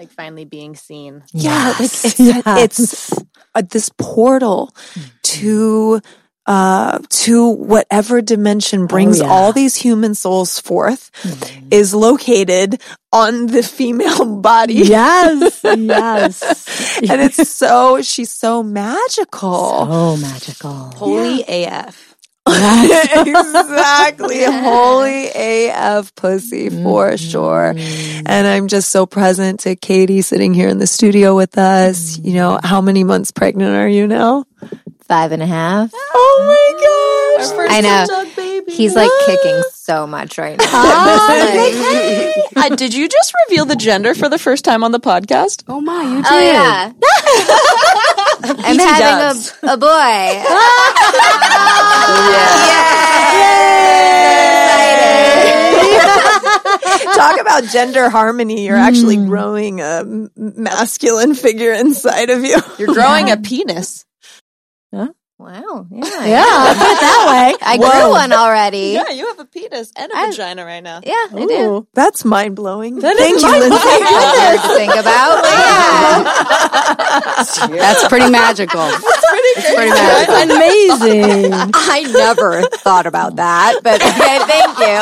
Like 0.00 0.10
finally 0.10 0.46
being 0.46 0.74
seen 0.74 1.22
Yeah, 1.32 1.74
like 1.78 1.80
it's 1.80 2.18
it's 2.18 3.12
uh, 3.54 3.62
this 3.68 3.90
portal 3.98 4.74
to 5.36 6.00
uh 6.46 6.98
to 7.10 7.48
whatever 7.50 8.22
dimension 8.22 8.86
brings 8.86 9.20
yeah. 9.20 9.28
all 9.28 9.52
these 9.52 9.76
human 9.76 10.14
souls 10.14 10.58
forth 10.58 11.10
is 11.70 11.94
located 11.94 12.80
on 13.12 13.46
the 13.48 13.62
female 13.62 14.36
body. 14.40 14.74
Yes, 14.74 15.60
yes. 15.64 16.98
and 16.98 17.20
it's 17.20 17.48
so 17.48 18.00
she's 18.00 18.32
so 18.32 18.62
magical. 18.62 19.84
Oh, 19.84 20.16
magical. 20.16 20.92
holy 20.96 21.44
af 21.46 22.09
exactly. 22.60 24.44
Holy 24.44 25.28
AF 25.34 26.14
pussy 26.14 26.70
for 26.70 27.16
sure. 27.16 27.74
And 27.76 28.46
I'm 28.46 28.68
just 28.68 28.90
so 28.90 29.06
present 29.06 29.60
to 29.60 29.76
Katie 29.76 30.22
sitting 30.22 30.54
here 30.54 30.68
in 30.68 30.78
the 30.78 30.86
studio 30.86 31.36
with 31.36 31.58
us. 31.58 32.18
You 32.18 32.34
know, 32.34 32.60
how 32.62 32.80
many 32.80 33.04
months 33.04 33.30
pregnant 33.30 33.74
are 33.74 33.88
you 33.88 34.06
now? 34.06 34.44
Five 35.02 35.32
and 35.32 35.42
a 35.42 35.46
half. 35.46 35.90
Oh 35.94 36.36
my 36.46 37.46
gosh. 37.46 37.70
I 37.70 37.80
know. 37.80 38.06
Baby. 38.36 38.72
He's 38.72 38.94
like 38.94 39.10
kicking 39.26 39.62
so 39.74 40.06
much 40.06 40.38
right 40.38 40.56
now. 40.56 40.66
uh, 42.56 42.68
did 42.76 42.94
you 42.94 43.08
just 43.08 43.32
reveal 43.48 43.64
the 43.64 43.74
gender 43.74 44.14
for 44.14 44.28
the 44.28 44.38
first 44.38 44.64
time 44.64 44.84
on 44.84 44.92
the 44.92 45.00
podcast 45.00 45.64
Oh 45.66 45.80
my, 45.80 46.02
you 46.02 46.22
did. 46.22 46.26
Oh 46.30 46.38
yeah. 46.38 46.92
I'm 48.42 48.78
having 48.78 49.42
a, 49.62 49.72
a 49.72 49.76
boy. 49.76 49.90
Talk 57.14 57.40
about 57.40 57.64
gender 57.64 58.08
harmony. 58.08 58.66
You're 58.66 58.76
actually 58.76 59.16
growing 59.16 59.80
a 59.80 60.00
m- 60.00 60.30
masculine 60.36 61.34
figure 61.34 61.72
inside 61.72 62.30
of 62.30 62.44
you. 62.44 62.56
you're 62.78 62.94
growing 62.94 63.30
a 63.30 63.36
penis 63.36 64.04
Wow. 65.40 65.86
Yeah. 65.90 66.04
Yeah, 66.30 66.74
put 66.76 66.90
it 66.92 67.00
that 67.00 67.24
way. 67.32 67.56
I 67.62 67.76
grew 67.78 68.10
one 68.10 68.30
already. 68.32 68.92
yeah 68.92 69.08
you 69.10 69.26
have 69.28 69.38
a 69.40 69.46
penis 69.46 69.90
and 69.96 70.12
a 70.12 70.16
I- 70.16 70.30
vagina 70.30 70.64
right 70.66 70.82
now 70.82 71.00
Yeah, 71.02 71.14
I 71.34 71.46
do. 71.48 71.86
That's 71.94 72.24
mind 72.26 72.56
blowing. 72.56 72.96
That 73.00 73.16
Thank 73.16 73.40
you, 73.40 73.48
mind-blowing. 73.48 73.72
Lindsay. 73.72 74.04
Weird 74.04 74.60
to 74.60 74.68
think 74.76 74.92
about. 75.00 75.42
but 75.42 75.50
yeah. 77.70 77.76
That's 77.80 78.04
pretty 78.08 78.28
magical. 78.30 78.80
That's 78.80 79.74
pretty 79.74 79.90
magical. 79.90 80.56
Amazing. 80.56 81.52
I 81.74 82.02
never 82.12 82.62
thought 82.84 83.06
about 83.06 83.36
that, 83.36 83.80
but 83.82 84.00
okay, 84.02 84.38
thank 84.44 84.78
you. 84.78 85.00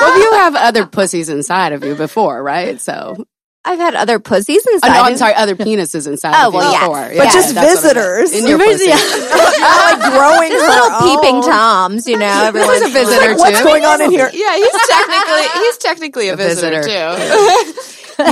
well, 0.00 0.18
you 0.18 0.32
have 0.38 0.54
other 0.56 0.86
pussies 0.86 1.28
inside 1.28 1.72
of 1.72 1.84
you 1.84 1.94
before, 1.94 2.42
right? 2.42 2.80
So, 2.80 3.26
I've 3.64 3.78
had 3.78 3.94
other 3.94 4.18
pussies 4.18 4.64
oh, 4.68 4.74
inside. 4.74 4.92
no, 4.92 5.02
I'm 5.02 5.16
sorry, 5.16 5.34
other 5.34 5.54
penises 5.54 6.08
inside 6.08 6.34
Oh, 6.36 6.50
well, 6.50 6.72
yes. 6.72 6.82
before. 6.82 7.24
But 7.24 7.32
just 7.32 7.54
that's 7.54 7.82
what 7.84 7.96
I 7.96 8.00
meant. 8.00 8.28
visitors. 8.28 8.32
in 8.42 8.48
your 8.48 8.58
pussy. 8.58 8.90
like 8.90 10.00
growing 10.12 10.50
Just 10.50 10.66
her 10.66 10.82
little 10.82 10.98
peeping 11.00 11.36
own. 11.36 11.42
toms, 11.48 12.08
you 12.08 12.18
know. 12.18 12.42
Every 12.46 12.60
This 12.60 12.68
once 12.68 12.82
is 12.82 12.82
a 12.82 12.86
in 12.88 12.92
while. 12.94 13.04
visitor 13.06 13.34
What's 13.38 13.58
too. 13.58 13.64
going 13.64 13.84
on 13.84 14.00
in 14.02 14.10
here? 14.10 14.30
yeah 14.34 14.56
he's 14.56 14.72
technically 14.88 15.60
he's 15.62 15.76
technically 15.78 16.28
a, 16.28 16.32
A 16.34 16.36
visitor, 16.36 16.82
visitor. 16.82 16.88
too 16.88 18.22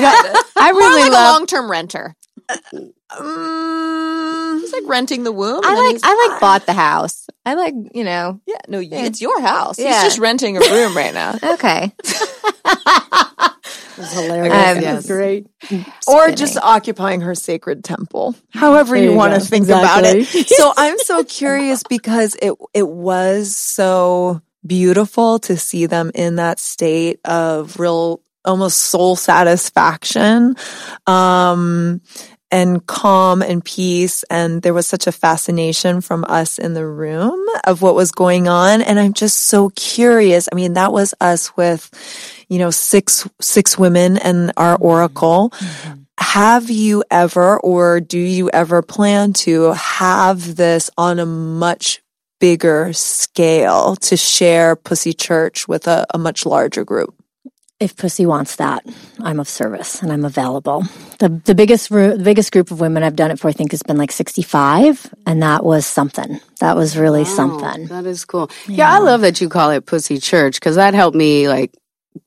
I 0.56 0.72
More 0.72 0.80
really 0.80 1.02
like 1.02 1.10
a 1.10 1.14
love. 1.14 1.34
long-term 1.40 1.70
renter 1.70 2.16
Mm, 3.20 4.60
it's 4.62 4.72
like 4.72 4.82
renting 4.86 5.22
the 5.24 5.30
womb 5.32 5.60
I 5.64 5.74
like 5.92 6.00
I 6.02 6.28
like 6.30 6.40
bought 6.40 6.66
the 6.66 6.72
house. 6.72 7.26
I 7.46 7.54
like, 7.54 7.74
you 7.94 8.02
know. 8.04 8.40
yeah 8.46 8.56
no 8.68 8.80
it's 8.80 9.20
your 9.20 9.40
house 9.40 9.78
Yeah. 9.78 9.94
he's 9.94 10.02
just 10.10 10.18
renting 10.18 10.56
a 10.56 10.60
room 10.60 10.96
right 10.96 11.14
now 11.14 11.36
Okay. 11.42 11.92
It's 14.00 14.12
hilarious. 14.12 14.52
Um, 14.76 14.82
yes. 14.82 15.06
Great. 15.06 15.46
or 16.06 16.30
just 16.32 16.56
occupying 16.58 17.20
her 17.20 17.34
sacred 17.34 17.84
temple. 17.84 18.34
However 18.50 18.94
There 18.94 19.04
you, 19.04 19.10
you 19.12 19.16
want 19.16 19.34
to 19.34 19.38
go. 19.40 19.44
think 19.44 19.66
about 19.68 20.04
it. 20.04 20.26
So 20.26 20.72
I'm 20.76 20.98
so 20.98 21.24
curious 21.24 21.82
because 21.88 22.36
it 22.42 22.54
it 22.74 22.88
was 22.88 23.54
so 23.56 24.40
beautiful 24.66 25.38
to 25.40 25.56
see 25.56 25.86
them 25.86 26.10
in 26.14 26.36
that 26.36 26.58
state 26.58 27.20
of 27.24 27.78
real 27.80 28.20
almost 28.44 28.78
soul 28.78 29.16
satisfaction. 29.16 30.56
Um 31.06 32.00
and 32.50 32.84
calm 32.86 33.42
and 33.42 33.64
peace. 33.64 34.24
And 34.24 34.62
there 34.62 34.74
was 34.74 34.86
such 34.86 35.06
a 35.06 35.12
fascination 35.12 36.00
from 36.00 36.24
us 36.28 36.58
in 36.58 36.74
the 36.74 36.86
room 36.86 37.44
of 37.64 37.82
what 37.82 37.94
was 37.94 38.12
going 38.12 38.48
on. 38.48 38.82
And 38.82 38.98
I'm 38.98 39.12
just 39.12 39.40
so 39.44 39.70
curious. 39.70 40.48
I 40.50 40.54
mean, 40.54 40.74
that 40.74 40.92
was 40.92 41.14
us 41.20 41.56
with, 41.56 41.90
you 42.48 42.58
know, 42.58 42.70
six, 42.70 43.28
six 43.40 43.78
women 43.78 44.18
and 44.18 44.52
our 44.56 44.74
mm-hmm. 44.74 44.84
oracle. 44.84 45.50
Mm-hmm. 45.50 46.00
Have 46.18 46.70
you 46.70 47.02
ever, 47.10 47.58
or 47.60 48.00
do 48.00 48.18
you 48.18 48.50
ever 48.50 48.82
plan 48.82 49.32
to 49.32 49.72
have 49.72 50.56
this 50.56 50.90
on 50.98 51.18
a 51.18 51.26
much 51.26 52.02
bigger 52.40 52.92
scale 52.92 53.96
to 53.96 54.16
share 54.16 54.76
Pussy 54.76 55.12
Church 55.12 55.66
with 55.66 55.86
a, 55.86 56.06
a 56.12 56.18
much 56.18 56.44
larger 56.44 56.84
group? 56.84 57.14
If 57.80 57.96
pussy 57.96 58.26
wants 58.26 58.56
that, 58.56 58.84
I'm 59.20 59.40
of 59.40 59.48
service 59.48 60.02
and 60.02 60.12
I'm 60.12 60.24
available. 60.24 60.84
The 61.18 61.30
the 61.44 61.54
biggest 61.54 61.88
the 61.88 62.20
biggest 62.22 62.52
group 62.52 62.70
of 62.70 62.78
women 62.78 63.02
I've 63.02 63.16
done 63.16 63.30
it 63.30 63.40
for, 63.40 63.48
I 63.48 63.52
think, 63.52 63.72
has 63.72 63.82
been 63.82 63.96
like 63.96 64.12
65, 64.12 65.12
and 65.26 65.42
that 65.42 65.64
was 65.64 65.86
something. 65.86 66.40
That 66.60 66.76
was 66.76 66.96
really 66.96 67.24
something. 67.24 67.86
That 67.86 68.04
is 68.04 68.24
cool. 68.26 68.50
Yeah. 68.68 68.92
I 68.92 68.98
love 68.98 69.22
that 69.22 69.40
you 69.40 69.48
call 69.48 69.70
it 69.70 69.86
Pussy 69.86 70.18
Church 70.18 70.60
because 70.60 70.76
that 70.76 70.92
helped 70.92 71.16
me 71.16 71.48
like 71.48 71.72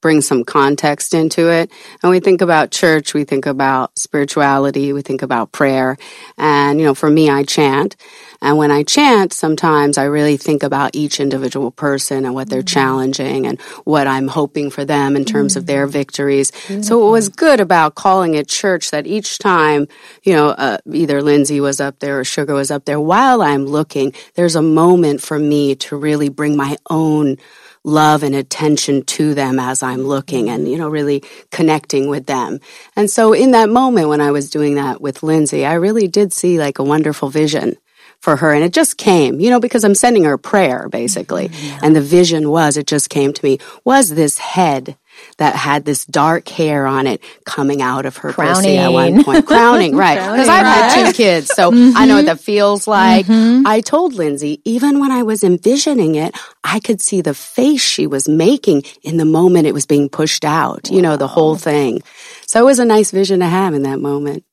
bring 0.01 0.21
some 0.21 0.43
context 0.43 1.13
into 1.13 1.51
it. 1.51 1.71
And 2.01 2.09
we 2.09 2.19
think 2.19 2.41
about 2.41 2.71
church, 2.71 3.13
we 3.13 3.23
think 3.25 3.45
about 3.45 3.97
spirituality, 3.97 4.93
we 4.93 5.01
think 5.01 5.21
about 5.21 5.51
prayer. 5.51 5.97
And, 6.37 6.79
you 6.79 6.85
know, 6.85 6.93
for 6.93 7.09
me, 7.09 7.29
I 7.29 7.43
chant. 7.43 7.95
And 8.41 8.57
when 8.57 8.71
I 8.71 8.83
chant, 8.83 9.31
sometimes 9.31 9.97
I 9.97 10.03
really 10.03 10.35
think 10.35 10.63
about 10.63 10.95
each 10.95 11.21
individual 11.21 11.71
person 11.71 12.25
and 12.25 12.33
what 12.33 12.49
they're 12.49 12.59
mm-hmm. 12.59 12.79
challenging 12.79 13.45
and 13.45 13.59
what 13.85 14.05
I'm 14.05 14.27
hoping 14.27 14.69
for 14.69 14.83
them 14.83 15.15
in 15.15 15.23
terms 15.23 15.55
of 15.55 15.65
their 15.65 15.85
mm-hmm. 15.85 15.93
victories. 15.93 16.51
So 16.67 16.73
mm-hmm. 16.73 16.95
what 16.95 17.11
was 17.11 17.29
good 17.29 17.61
about 17.61 17.95
calling 17.95 18.35
it 18.35 18.49
church 18.49 18.91
that 18.91 19.07
each 19.07 19.37
time, 19.37 19.87
you 20.23 20.33
know, 20.33 20.49
uh, 20.49 20.77
either 20.91 21.21
Lindsay 21.21 21.61
was 21.61 21.79
up 21.79 21.99
there 21.99 22.19
or 22.19 22.25
Sugar 22.25 22.53
was 22.53 22.69
up 22.69 22.83
there, 22.83 22.99
while 22.99 23.41
I'm 23.41 23.65
looking, 23.65 24.13
there's 24.35 24.57
a 24.57 24.61
moment 24.61 25.21
for 25.21 25.39
me 25.39 25.75
to 25.75 25.95
really 25.95 26.27
bring 26.27 26.57
my 26.57 26.75
own 26.89 27.37
love 27.83 28.23
and 28.23 28.33
attention 28.33 29.03
to 29.03 29.33
them 29.33 29.59
as 29.59 29.83
I'm 29.83 30.03
looking 30.03 30.49
and, 30.49 30.69
you 30.69 30.77
know, 30.77 30.89
really 30.89 31.23
connecting 31.51 32.07
with 32.07 32.25
them. 32.25 32.59
And 32.95 33.09
so 33.09 33.33
in 33.33 33.51
that 33.51 33.69
moment 33.69 34.09
when 34.09 34.21
I 34.21 34.31
was 34.31 34.49
doing 34.49 34.75
that 34.75 35.01
with 35.01 35.23
Lindsay, 35.23 35.65
I 35.65 35.73
really 35.73 36.07
did 36.07 36.31
see 36.33 36.59
like 36.59 36.79
a 36.79 36.83
wonderful 36.83 37.29
vision 37.29 37.75
for 38.19 38.37
her. 38.37 38.53
And 38.53 38.63
it 38.63 38.71
just 38.71 38.97
came, 38.97 39.41
you 39.41 39.49
know, 39.49 39.59
because 39.59 39.83
I'm 39.83 39.95
sending 39.95 40.23
her 40.23 40.33
a 40.33 40.39
prayer 40.39 40.87
basically. 40.87 41.49
Mm-hmm. 41.49 41.85
And 41.85 41.95
the 41.95 42.01
vision 42.01 42.49
was, 42.49 42.77
it 42.77 42.87
just 42.87 43.09
came 43.09 43.33
to 43.33 43.45
me, 43.45 43.59
was 43.83 44.09
this 44.09 44.37
head 44.37 44.97
that 45.37 45.55
had 45.55 45.85
this 45.85 46.05
dark 46.05 46.47
hair 46.47 46.85
on 46.85 47.07
it 47.07 47.21
coming 47.45 47.81
out 47.81 48.05
of 48.05 48.17
her 48.17 48.33
pussy 48.33 48.77
at 48.77 48.91
one 48.91 49.23
Crowning. 49.23 49.23
point. 49.23 49.45
Crowning, 49.45 49.95
right. 49.97 50.15
Because 50.15 50.47
I've 50.47 50.65
had 50.65 51.05
two 51.05 51.13
kids, 51.13 51.47
so 51.53 51.69
I 51.71 51.71
know 51.73 52.15
what 52.15 52.19
mm-hmm. 52.19 52.25
that 52.25 52.39
feels 52.39 52.87
like. 52.87 53.25
Mm-hmm. 53.25 53.65
I 53.67 53.81
told 53.81 54.13
Lindsay, 54.13 54.61
even 54.65 54.99
when 54.99 55.11
I 55.11 55.23
was 55.23 55.43
envisioning 55.43 56.15
it, 56.15 56.35
I 56.63 56.79
could 56.79 57.01
see 57.01 57.21
the 57.21 57.33
face 57.33 57.81
she 57.81 58.07
was 58.07 58.27
making 58.27 58.83
in 59.01 59.17
the 59.17 59.25
moment 59.25 59.67
it 59.67 59.73
was 59.73 59.85
being 59.85 60.09
pushed 60.09 60.45
out, 60.45 60.89
you 60.89 61.01
know, 61.01 61.17
the 61.17 61.27
whole 61.27 61.55
thing. 61.55 62.01
So 62.45 62.61
it 62.61 62.65
was 62.65 62.79
a 62.79 62.85
nice 62.85 63.11
vision 63.11 63.39
to 63.39 63.47
have 63.47 63.73
in 63.73 63.83
that 63.83 63.99
moment. 63.99 64.43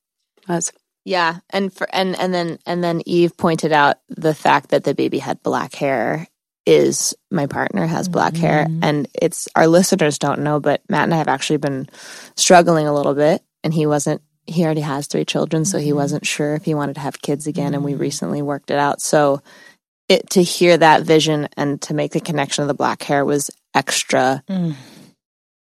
Was. 0.47 0.71
Yeah, 1.03 1.39
and 1.49 1.73
for 1.73 1.87
and 1.93 2.17
and 2.19 2.33
then 2.33 2.59
and 2.65 2.83
then 2.83 3.01
Eve 3.05 3.35
pointed 3.35 3.71
out 3.71 3.97
the 4.09 4.35
fact 4.35 4.69
that 4.69 4.83
the 4.83 4.93
baby 4.93 5.17
had 5.17 5.41
black 5.41 5.73
hair 5.73 6.27
is 6.71 7.13
my 7.29 7.47
partner 7.47 7.85
has 7.85 8.07
black 8.07 8.35
hair 8.35 8.65
mm-hmm. 8.65 8.83
and 8.83 9.07
it's 9.21 9.49
our 9.55 9.67
listeners 9.67 10.17
don't 10.17 10.39
know 10.39 10.59
but 10.59 10.81
Matt 10.89 11.03
and 11.03 11.13
I 11.13 11.17
have 11.17 11.27
actually 11.27 11.57
been 11.57 11.89
struggling 12.37 12.87
a 12.87 12.93
little 12.93 13.13
bit 13.13 13.43
and 13.63 13.73
he 13.73 13.85
wasn't 13.85 14.21
he 14.47 14.63
already 14.63 14.81
has 14.81 15.07
three 15.07 15.25
children 15.25 15.65
so 15.65 15.77
he 15.77 15.89
mm-hmm. 15.89 15.97
wasn't 15.97 16.25
sure 16.25 16.55
if 16.55 16.63
he 16.63 16.73
wanted 16.73 16.95
to 16.95 17.01
have 17.01 17.21
kids 17.21 17.47
again 17.47 17.73
and 17.73 17.83
we 17.83 17.91
mm-hmm. 17.91 18.01
recently 18.01 18.41
worked 18.41 18.71
it 18.71 18.77
out. 18.77 19.01
So 19.01 19.41
it 20.09 20.29
to 20.31 20.43
hear 20.43 20.77
that 20.77 21.03
vision 21.03 21.47
and 21.57 21.81
to 21.83 21.93
make 21.93 22.11
the 22.11 22.19
connection 22.19 22.63
of 22.63 22.67
the 22.67 22.73
black 22.73 23.03
hair 23.03 23.23
was 23.23 23.49
extra 23.73 24.43
mm. 24.49 24.75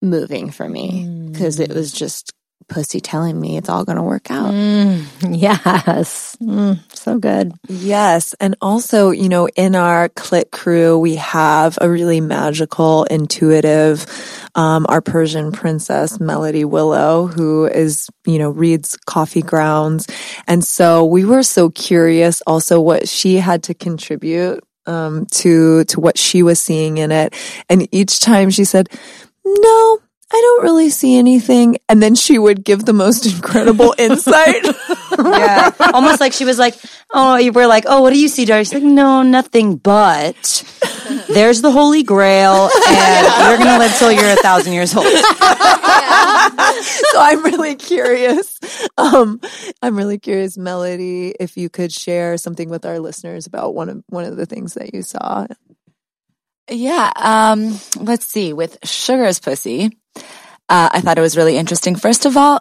moving 0.03 0.51
for 0.51 0.69
me 0.69 1.29
because 1.31 1.61
it 1.61 1.71
mm. 1.71 1.75
was 1.75 1.93
just 1.93 2.33
pussy 2.69 2.99
telling 2.99 3.39
me 3.39 3.57
it's 3.59 3.69
all 3.69 3.85
going 3.85 3.97
to 3.97 4.03
work 4.03 4.31
out 4.31 4.53
Mm, 4.55 5.05
yes. 5.39 6.37
Mm, 6.41 6.79
so 6.95 7.19
good. 7.19 7.53
Yes. 7.69 8.35
And 8.41 8.57
also, 8.61 9.11
you 9.11 9.29
know, 9.29 9.49
in 9.49 9.75
our 9.75 10.09
clit 10.11 10.51
crew, 10.51 10.99
we 10.99 11.17
have 11.17 11.79
a 11.81 11.91
really 11.91 12.21
magical, 12.21 13.05
intuitive, 13.05 14.07
um, 14.55 14.87
our 14.89 15.01
Persian 15.01 15.53
princess, 15.53 16.21
Melody 16.21 16.65
Willow, 16.65 17.27
who 17.27 17.67
is, 17.67 18.09
you 18.27 18.39
know, 18.39 18.51
reads 18.51 18.97
coffee 19.07 19.43
grounds. 19.43 20.07
And 20.47 20.65
so 20.65 21.05
we 21.05 21.25
were 21.25 21.43
so 21.43 21.71
curious 21.71 22.43
also 22.47 22.81
what 22.81 23.09
she 23.09 23.37
had 23.37 23.65
to 23.65 23.75
contribute, 23.75 24.63
um, 24.87 25.27
to, 25.33 25.85
to 25.85 26.01
what 26.01 26.19
she 26.19 26.43
was 26.43 26.61
seeing 26.61 26.99
in 26.99 27.11
it. 27.11 27.35
And 27.69 27.89
each 27.93 28.21
time 28.21 28.51
she 28.51 28.65
said, 28.65 28.89
no, 29.45 29.99
I 30.35 30.41
don't 30.41 30.65
really 30.65 30.91
see 30.91 31.17
anything. 31.17 31.79
And 31.89 32.03
then 32.03 32.17
she 32.17 32.41
would 32.41 32.65
give 32.65 32.85
the 32.85 32.93
most 32.93 33.25
incredible 33.35 33.95
insight. 33.97 34.65
yeah, 35.19 35.71
almost 35.93 36.21
like 36.21 36.33
she 36.33 36.45
was 36.45 36.59
like, 36.59 36.75
"Oh, 37.13 37.37
you 37.37 37.53
were 37.53 37.69
like, 37.69 37.85
oh, 37.87 38.03
what 38.03 38.13
do 38.13 38.19
you 38.19 38.27
see, 38.27 38.45
Darcy?" 38.45 38.75
She's 38.75 38.83
like, 38.83 38.93
"No, 38.93 39.23
nothing 39.23 39.77
but 39.77 40.65
there's 41.29 41.63
the 41.63 41.71
Holy 41.71 42.03
Grail, 42.03 42.69
and 42.89 43.27
you're 43.47 43.59
gonna 43.59 43.79
live 43.79 43.97
till 43.97 44.11
you're 44.11 44.33
a 44.33 44.37
thousand 44.37 44.73
years 44.73 44.97
old." 44.97 45.07
so 45.07 45.13
I'm 47.21 47.45
really 47.45 47.77
curious. 47.77 48.59
Um, 48.99 49.41
I'm 49.83 49.97
really 49.97 50.19
curious, 50.19 50.59
Melody, 50.59 51.33
if 51.39 51.57
you 51.57 51.69
could 51.69 51.93
share 51.93 52.37
something 52.39 52.69
with 52.69 52.85
our 52.85 52.99
listeners 52.99 53.47
about 53.47 53.77
one 53.77 53.89
of 53.89 54.03
one 54.09 54.25
of 54.25 54.37
the 54.37 54.47
things 54.47 54.75
that 54.75 54.93
you 54.95 55.03
saw. 55.03 55.47
Yeah. 56.69 57.13
Um, 57.15 57.79
let's 57.97 58.27
see. 58.27 58.53
With 58.53 58.79
Sugar's 58.85 59.39
pussy, 59.39 59.97
uh, 60.69 60.89
I 60.93 61.01
thought 61.01 61.19
it 61.19 61.23
was 61.23 61.37
really 61.37 61.57
interesting. 61.57 61.97
First 61.97 62.27
of 62.27 62.37
all, 62.37 62.61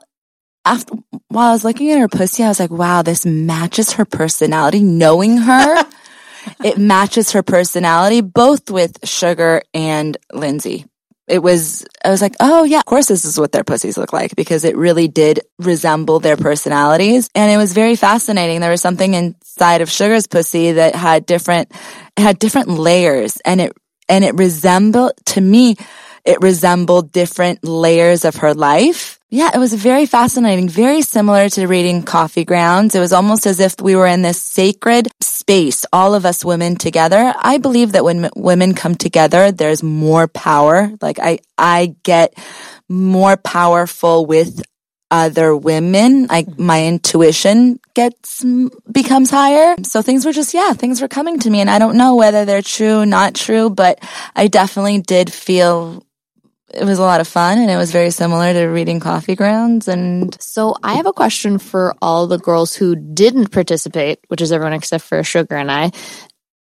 after 0.65 0.95
while 1.27 1.49
I 1.49 1.53
was 1.53 1.63
looking 1.63 1.91
at 1.91 1.99
her 1.99 2.07
pussy, 2.07 2.43
I 2.43 2.47
was 2.47 2.59
like, 2.59 2.71
wow, 2.71 3.01
this 3.01 3.25
matches 3.25 3.93
her 3.93 4.05
personality. 4.05 4.81
Knowing 4.81 5.37
her, 5.37 5.85
it 6.63 6.77
matches 6.77 7.31
her 7.31 7.43
personality, 7.43 8.21
both 8.21 8.69
with 8.69 8.97
Sugar 9.07 9.63
and 9.73 10.17
Lindsay. 10.31 10.85
It 11.25 11.39
was, 11.39 11.85
I 12.03 12.09
was 12.09 12.21
like, 12.21 12.35
oh 12.41 12.63
yeah, 12.63 12.79
of 12.79 12.85
course 12.85 13.07
this 13.07 13.23
is 13.23 13.39
what 13.39 13.53
their 13.53 13.63
pussies 13.63 13.97
look 13.97 14.11
like 14.11 14.35
because 14.35 14.65
it 14.65 14.75
really 14.75 15.07
did 15.07 15.39
resemble 15.57 16.19
their 16.19 16.35
personalities. 16.35 17.29
And 17.33 17.49
it 17.49 17.55
was 17.55 17.73
very 17.73 17.95
fascinating. 17.95 18.59
There 18.59 18.69
was 18.69 18.81
something 18.81 19.13
inside 19.13 19.79
of 19.79 19.89
Sugar's 19.89 20.27
pussy 20.27 20.73
that 20.73 20.95
had 20.95 21.25
different, 21.25 21.71
it 22.17 22.21
had 22.21 22.39
different 22.39 22.67
layers 22.67 23.37
and 23.45 23.61
it, 23.61 23.73
and 24.09 24.25
it 24.25 24.35
resembled, 24.35 25.13
to 25.27 25.39
me, 25.39 25.77
it 26.25 26.41
resembled 26.41 27.11
different 27.11 27.63
layers 27.63 28.25
of 28.25 28.37
her 28.37 28.53
life. 28.53 29.19
Yeah, 29.29 29.49
it 29.53 29.57
was 29.57 29.73
very 29.73 30.05
fascinating, 30.05 30.69
very 30.69 31.01
similar 31.01 31.49
to 31.49 31.65
reading 31.65 32.03
Coffee 32.03 32.45
Grounds. 32.45 32.93
It 32.93 32.99
was 32.99 33.13
almost 33.13 33.47
as 33.47 33.59
if 33.59 33.81
we 33.81 33.95
were 33.95 34.05
in 34.05 34.21
this 34.21 34.39
sacred 34.39 35.07
space, 35.21 35.85
all 35.91 36.13
of 36.13 36.23
us 36.23 36.45
women 36.45 36.75
together. 36.75 37.33
I 37.35 37.57
believe 37.57 37.93
that 37.93 38.05
when 38.05 38.29
women 38.35 38.75
come 38.75 38.93
together, 38.93 39.51
there's 39.51 39.81
more 39.81 40.27
power. 40.27 40.91
Like 41.01 41.17
I, 41.19 41.39
I 41.57 41.95
get 42.03 42.37
more 42.87 43.35
powerful 43.35 44.27
with 44.27 44.61
other 45.09 45.55
women. 45.55 46.27
Like 46.27 46.45
mm-hmm. 46.45 46.65
my 46.65 46.85
intuition 46.85 47.79
gets, 47.95 48.45
becomes 48.91 49.29
higher. 49.29 49.75
So 49.83 50.01
things 50.01 50.25
were 50.25 50.31
just, 50.31 50.53
yeah, 50.53 50.73
things 50.73 51.01
were 51.01 51.07
coming 51.07 51.39
to 51.39 51.49
me 51.49 51.59
and 51.59 51.69
I 51.69 51.79
don't 51.79 51.97
know 51.97 52.15
whether 52.15 52.45
they're 52.45 52.61
true, 52.61 53.05
not 53.05 53.33
true, 53.33 53.69
but 53.69 53.99
I 54.35 54.47
definitely 54.47 55.01
did 55.01 55.33
feel 55.33 56.05
it 56.73 56.85
was 56.85 56.99
a 56.99 57.03
lot 57.03 57.21
of 57.21 57.27
fun 57.27 57.59
and 57.59 57.69
it 57.69 57.77
was 57.77 57.91
very 57.91 58.09
similar 58.09 58.51
to 58.53 58.65
reading 58.65 58.99
Coffee 58.99 59.35
Grounds 59.35 59.87
and 59.87 60.35
So 60.41 60.75
I 60.83 60.95
have 60.95 61.05
a 61.05 61.13
question 61.13 61.59
for 61.59 61.95
all 62.01 62.27
the 62.27 62.39
girls 62.39 62.75
who 62.75 62.95
didn't 62.95 63.51
participate, 63.51 64.19
which 64.27 64.41
is 64.41 64.51
everyone 64.51 64.73
except 64.73 65.03
for 65.03 65.23
Sugar 65.23 65.55
and 65.55 65.71
I. 65.71 65.91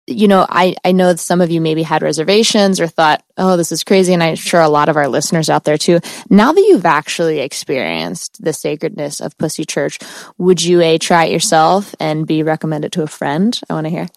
You 0.05 0.27
know, 0.27 0.45
I, 0.49 0.75
I 0.83 0.91
know 0.91 1.15
some 1.15 1.39
of 1.39 1.49
you 1.49 1.61
maybe 1.61 1.81
had 1.81 2.01
reservations 2.01 2.81
or 2.81 2.87
thought, 2.87 3.23
oh, 3.37 3.55
this 3.55 3.71
is 3.71 3.85
crazy. 3.85 4.13
And 4.13 4.21
I'm 4.21 4.35
sure 4.35 4.59
a 4.59 4.67
lot 4.67 4.89
of 4.89 4.97
our 4.97 5.07
listeners 5.07 5.49
out 5.49 5.63
there 5.63 5.77
too. 5.77 6.01
Now 6.29 6.51
that 6.51 6.59
you've 6.59 6.85
actually 6.85 7.39
experienced 7.39 8.43
the 8.43 8.51
sacredness 8.51 9.21
of 9.21 9.37
Pussy 9.37 9.63
Church, 9.63 9.99
would 10.37 10.61
you 10.61 10.81
A, 10.81 10.97
try 10.97 11.25
it 11.25 11.31
yourself 11.31 11.95
and 12.01 12.27
B, 12.27 12.43
recommend 12.43 12.83
it 12.83 12.91
to 12.93 13.03
a 13.03 13.07
friend? 13.07 13.57
I 13.69 13.73
want 13.73 13.85
to 13.85 13.91
hear. 13.91 14.07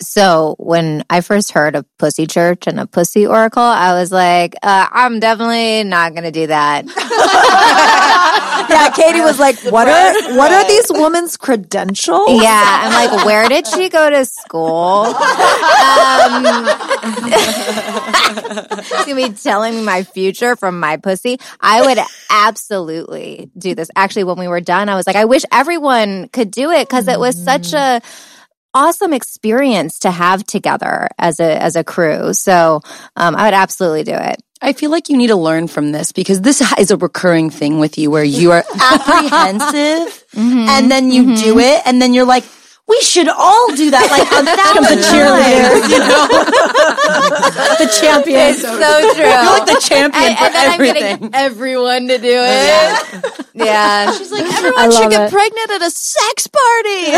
So 0.00 0.56
when 0.58 1.04
I 1.10 1.20
first 1.20 1.52
heard 1.52 1.76
of 1.76 1.84
Pussy 1.98 2.26
Church 2.26 2.66
and 2.66 2.80
a 2.80 2.86
Pussy 2.86 3.26
Oracle, 3.26 3.62
I 3.62 3.92
was 3.92 4.10
like, 4.10 4.54
uh, 4.62 4.86
I'm 4.90 5.20
definitely 5.20 5.84
not 5.84 6.14
going 6.14 6.24
to 6.24 6.30
do 6.30 6.46
that. 6.46 6.86
Yeah, 8.70 8.90
Katie 8.90 9.20
was 9.20 9.40
like, 9.40 9.58
"What 9.64 9.88
are 9.88 10.36
what 10.36 10.52
are 10.52 10.64
these 10.68 10.86
women's 10.90 11.36
credentials?" 11.36 12.40
Yeah, 12.40 12.80
I'm 12.84 12.92
like, 12.92 13.26
where 13.26 13.48
did 13.48 13.66
she 13.66 13.88
go 13.88 14.08
to 14.10 14.24
school? 14.24 15.06
Um, 15.06 15.14
she's 18.84 19.04
gonna 19.06 19.14
be 19.14 19.30
telling 19.32 19.74
me 19.74 19.82
my 19.82 20.04
future 20.04 20.54
from 20.56 20.78
my 20.78 20.98
pussy. 20.98 21.40
I 21.60 21.82
would 21.82 21.98
absolutely 22.30 23.50
do 23.58 23.74
this. 23.74 23.90
Actually, 23.96 24.24
when 24.24 24.38
we 24.38 24.46
were 24.46 24.60
done, 24.60 24.88
I 24.88 24.94
was 24.94 25.06
like, 25.06 25.16
I 25.16 25.24
wish 25.24 25.42
everyone 25.50 26.28
could 26.28 26.50
do 26.50 26.70
it 26.70 26.88
because 26.88 27.08
it 27.08 27.18
was 27.18 27.42
such 27.42 27.72
a 27.72 28.00
awesome 28.74 29.12
experience 29.12 29.98
to 30.00 30.10
have 30.10 30.44
together 30.44 31.08
as 31.18 31.40
a 31.40 31.62
as 31.62 31.76
a 31.76 31.84
crew. 31.84 32.32
So 32.32 32.80
um, 33.16 33.36
I 33.36 33.44
would 33.44 33.54
absolutely 33.54 34.04
do 34.04 34.14
it. 34.14 34.42
I 34.62 34.74
feel 34.74 34.90
like 34.90 35.08
you 35.08 35.16
need 35.16 35.28
to 35.28 35.36
learn 35.36 35.68
from 35.68 35.92
this 35.92 36.12
because 36.12 36.42
this 36.42 36.62
is 36.78 36.90
a 36.90 36.96
recurring 36.96 37.48
thing 37.48 37.78
with 37.78 37.96
you 37.96 38.10
where 38.10 38.24
you 38.24 38.52
are 38.52 38.62
apprehensive 38.80 40.24
and 40.36 40.90
then 40.90 41.10
you 41.10 41.34
do 41.36 41.58
it 41.58 41.82
and 41.86 42.00
then 42.00 42.12
you're 42.12 42.26
like, 42.26 42.44
we 42.90 43.00
should 43.02 43.28
all 43.28 43.70
do 43.76 43.90
that. 43.94 44.10
Like 44.10 44.26
a 44.26 44.42
thousand 44.58 44.98
cheerleaders, 45.06 45.86
you 45.86 46.02
know? 46.02 46.26
the 47.78 47.86
champion. 48.02 48.50
It's 48.50 48.66
so 48.66 49.14
true. 49.14 49.22
You're 49.22 49.46
like 49.46 49.66
the 49.66 49.78
champion 49.78 50.26
and, 50.26 50.34
for 50.36 50.44
and 50.44 50.54
then 50.54 50.74
everything. 50.74 51.04
I'm 51.04 51.30
getting 51.30 51.34
everyone 51.34 52.08
to 52.08 52.18
do 52.18 52.34
it. 52.34 53.40
Yeah. 53.54 54.12
She's 54.18 54.32
like, 54.32 54.46
everyone 54.46 54.90
should 54.90 55.10
get 55.10 55.28
it. 55.28 55.32
pregnant 55.32 55.70
at 55.70 55.82
a 55.82 55.84
oh, 55.90 55.94
sex 55.94 56.46
party. 56.50 57.14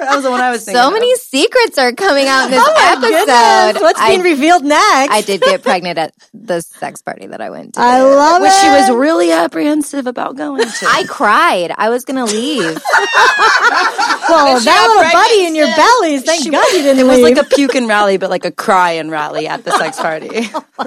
that 0.00 0.12
was 0.16 0.24
the 0.24 0.30
one 0.30 0.40
I 0.40 0.50
was 0.50 0.64
thinking. 0.64 0.80
So 0.80 0.88
of. 0.88 0.92
many 0.94 1.14
secrets 1.16 1.76
are 1.78 1.92
coming 1.92 2.26
out 2.28 2.46
in 2.46 2.52
this 2.52 2.64
oh, 2.64 2.96
episode. 2.96 3.10
Goodness, 3.10 3.82
what's 3.82 4.00
I, 4.00 4.08
being 4.10 4.22
revealed 4.22 4.64
next? 4.64 5.12
I 5.12 5.20
did 5.20 5.42
get 5.42 5.62
pregnant 5.62 5.98
at 5.98 6.14
the 6.32 6.60
sex 6.62 7.02
party 7.02 7.26
that 7.26 7.40
I 7.42 7.50
went 7.50 7.74
to. 7.74 7.80
I 7.80 8.02
love 8.02 8.40
Which 8.40 8.50
it. 8.50 8.54
Which 8.54 8.60
she 8.62 8.68
was 8.68 8.90
really 8.90 9.32
apprehensive 9.32 10.06
about 10.06 10.36
going 10.36 10.62
to. 10.64 10.86
I 10.86 11.04
cried. 11.08 11.72
I 11.76 11.90
was 11.90 12.04
gonna 12.04 12.24
leave. 12.24 12.78
well, 14.28 14.60
that 14.60 14.86
little 14.88 15.12
buddy 15.12 15.46
in 15.46 15.54
your 15.54 15.66
bellies. 15.74 16.22
Thank 16.22 16.50
God 16.50 16.66
you 16.72 16.82
didn't 16.82 17.00
it 17.00 17.06
was 17.06 17.20
like 17.20 17.36
a 17.36 17.44
puke 17.44 17.74
and 17.74 17.88
rally, 17.88 18.16
but 18.16 18.30
like 18.30 18.44
a 18.44 18.50
cry 18.50 18.92
and 18.92 19.10
rally 19.10 19.46
at 19.46 19.64
the 19.64 19.76
sex 19.78 20.00
party. 20.00 20.48
Oh 20.78 20.86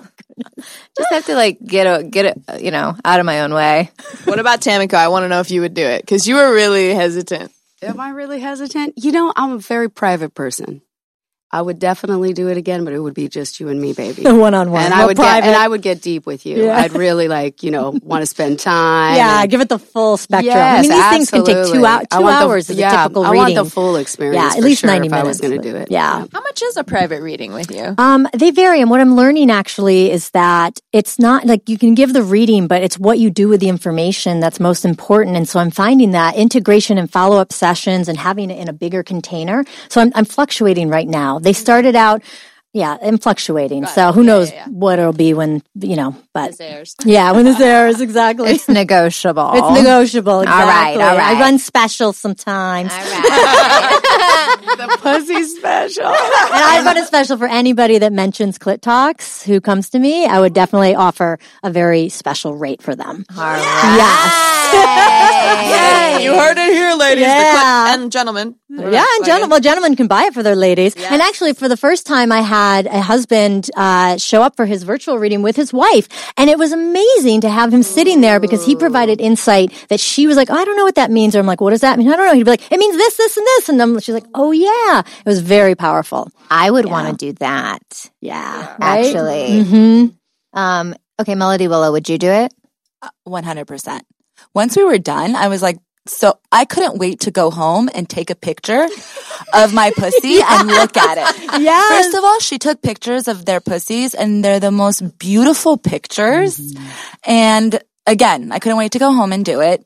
Just 0.98 1.12
have 1.12 1.26
to 1.26 1.36
like 1.36 1.60
get 1.66 1.84
a, 1.84 2.04
get 2.04 2.26
it, 2.26 2.62
you 2.62 2.72
know, 2.72 2.96
out 3.04 3.20
of 3.20 3.26
my 3.26 3.42
own 3.42 3.54
way. 3.54 3.92
what 4.24 4.40
about 4.40 4.62
Tamiko? 4.62 4.94
I 4.94 5.10
want 5.10 5.24
to 5.24 5.28
know 5.28 5.42
if 5.42 5.52
you 5.52 5.62
would 5.62 5.74
do 5.74 5.86
it 5.86 6.02
because 6.02 6.28
you 6.28 6.36
were 6.36 6.54
really 6.54 6.94
hesitant. 6.94 7.52
Am 7.82 8.00
I 8.00 8.12
really 8.12 8.40
hesitant? 8.40 8.94
You 8.98 9.12
know, 9.12 9.34
I'm 9.36 9.54
a 9.54 9.58
very 9.58 9.90
private 9.90 10.34
person. 10.34 10.82
I 11.52 11.62
would 11.62 11.80
definitely 11.80 12.34
do 12.34 12.48
it 12.48 12.58
again, 12.58 12.86
but 12.86 12.94
it 12.94 13.00
would 13.00 13.16
be 13.16 13.28
just 13.28 13.60
you 13.60 13.70
and 13.70 13.82
me, 13.82 13.94
baby. 13.94 14.22
one 14.24 14.54
on 14.54 14.70
one. 14.72 14.84
and 14.84 14.94
I 14.94 15.06
would 15.06 15.18
get, 15.18 15.44
and 15.44 15.56
I 15.56 15.68
would 15.68 15.82
get 15.82 16.02
deep 16.02 16.28
with 16.28 16.46
you. 16.46 16.66
Yeah. 16.66 16.78
I'd 16.78 16.94
really 16.94 17.28
like, 17.28 17.64
you 17.64 17.72
know, 17.72 17.98
want 18.04 18.22
to 18.22 18.28
spend 18.28 18.60
time. 18.60 19.16
yeah, 19.16 19.42
and- 19.42 19.50
give 19.50 19.60
it 19.60 19.70
the 19.70 19.80
full 19.80 20.18
spectrum. 20.18 20.54
Yes, 20.54 20.80
I 20.80 20.82
mean, 20.82 20.92
these 20.92 21.10
things 21.10 21.32
can 21.32 21.46
take 21.46 21.56
two, 21.56 21.60
absolutely. 21.62 21.88
out, 21.88 22.10
two 22.12 22.22
want 22.22 22.40
the- 22.40 22.46
hours 22.46 22.70
as 22.70 22.78
yeah, 22.78 22.94
a 22.94 23.04
typical 23.04 23.26
I 23.26 23.32
want 23.36 23.56
the 23.56 23.66
full 23.66 23.96
experience. 23.96 24.36
Yeah, 24.44 24.48
at 24.50 24.56
for 24.58 24.62
least 24.62 24.82
sure 24.82 24.90
90 24.92 25.08
if 25.08 25.14
I 25.14 25.24
was 25.24 25.42
going 25.42 25.60
to 25.60 25.72
do 25.72 25.76
it. 25.76 25.90
Yeah. 25.90 26.26
How 26.32 26.42
much 26.42 26.62
is 26.62 26.78
a 26.78 26.84
private 26.84 27.22
reading 27.24 27.54
with 27.54 27.72
you? 27.72 27.96
Um, 27.98 28.28
they 28.34 28.52
vary. 28.52 28.82
And 28.82 28.92
what 28.92 29.02
I'm 29.02 29.16
learning 29.16 29.50
actually 29.50 30.12
is 30.12 30.30
that 30.32 30.80
it's 30.94 31.18
not 31.18 31.46
like 31.46 31.68
you 31.68 31.80
can 31.80 31.96
give 31.96 32.14
the 32.14 32.22
reading, 32.24 32.68
but 32.68 32.84
it's 32.84 33.00
what 33.00 33.18
you 33.18 33.32
do 33.32 33.48
with 33.50 33.60
the 33.60 33.70
information 33.70 34.40
that's 34.40 34.60
most 34.60 34.86
important. 34.86 35.36
And 35.36 35.50
so 35.50 35.60
I'm 35.60 35.72
finding 35.72 36.12
that 36.12 36.36
integration 36.36 37.00
and 37.00 37.12
follow 37.12 37.38
up 37.38 37.52
sessions 37.52 38.08
and 38.08 38.18
having 38.20 38.52
it 38.52 38.60
in 38.60 38.68
a 38.70 38.74
bigger 38.74 39.02
container. 39.02 39.66
So 39.90 40.00
I'm, 40.02 40.12
I'm 40.14 40.26
fluctuating 40.26 40.90
right 40.90 41.08
now. 41.08 41.39
They 41.40 41.54
started 41.54 41.96
out, 41.96 42.22
yeah, 42.74 42.98
I'm 43.02 43.18
fluctuating. 43.18 43.86
so 43.88 44.12
who 44.12 44.24
knows 44.24 44.52
what 44.68 45.00
it'll 45.00 45.12
be 45.12 45.34
when, 45.34 45.64
you 45.80 45.96
know, 45.96 46.16
but 46.34 46.54
yeah, 47.04 47.32
when 47.32 47.46
this 47.46 47.60
airs, 47.60 48.00
exactly. 48.08 48.52
It's 48.52 48.70
negotiable. 48.70 49.52
It's 49.56 49.80
negotiable. 49.82 50.44
right, 50.44 50.92
Exactly. 50.92 51.04
all 51.04 51.18
right. 51.18 51.38
I 51.38 51.40
run 51.40 51.58
specials 51.58 52.18
sometimes. 52.18 52.92
All 52.92 53.00
right. 53.00 54.46
The 54.78 54.98
pussy 55.02 55.44
special. 55.44 56.06
and 56.06 56.16
I 56.16 56.82
run 56.86 56.98
a 56.98 57.06
special 57.06 57.38
for 57.38 57.48
anybody 57.48 57.98
that 58.00 58.14
mentions 58.14 58.58
Clit 58.58 58.82
Talks 58.82 59.44
who 59.44 59.60
comes 59.62 59.90
to 59.92 60.00
me. 60.00 60.26
I 60.26 60.40
would 60.40 60.54
definitely 60.54 60.96
offer 60.96 61.38
a 61.64 61.72
very 61.72 62.10
special 62.10 62.56
rate 62.56 62.82
for 62.82 62.96
them. 62.96 63.26
All 63.36 63.44
right. 63.44 63.96
Yes. 63.98 64.46
You 66.24 66.34
heard 66.38 66.58
it 66.58 66.74
here, 66.74 66.94
ladies 66.96 67.24
The 67.24 67.30
Yeah. 67.30 67.94
and 67.94 68.12
gentlemen. 68.12 68.56
Yeah, 68.70 69.04
and 69.16 69.26
gentlemen, 69.26 69.50
well, 69.50 69.60
gentlemen 69.60 69.96
can 69.96 70.08
buy 70.08 70.24
it 70.26 70.34
for 70.34 70.44
their 70.44 70.56
ladies. 70.56 70.96
And 70.96 71.22
actually, 71.22 71.54
for 71.54 71.68
the 71.68 71.78
first 71.78 72.06
time, 72.06 72.32
I 72.32 72.42
had 72.42 72.86
a 72.86 73.02
husband 73.02 73.70
uh, 73.76 74.18
show 74.18 74.44
up 74.44 74.56
for 74.56 74.66
his 74.68 74.84
virtual 74.84 75.18
reading 75.18 75.42
with 75.42 75.56
his 75.56 75.74
wife, 75.74 76.08
and 76.38 76.50
it 76.52 76.60
was 76.60 76.72
amazing 76.72 77.42
to 77.42 77.50
have 77.50 77.74
him 77.74 77.82
sitting 77.84 78.22
there 78.22 78.40
because 78.40 78.64
he 78.66 78.76
provided 78.76 79.20
insight 79.22 79.72
that 79.90 80.00
she 80.00 80.28
was 80.28 80.38
like, 80.38 80.50
oh, 80.52 80.56
"I 80.56 80.66
don't 80.66 80.78
know 80.78 80.84
what 80.84 80.96
that 80.96 81.10
means," 81.10 81.36
or 81.36 81.40
I'm 81.40 81.48
like, 81.48 81.62
"What 81.62 81.72
does 81.72 81.82
that 81.82 81.98
mean?" 81.98 82.08
I 82.10 82.16
don't 82.16 82.28
know. 82.28 82.34
He'd 82.36 82.44
be 82.44 82.52
like, 82.52 82.72
"It 82.72 82.78
means 82.78 82.96
this, 82.96 83.16
this, 83.18 83.38
and 83.38 83.46
this," 83.46 83.70
and 83.70 83.80
then 83.80 84.00
she's 84.02 84.14
like, 84.14 84.26
"Oh 84.36 84.52
yeah." 84.60 85.00
It 85.00 85.26
was 85.26 85.40
very 85.42 85.76
powerful. 85.76 86.30
I 86.50 86.70
would 86.70 86.86
want 86.86 87.08
to 87.10 87.26
do 87.26 87.34
that. 87.40 88.10
Yeah, 88.22 88.76
right? 88.80 89.06
Actually. 89.06 89.64
hmm 89.64 90.06
Um, 90.54 90.96
okay, 91.22 91.36
Melody 91.36 91.68
Willow, 91.68 91.92
would 91.92 92.10
you 92.10 92.18
do 92.18 92.30
it? 92.32 92.54
100%. 93.28 94.02
Once 94.54 94.76
we 94.76 94.84
were 94.84 94.98
done, 94.98 95.36
I 95.36 95.48
was 95.48 95.62
like, 95.62 95.78
so 96.08 96.40
I 96.52 96.66
couldn't 96.66 96.98
wait 96.98 97.22
to 97.22 97.32
go 97.32 97.52
home 97.52 97.90
and 97.94 98.10
take 98.10 98.30
a 98.30 98.36
picture 98.36 98.88
of 99.54 99.74
my 99.74 99.92
pussy 99.96 100.40
and 100.42 100.68
look 100.68 100.98
at 100.98 101.18
it. 101.18 101.62
Yes. 101.62 102.06
First 102.06 102.18
of 102.18 102.24
all, 102.24 102.40
she 102.40 102.58
took 102.58 102.82
pictures 102.82 103.28
of 103.28 103.46
their 103.46 103.60
pussies 103.60 104.16
and 104.16 104.44
they're 104.44 104.60
the 104.60 104.72
most 104.72 105.20
beautiful 105.20 105.78
pictures. 105.78 106.60
And 107.24 107.80
again, 108.08 108.52
I 108.52 108.60
couldn't 108.60 108.78
wait 108.80 108.94
to 108.94 109.00
go 109.00 109.14
home 109.14 109.32
and 109.34 109.46
do 109.46 109.62
it. 109.62 109.86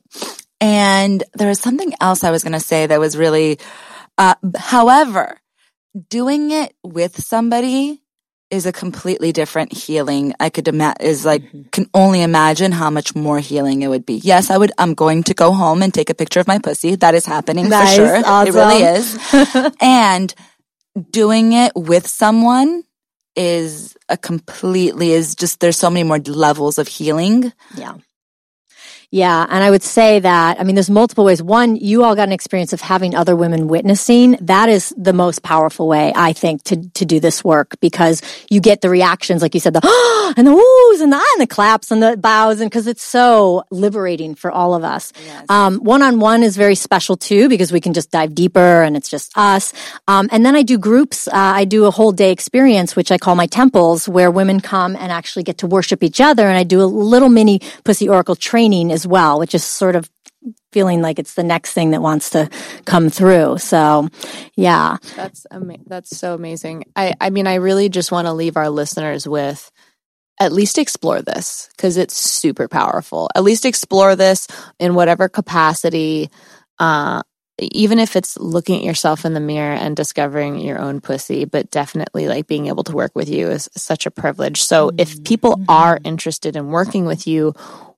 And 0.60 1.22
there 1.34 1.48
was 1.48 1.60
something 1.60 1.92
else 2.00 2.24
I 2.24 2.30
was 2.30 2.42
going 2.42 2.54
to 2.54 2.60
say 2.60 2.86
that 2.86 2.98
was 3.00 3.18
really, 3.18 3.58
uh, 4.18 4.34
however, 4.56 5.40
doing 6.08 6.50
it 6.50 6.74
with 6.82 7.22
somebody 7.22 8.00
is 8.50 8.66
a 8.66 8.72
completely 8.72 9.32
different 9.32 9.72
healing. 9.72 10.34
I 10.38 10.50
could 10.50 10.68
ima- 10.68 10.94
is 11.00 11.24
like 11.24 11.42
can 11.72 11.88
only 11.92 12.22
imagine 12.22 12.72
how 12.72 12.90
much 12.90 13.14
more 13.14 13.40
healing 13.40 13.82
it 13.82 13.88
would 13.88 14.06
be. 14.06 14.14
Yes, 14.14 14.50
I 14.50 14.58
would. 14.58 14.72
I'm 14.78 14.94
going 14.94 15.24
to 15.24 15.34
go 15.34 15.52
home 15.52 15.82
and 15.82 15.92
take 15.92 16.10
a 16.10 16.14
picture 16.14 16.40
of 16.40 16.46
my 16.46 16.58
pussy. 16.58 16.94
That 16.94 17.14
is 17.14 17.26
happening 17.26 17.66
for 17.66 17.86
sure. 17.86 18.16
It 18.16 18.54
really 18.54 18.82
is. 18.82 19.74
and 19.80 20.34
doing 21.10 21.52
it 21.52 21.72
with 21.74 22.06
someone 22.06 22.84
is 23.36 23.96
a 24.08 24.16
completely 24.16 25.10
is 25.10 25.34
just 25.34 25.58
there's 25.58 25.76
so 25.78 25.90
many 25.90 26.04
more 26.04 26.18
levels 26.18 26.78
of 26.78 26.86
healing. 26.86 27.52
Yeah. 27.76 27.94
Yeah. 29.14 29.46
And 29.48 29.62
I 29.62 29.70
would 29.70 29.84
say 29.84 30.18
that, 30.18 30.58
I 30.58 30.64
mean, 30.64 30.74
there's 30.74 30.90
multiple 30.90 31.24
ways. 31.24 31.40
One, 31.40 31.76
you 31.76 32.02
all 32.02 32.16
got 32.16 32.26
an 32.26 32.32
experience 32.32 32.72
of 32.72 32.80
having 32.80 33.14
other 33.14 33.36
women 33.36 33.68
witnessing. 33.68 34.36
That 34.40 34.68
is 34.68 34.92
the 34.96 35.12
most 35.12 35.44
powerful 35.44 35.86
way, 35.86 36.12
I 36.16 36.32
think, 36.32 36.64
to, 36.64 36.90
to 36.94 37.04
do 37.04 37.20
this 37.20 37.44
work 37.44 37.76
because 37.78 38.22
you 38.50 38.60
get 38.60 38.80
the 38.80 38.90
reactions, 38.90 39.40
like 39.40 39.54
you 39.54 39.60
said, 39.60 39.72
the, 39.72 40.34
and 40.36 40.44
the 40.44 40.52
woos 40.52 41.00
and 41.00 41.12
the, 41.12 41.16
and 41.34 41.40
the 41.40 41.46
claps 41.46 41.92
and 41.92 42.02
the 42.02 42.16
bows. 42.16 42.60
And 42.60 42.72
cause 42.72 42.88
it's 42.88 43.04
so 43.04 43.62
liberating 43.70 44.34
for 44.34 44.50
all 44.50 44.74
of 44.74 44.82
us. 44.82 45.12
Um, 45.48 45.78
one-on-one 45.78 46.42
is 46.42 46.56
very 46.56 46.74
special 46.74 47.16
too 47.16 47.48
because 47.48 47.70
we 47.70 47.80
can 47.80 47.92
just 47.92 48.10
dive 48.10 48.34
deeper 48.34 48.82
and 48.82 48.96
it's 48.96 49.08
just 49.08 49.30
us. 49.38 49.72
Um, 50.08 50.28
and 50.32 50.44
then 50.44 50.56
I 50.56 50.62
do 50.62 50.76
groups. 50.76 51.28
Uh, 51.28 51.34
I 51.34 51.66
do 51.66 51.84
a 51.84 51.92
whole 51.92 52.10
day 52.10 52.32
experience, 52.32 52.96
which 52.96 53.12
I 53.12 53.18
call 53.18 53.36
my 53.36 53.46
temples 53.46 54.08
where 54.08 54.32
women 54.32 54.58
come 54.58 54.96
and 54.96 55.12
actually 55.12 55.44
get 55.44 55.58
to 55.58 55.68
worship 55.68 56.02
each 56.02 56.20
other. 56.20 56.48
And 56.48 56.58
I 56.58 56.64
do 56.64 56.82
a 56.82 56.90
little 56.90 57.28
mini 57.28 57.60
pussy 57.84 58.08
oracle 58.08 58.34
training 58.34 58.90
as 58.90 59.03
well, 59.06 59.38
which 59.38 59.54
is 59.54 59.64
sort 59.64 59.96
of 59.96 60.10
feeling 60.72 61.00
like 61.00 61.18
it's 61.18 61.34
the 61.34 61.44
next 61.44 61.72
thing 61.72 61.90
that 61.90 62.02
wants 62.02 62.30
to 62.30 62.50
come 62.84 63.08
through. 63.08 63.58
So 63.58 64.08
yeah. 64.56 64.98
That's 65.16 65.46
ama- 65.50 65.78
that's 65.86 66.16
so 66.16 66.34
amazing. 66.34 66.84
I 66.96 67.14
I 67.20 67.30
mean, 67.30 67.46
I 67.46 67.54
really 67.56 67.88
just 67.88 68.12
want 68.12 68.26
to 68.26 68.32
leave 68.32 68.56
our 68.56 68.70
listeners 68.70 69.26
with 69.26 69.70
at 70.40 70.52
least 70.52 70.78
explore 70.78 71.22
this 71.22 71.68
because 71.76 71.96
it's 71.96 72.16
super 72.16 72.68
powerful. 72.68 73.28
At 73.34 73.44
least 73.44 73.64
explore 73.64 74.16
this 74.16 74.48
in 74.78 74.94
whatever 74.94 75.28
capacity. 75.28 76.30
Uh, 76.78 77.22
even 77.60 78.00
if 78.00 78.16
it's 78.16 78.36
looking 78.36 78.78
at 78.78 78.84
yourself 78.84 79.24
in 79.24 79.32
the 79.32 79.40
mirror 79.40 79.74
and 79.74 79.94
discovering 79.94 80.58
your 80.58 80.80
own 80.80 81.00
pussy, 81.00 81.44
but 81.44 81.70
definitely 81.70 82.26
like 82.26 82.48
being 82.48 82.66
able 82.66 82.82
to 82.82 82.92
work 82.92 83.12
with 83.14 83.28
you 83.28 83.48
is 83.48 83.70
such 83.76 84.06
a 84.06 84.10
privilege. 84.10 84.60
So 84.60 84.90
if 84.98 85.22
people 85.22 85.60
are 85.68 86.00
interested 86.04 86.56
in 86.56 86.68
working 86.68 87.04
with 87.04 87.28
you, 87.28 87.54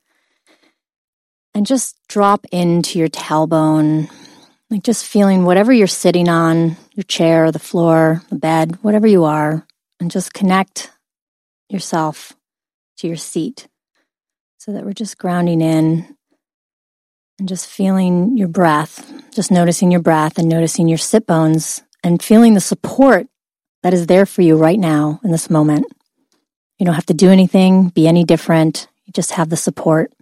and 1.55 1.67
just 1.67 1.97
drop 2.09 2.47
into 2.51 2.99
your 2.99 3.09
tailbone, 3.09 4.11
like 4.71 4.83
just 4.83 5.05
feeling 5.05 5.45
whatever 5.45 5.73
you're 5.73 5.87
sitting 5.87 6.29
on, 6.29 6.77
your 6.95 7.05
chair, 7.05 7.53
the 7.53 7.59
floor, 7.59 8.23
the 8.31 8.37
bed, 8.37 8.79
whatever 8.83 9.07
you 9.07 9.25
are, 9.25 9.67
and 10.01 10.11
just 10.11 10.33
connect 10.33 10.91
yourself 11.73 12.35
to 12.99 13.07
your 13.07 13.17
seat 13.17 13.69
so 14.59 14.73
that 14.73 14.85
we're 14.85 14.93
just 14.93 15.19
grounding 15.19 15.61
in 15.61 16.17
and 17.39 17.49
just 17.49 17.67
feeling 17.67 18.37
your 18.37 18.49
breath, 18.49 19.13
just 19.35 19.51
noticing 19.51 19.91
your 19.91 20.03
breath 20.03 20.39
and 20.39 20.49
noticing 20.49 20.87
your 20.89 20.99
sit 20.99 21.27
bones 21.27 21.83
and 22.05 22.23
feeling 22.23 22.55
the 22.55 22.61
support 22.61 23.27
that 23.83 23.95
is 23.95 24.07
there 24.07 24.27
for 24.27 24.43
you 24.43 24.57
right 24.57 24.79
now 24.79 25.21
in 25.25 25.33
this 25.33 25.51
moment. 25.51 25.87
You 26.79 26.87
don't 26.87 26.95
have 26.95 27.07
to 27.07 27.15
do 27.15 27.31
anything, 27.31 27.89
be 27.89 28.07
any 28.07 28.25
different. 28.25 28.89
You 29.05 29.13
just 29.13 29.33
have 29.33 29.49
the 29.49 29.57
support. 29.57 30.13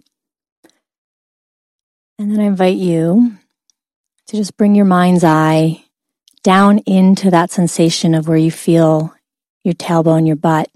And 2.17 2.31
then 2.31 2.39
I 2.39 2.45
invite 2.45 2.77
you 2.77 3.37
to 4.27 4.37
just 4.37 4.57
bring 4.57 4.75
your 4.75 4.85
mind's 4.85 5.23
eye 5.23 5.83
down 6.43 6.79
into 6.79 7.29
that 7.31 7.51
sensation 7.51 8.15
of 8.15 8.27
where 8.27 8.37
you 8.37 8.51
feel 8.51 9.13
your 9.63 9.73
tailbone, 9.75 10.25
your 10.25 10.35
butt, 10.35 10.69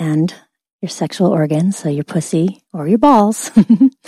and 0.00 0.34
your 0.80 0.88
sexual 0.88 1.30
organs, 1.30 1.78
so 1.78 1.88
your 1.88 2.04
pussy 2.04 2.62
or 2.72 2.88
your 2.88 2.98
balls, 2.98 3.50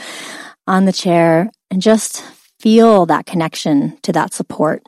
on 0.66 0.86
the 0.86 0.92
chair, 0.92 1.50
and 1.70 1.82
just 1.82 2.22
feel 2.58 3.06
that 3.06 3.26
connection 3.26 3.98
to 4.02 4.12
that 4.12 4.32
support, 4.32 4.82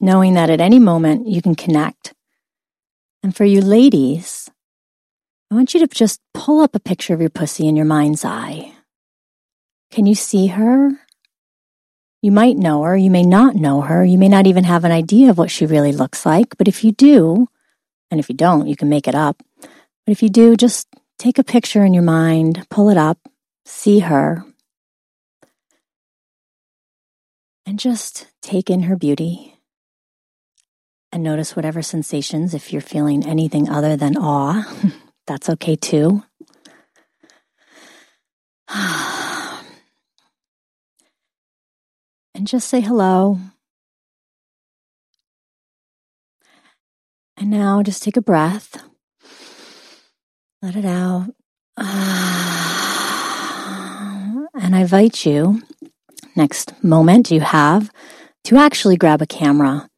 knowing 0.00 0.34
that 0.34 0.50
at 0.50 0.60
any 0.60 0.78
moment 0.78 1.28
you 1.28 1.42
can 1.42 1.54
connect. 1.54 2.14
And 3.22 3.36
for 3.36 3.44
you 3.44 3.60
ladies, 3.60 4.48
I 5.50 5.54
want 5.54 5.74
you 5.74 5.80
to 5.80 5.86
just 5.86 6.20
pull 6.32 6.60
up 6.60 6.74
a 6.74 6.80
picture 6.80 7.14
of 7.14 7.20
your 7.20 7.30
pussy 7.30 7.66
in 7.66 7.76
your 7.76 7.86
mind's 7.86 8.24
eye. 8.24 8.72
Can 9.90 10.06
you 10.06 10.14
see 10.14 10.48
her? 10.48 10.92
You 12.20 12.32
might 12.32 12.56
know 12.56 12.82
her, 12.82 12.96
you 12.96 13.10
may 13.10 13.22
not 13.22 13.54
know 13.54 13.80
her, 13.80 14.04
you 14.04 14.18
may 14.18 14.28
not 14.28 14.46
even 14.46 14.64
have 14.64 14.84
an 14.84 14.92
idea 14.92 15.30
of 15.30 15.38
what 15.38 15.50
she 15.50 15.66
really 15.66 15.92
looks 15.92 16.26
like, 16.26 16.56
but 16.58 16.66
if 16.66 16.82
you 16.82 16.90
do, 16.92 17.48
and 18.10 18.18
if 18.18 18.28
you 18.28 18.34
don't, 18.34 18.66
you 18.66 18.74
can 18.74 18.88
make 18.88 19.06
it 19.06 19.14
up. 19.14 19.42
But 20.08 20.12
if 20.12 20.22
you 20.22 20.30
do, 20.30 20.56
just 20.56 20.88
take 21.18 21.38
a 21.38 21.44
picture 21.44 21.84
in 21.84 21.92
your 21.92 22.02
mind, 22.02 22.66
pull 22.70 22.88
it 22.88 22.96
up, 22.96 23.18
see 23.66 23.98
her, 23.98 24.42
and 27.66 27.78
just 27.78 28.26
take 28.40 28.70
in 28.70 28.84
her 28.84 28.96
beauty 28.96 29.60
and 31.12 31.22
notice 31.22 31.54
whatever 31.54 31.82
sensations, 31.82 32.54
if 32.54 32.72
you're 32.72 32.80
feeling 32.80 33.26
anything 33.26 33.68
other 33.68 33.98
than 33.98 34.16
awe, 34.16 34.64
that's 35.26 35.50
okay 35.50 35.76
too. 35.76 36.22
and 38.70 39.60
just 42.44 42.66
say 42.66 42.80
hello. 42.80 43.38
And 47.36 47.50
now 47.50 47.82
just 47.82 48.02
take 48.02 48.16
a 48.16 48.22
breath. 48.22 48.87
Let 50.60 50.76
it 50.76 50.84
out. 50.84 51.34
And 54.60 54.74
I 54.74 54.80
invite 54.80 55.24
you, 55.24 55.62
next 56.34 56.82
moment 56.82 57.30
you 57.30 57.40
have, 57.40 57.90
to 58.44 58.56
actually 58.56 58.96
grab 58.96 59.22
a 59.22 59.26
camera. 59.26 59.88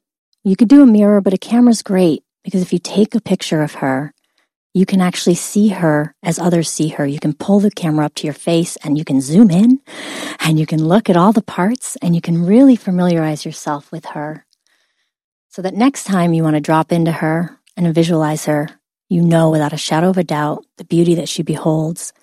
You 0.44 0.54
could 0.54 0.68
do 0.68 0.82
a 0.82 0.86
mirror, 0.86 1.20
but 1.20 1.32
a 1.32 1.38
camera's 1.38 1.82
great 1.82 2.22
because 2.44 2.62
if 2.62 2.72
you 2.72 2.78
take 2.78 3.14
a 3.14 3.20
picture 3.20 3.62
of 3.62 3.74
her, 3.74 4.12
you 4.74 4.86
can 4.86 5.00
actually 5.00 5.34
see 5.34 5.68
her 5.68 6.14
as 6.22 6.38
others 6.38 6.70
see 6.70 6.88
her. 6.88 7.06
You 7.06 7.18
can 7.18 7.32
pull 7.32 7.58
the 7.58 7.70
camera 7.70 8.04
up 8.04 8.14
to 8.16 8.26
your 8.26 8.34
face 8.34 8.76
and 8.84 8.96
you 8.96 9.04
can 9.04 9.20
zoom 9.20 9.50
in 9.50 9.80
and 10.40 10.58
you 10.58 10.66
can 10.66 10.84
look 10.84 11.10
at 11.10 11.16
all 11.16 11.32
the 11.32 11.42
parts 11.42 11.96
and 12.02 12.14
you 12.14 12.20
can 12.20 12.44
really 12.44 12.76
familiarize 12.76 13.44
yourself 13.44 13.90
with 13.90 14.04
her. 14.06 14.46
So 15.48 15.62
that 15.62 15.74
next 15.74 16.04
time 16.04 16.32
you 16.32 16.44
want 16.44 16.54
to 16.54 16.60
drop 16.60 16.92
into 16.92 17.12
her 17.12 17.58
and 17.76 17.92
visualize 17.94 18.44
her, 18.44 18.68
you 19.10 19.20
know 19.20 19.50
without 19.50 19.74
a 19.74 19.76
shadow 19.76 20.08
of 20.08 20.16
a 20.16 20.24
doubt 20.24 20.64
the 20.78 20.84
beauty 20.84 21.16
that 21.16 21.28
she 21.28 21.42
beholds. 21.42 22.14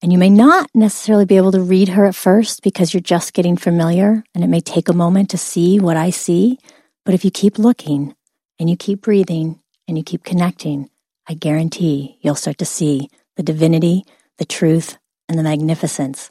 And 0.00 0.10
you 0.10 0.18
may 0.18 0.30
not 0.30 0.68
necessarily 0.74 1.26
be 1.26 1.36
able 1.36 1.52
to 1.52 1.60
read 1.60 1.90
her 1.90 2.06
at 2.06 2.16
first 2.16 2.62
because 2.62 2.92
you're 2.92 3.00
just 3.00 3.34
getting 3.34 3.56
familiar 3.56 4.24
and 4.34 4.42
it 4.42 4.48
may 4.48 4.60
take 4.60 4.88
a 4.88 4.94
moment 4.94 5.30
to 5.30 5.38
see 5.38 5.78
what 5.78 5.96
I 5.96 6.10
see. 6.10 6.58
But 7.04 7.14
if 7.14 7.24
you 7.24 7.30
keep 7.30 7.58
looking 7.58 8.16
and 8.58 8.68
you 8.68 8.76
keep 8.76 9.02
breathing 9.02 9.60
and 9.86 9.96
you 9.96 10.02
keep 10.02 10.24
connecting, 10.24 10.90
I 11.28 11.34
guarantee 11.34 12.18
you'll 12.20 12.34
start 12.34 12.58
to 12.58 12.64
see 12.64 13.10
the 13.36 13.44
divinity, 13.44 14.04
the 14.38 14.44
truth, 14.44 14.98
and 15.28 15.38
the 15.38 15.44
magnificence 15.44 16.30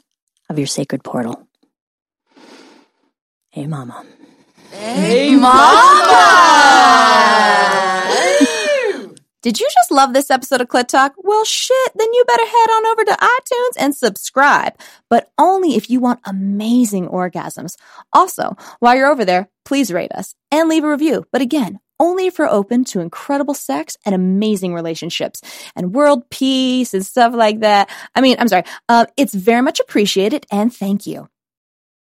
of 0.50 0.58
your 0.58 0.66
sacred 0.66 1.02
portal. 1.02 1.48
Hey, 3.50 3.66
Mama. 3.66 4.04
Hey, 4.70 5.34
Mama! 5.36 7.21
Did 9.42 9.58
you 9.58 9.66
just 9.74 9.90
love 9.90 10.12
this 10.12 10.30
episode 10.30 10.60
of 10.60 10.68
Clit 10.68 10.86
Talk? 10.86 11.14
Well, 11.16 11.44
shit, 11.44 11.92
then 11.96 12.12
you 12.12 12.24
better 12.24 12.46
head 12.46 12.70
on 12.70 12.86
over 12.86 13.04
to 13.04 13.10
iTunes 13.10 13.82
and 13.82 13.94
subscribe, 13.94 14.74
but 15.10 15.30
only 15.36 15.74
if 15.74 15.90
you 15.90 15.98
want 15.98 16.20
amazing 16.24 17.08
orgasms. 17.08 17.74
Also, 18.12 18.56
while 18.78 18.94
you're 18.94 19.10
over 19.10 19.24
there, 19.24 19.48
please 19.64 19.92
rate 19.92 20.12
us 20.12 20.36
and 20.52 20.68
leave 20.68 20.84
a 20.84 20.88
review. 20.88 21.26
But 21.32 21.42
again, 21.42 21.80
only 21.98 22.26
if 22.26 22.38
you're 22.38 22.48
open 22.48 22.84
to 22.84 23.00
incredible 23.00 23.54
sex 23.54 23.96
and 24.06 24.14
amazing 24.14 24.74
relationships 24.74 25.40
and 25.74 25.92
world 25.92 26.30
peace 26.30 26.94
and 26.94 27.04
stuff 27.04 27.34
like 27.34 27.60
that. 27.60 27.90
I 28.14 28.20
mean, 28.20 28.36
I'm 28.38 28.48
sorry. 28.48 28.64
Uh, 28.88 29.06
it's 29.16 29.34
very 29.34 29.60
much 29.60 29.80
appreciated 29.80 30.46
and 30.52 30.72
thank 30.72 31.04
you. 31.04 31.28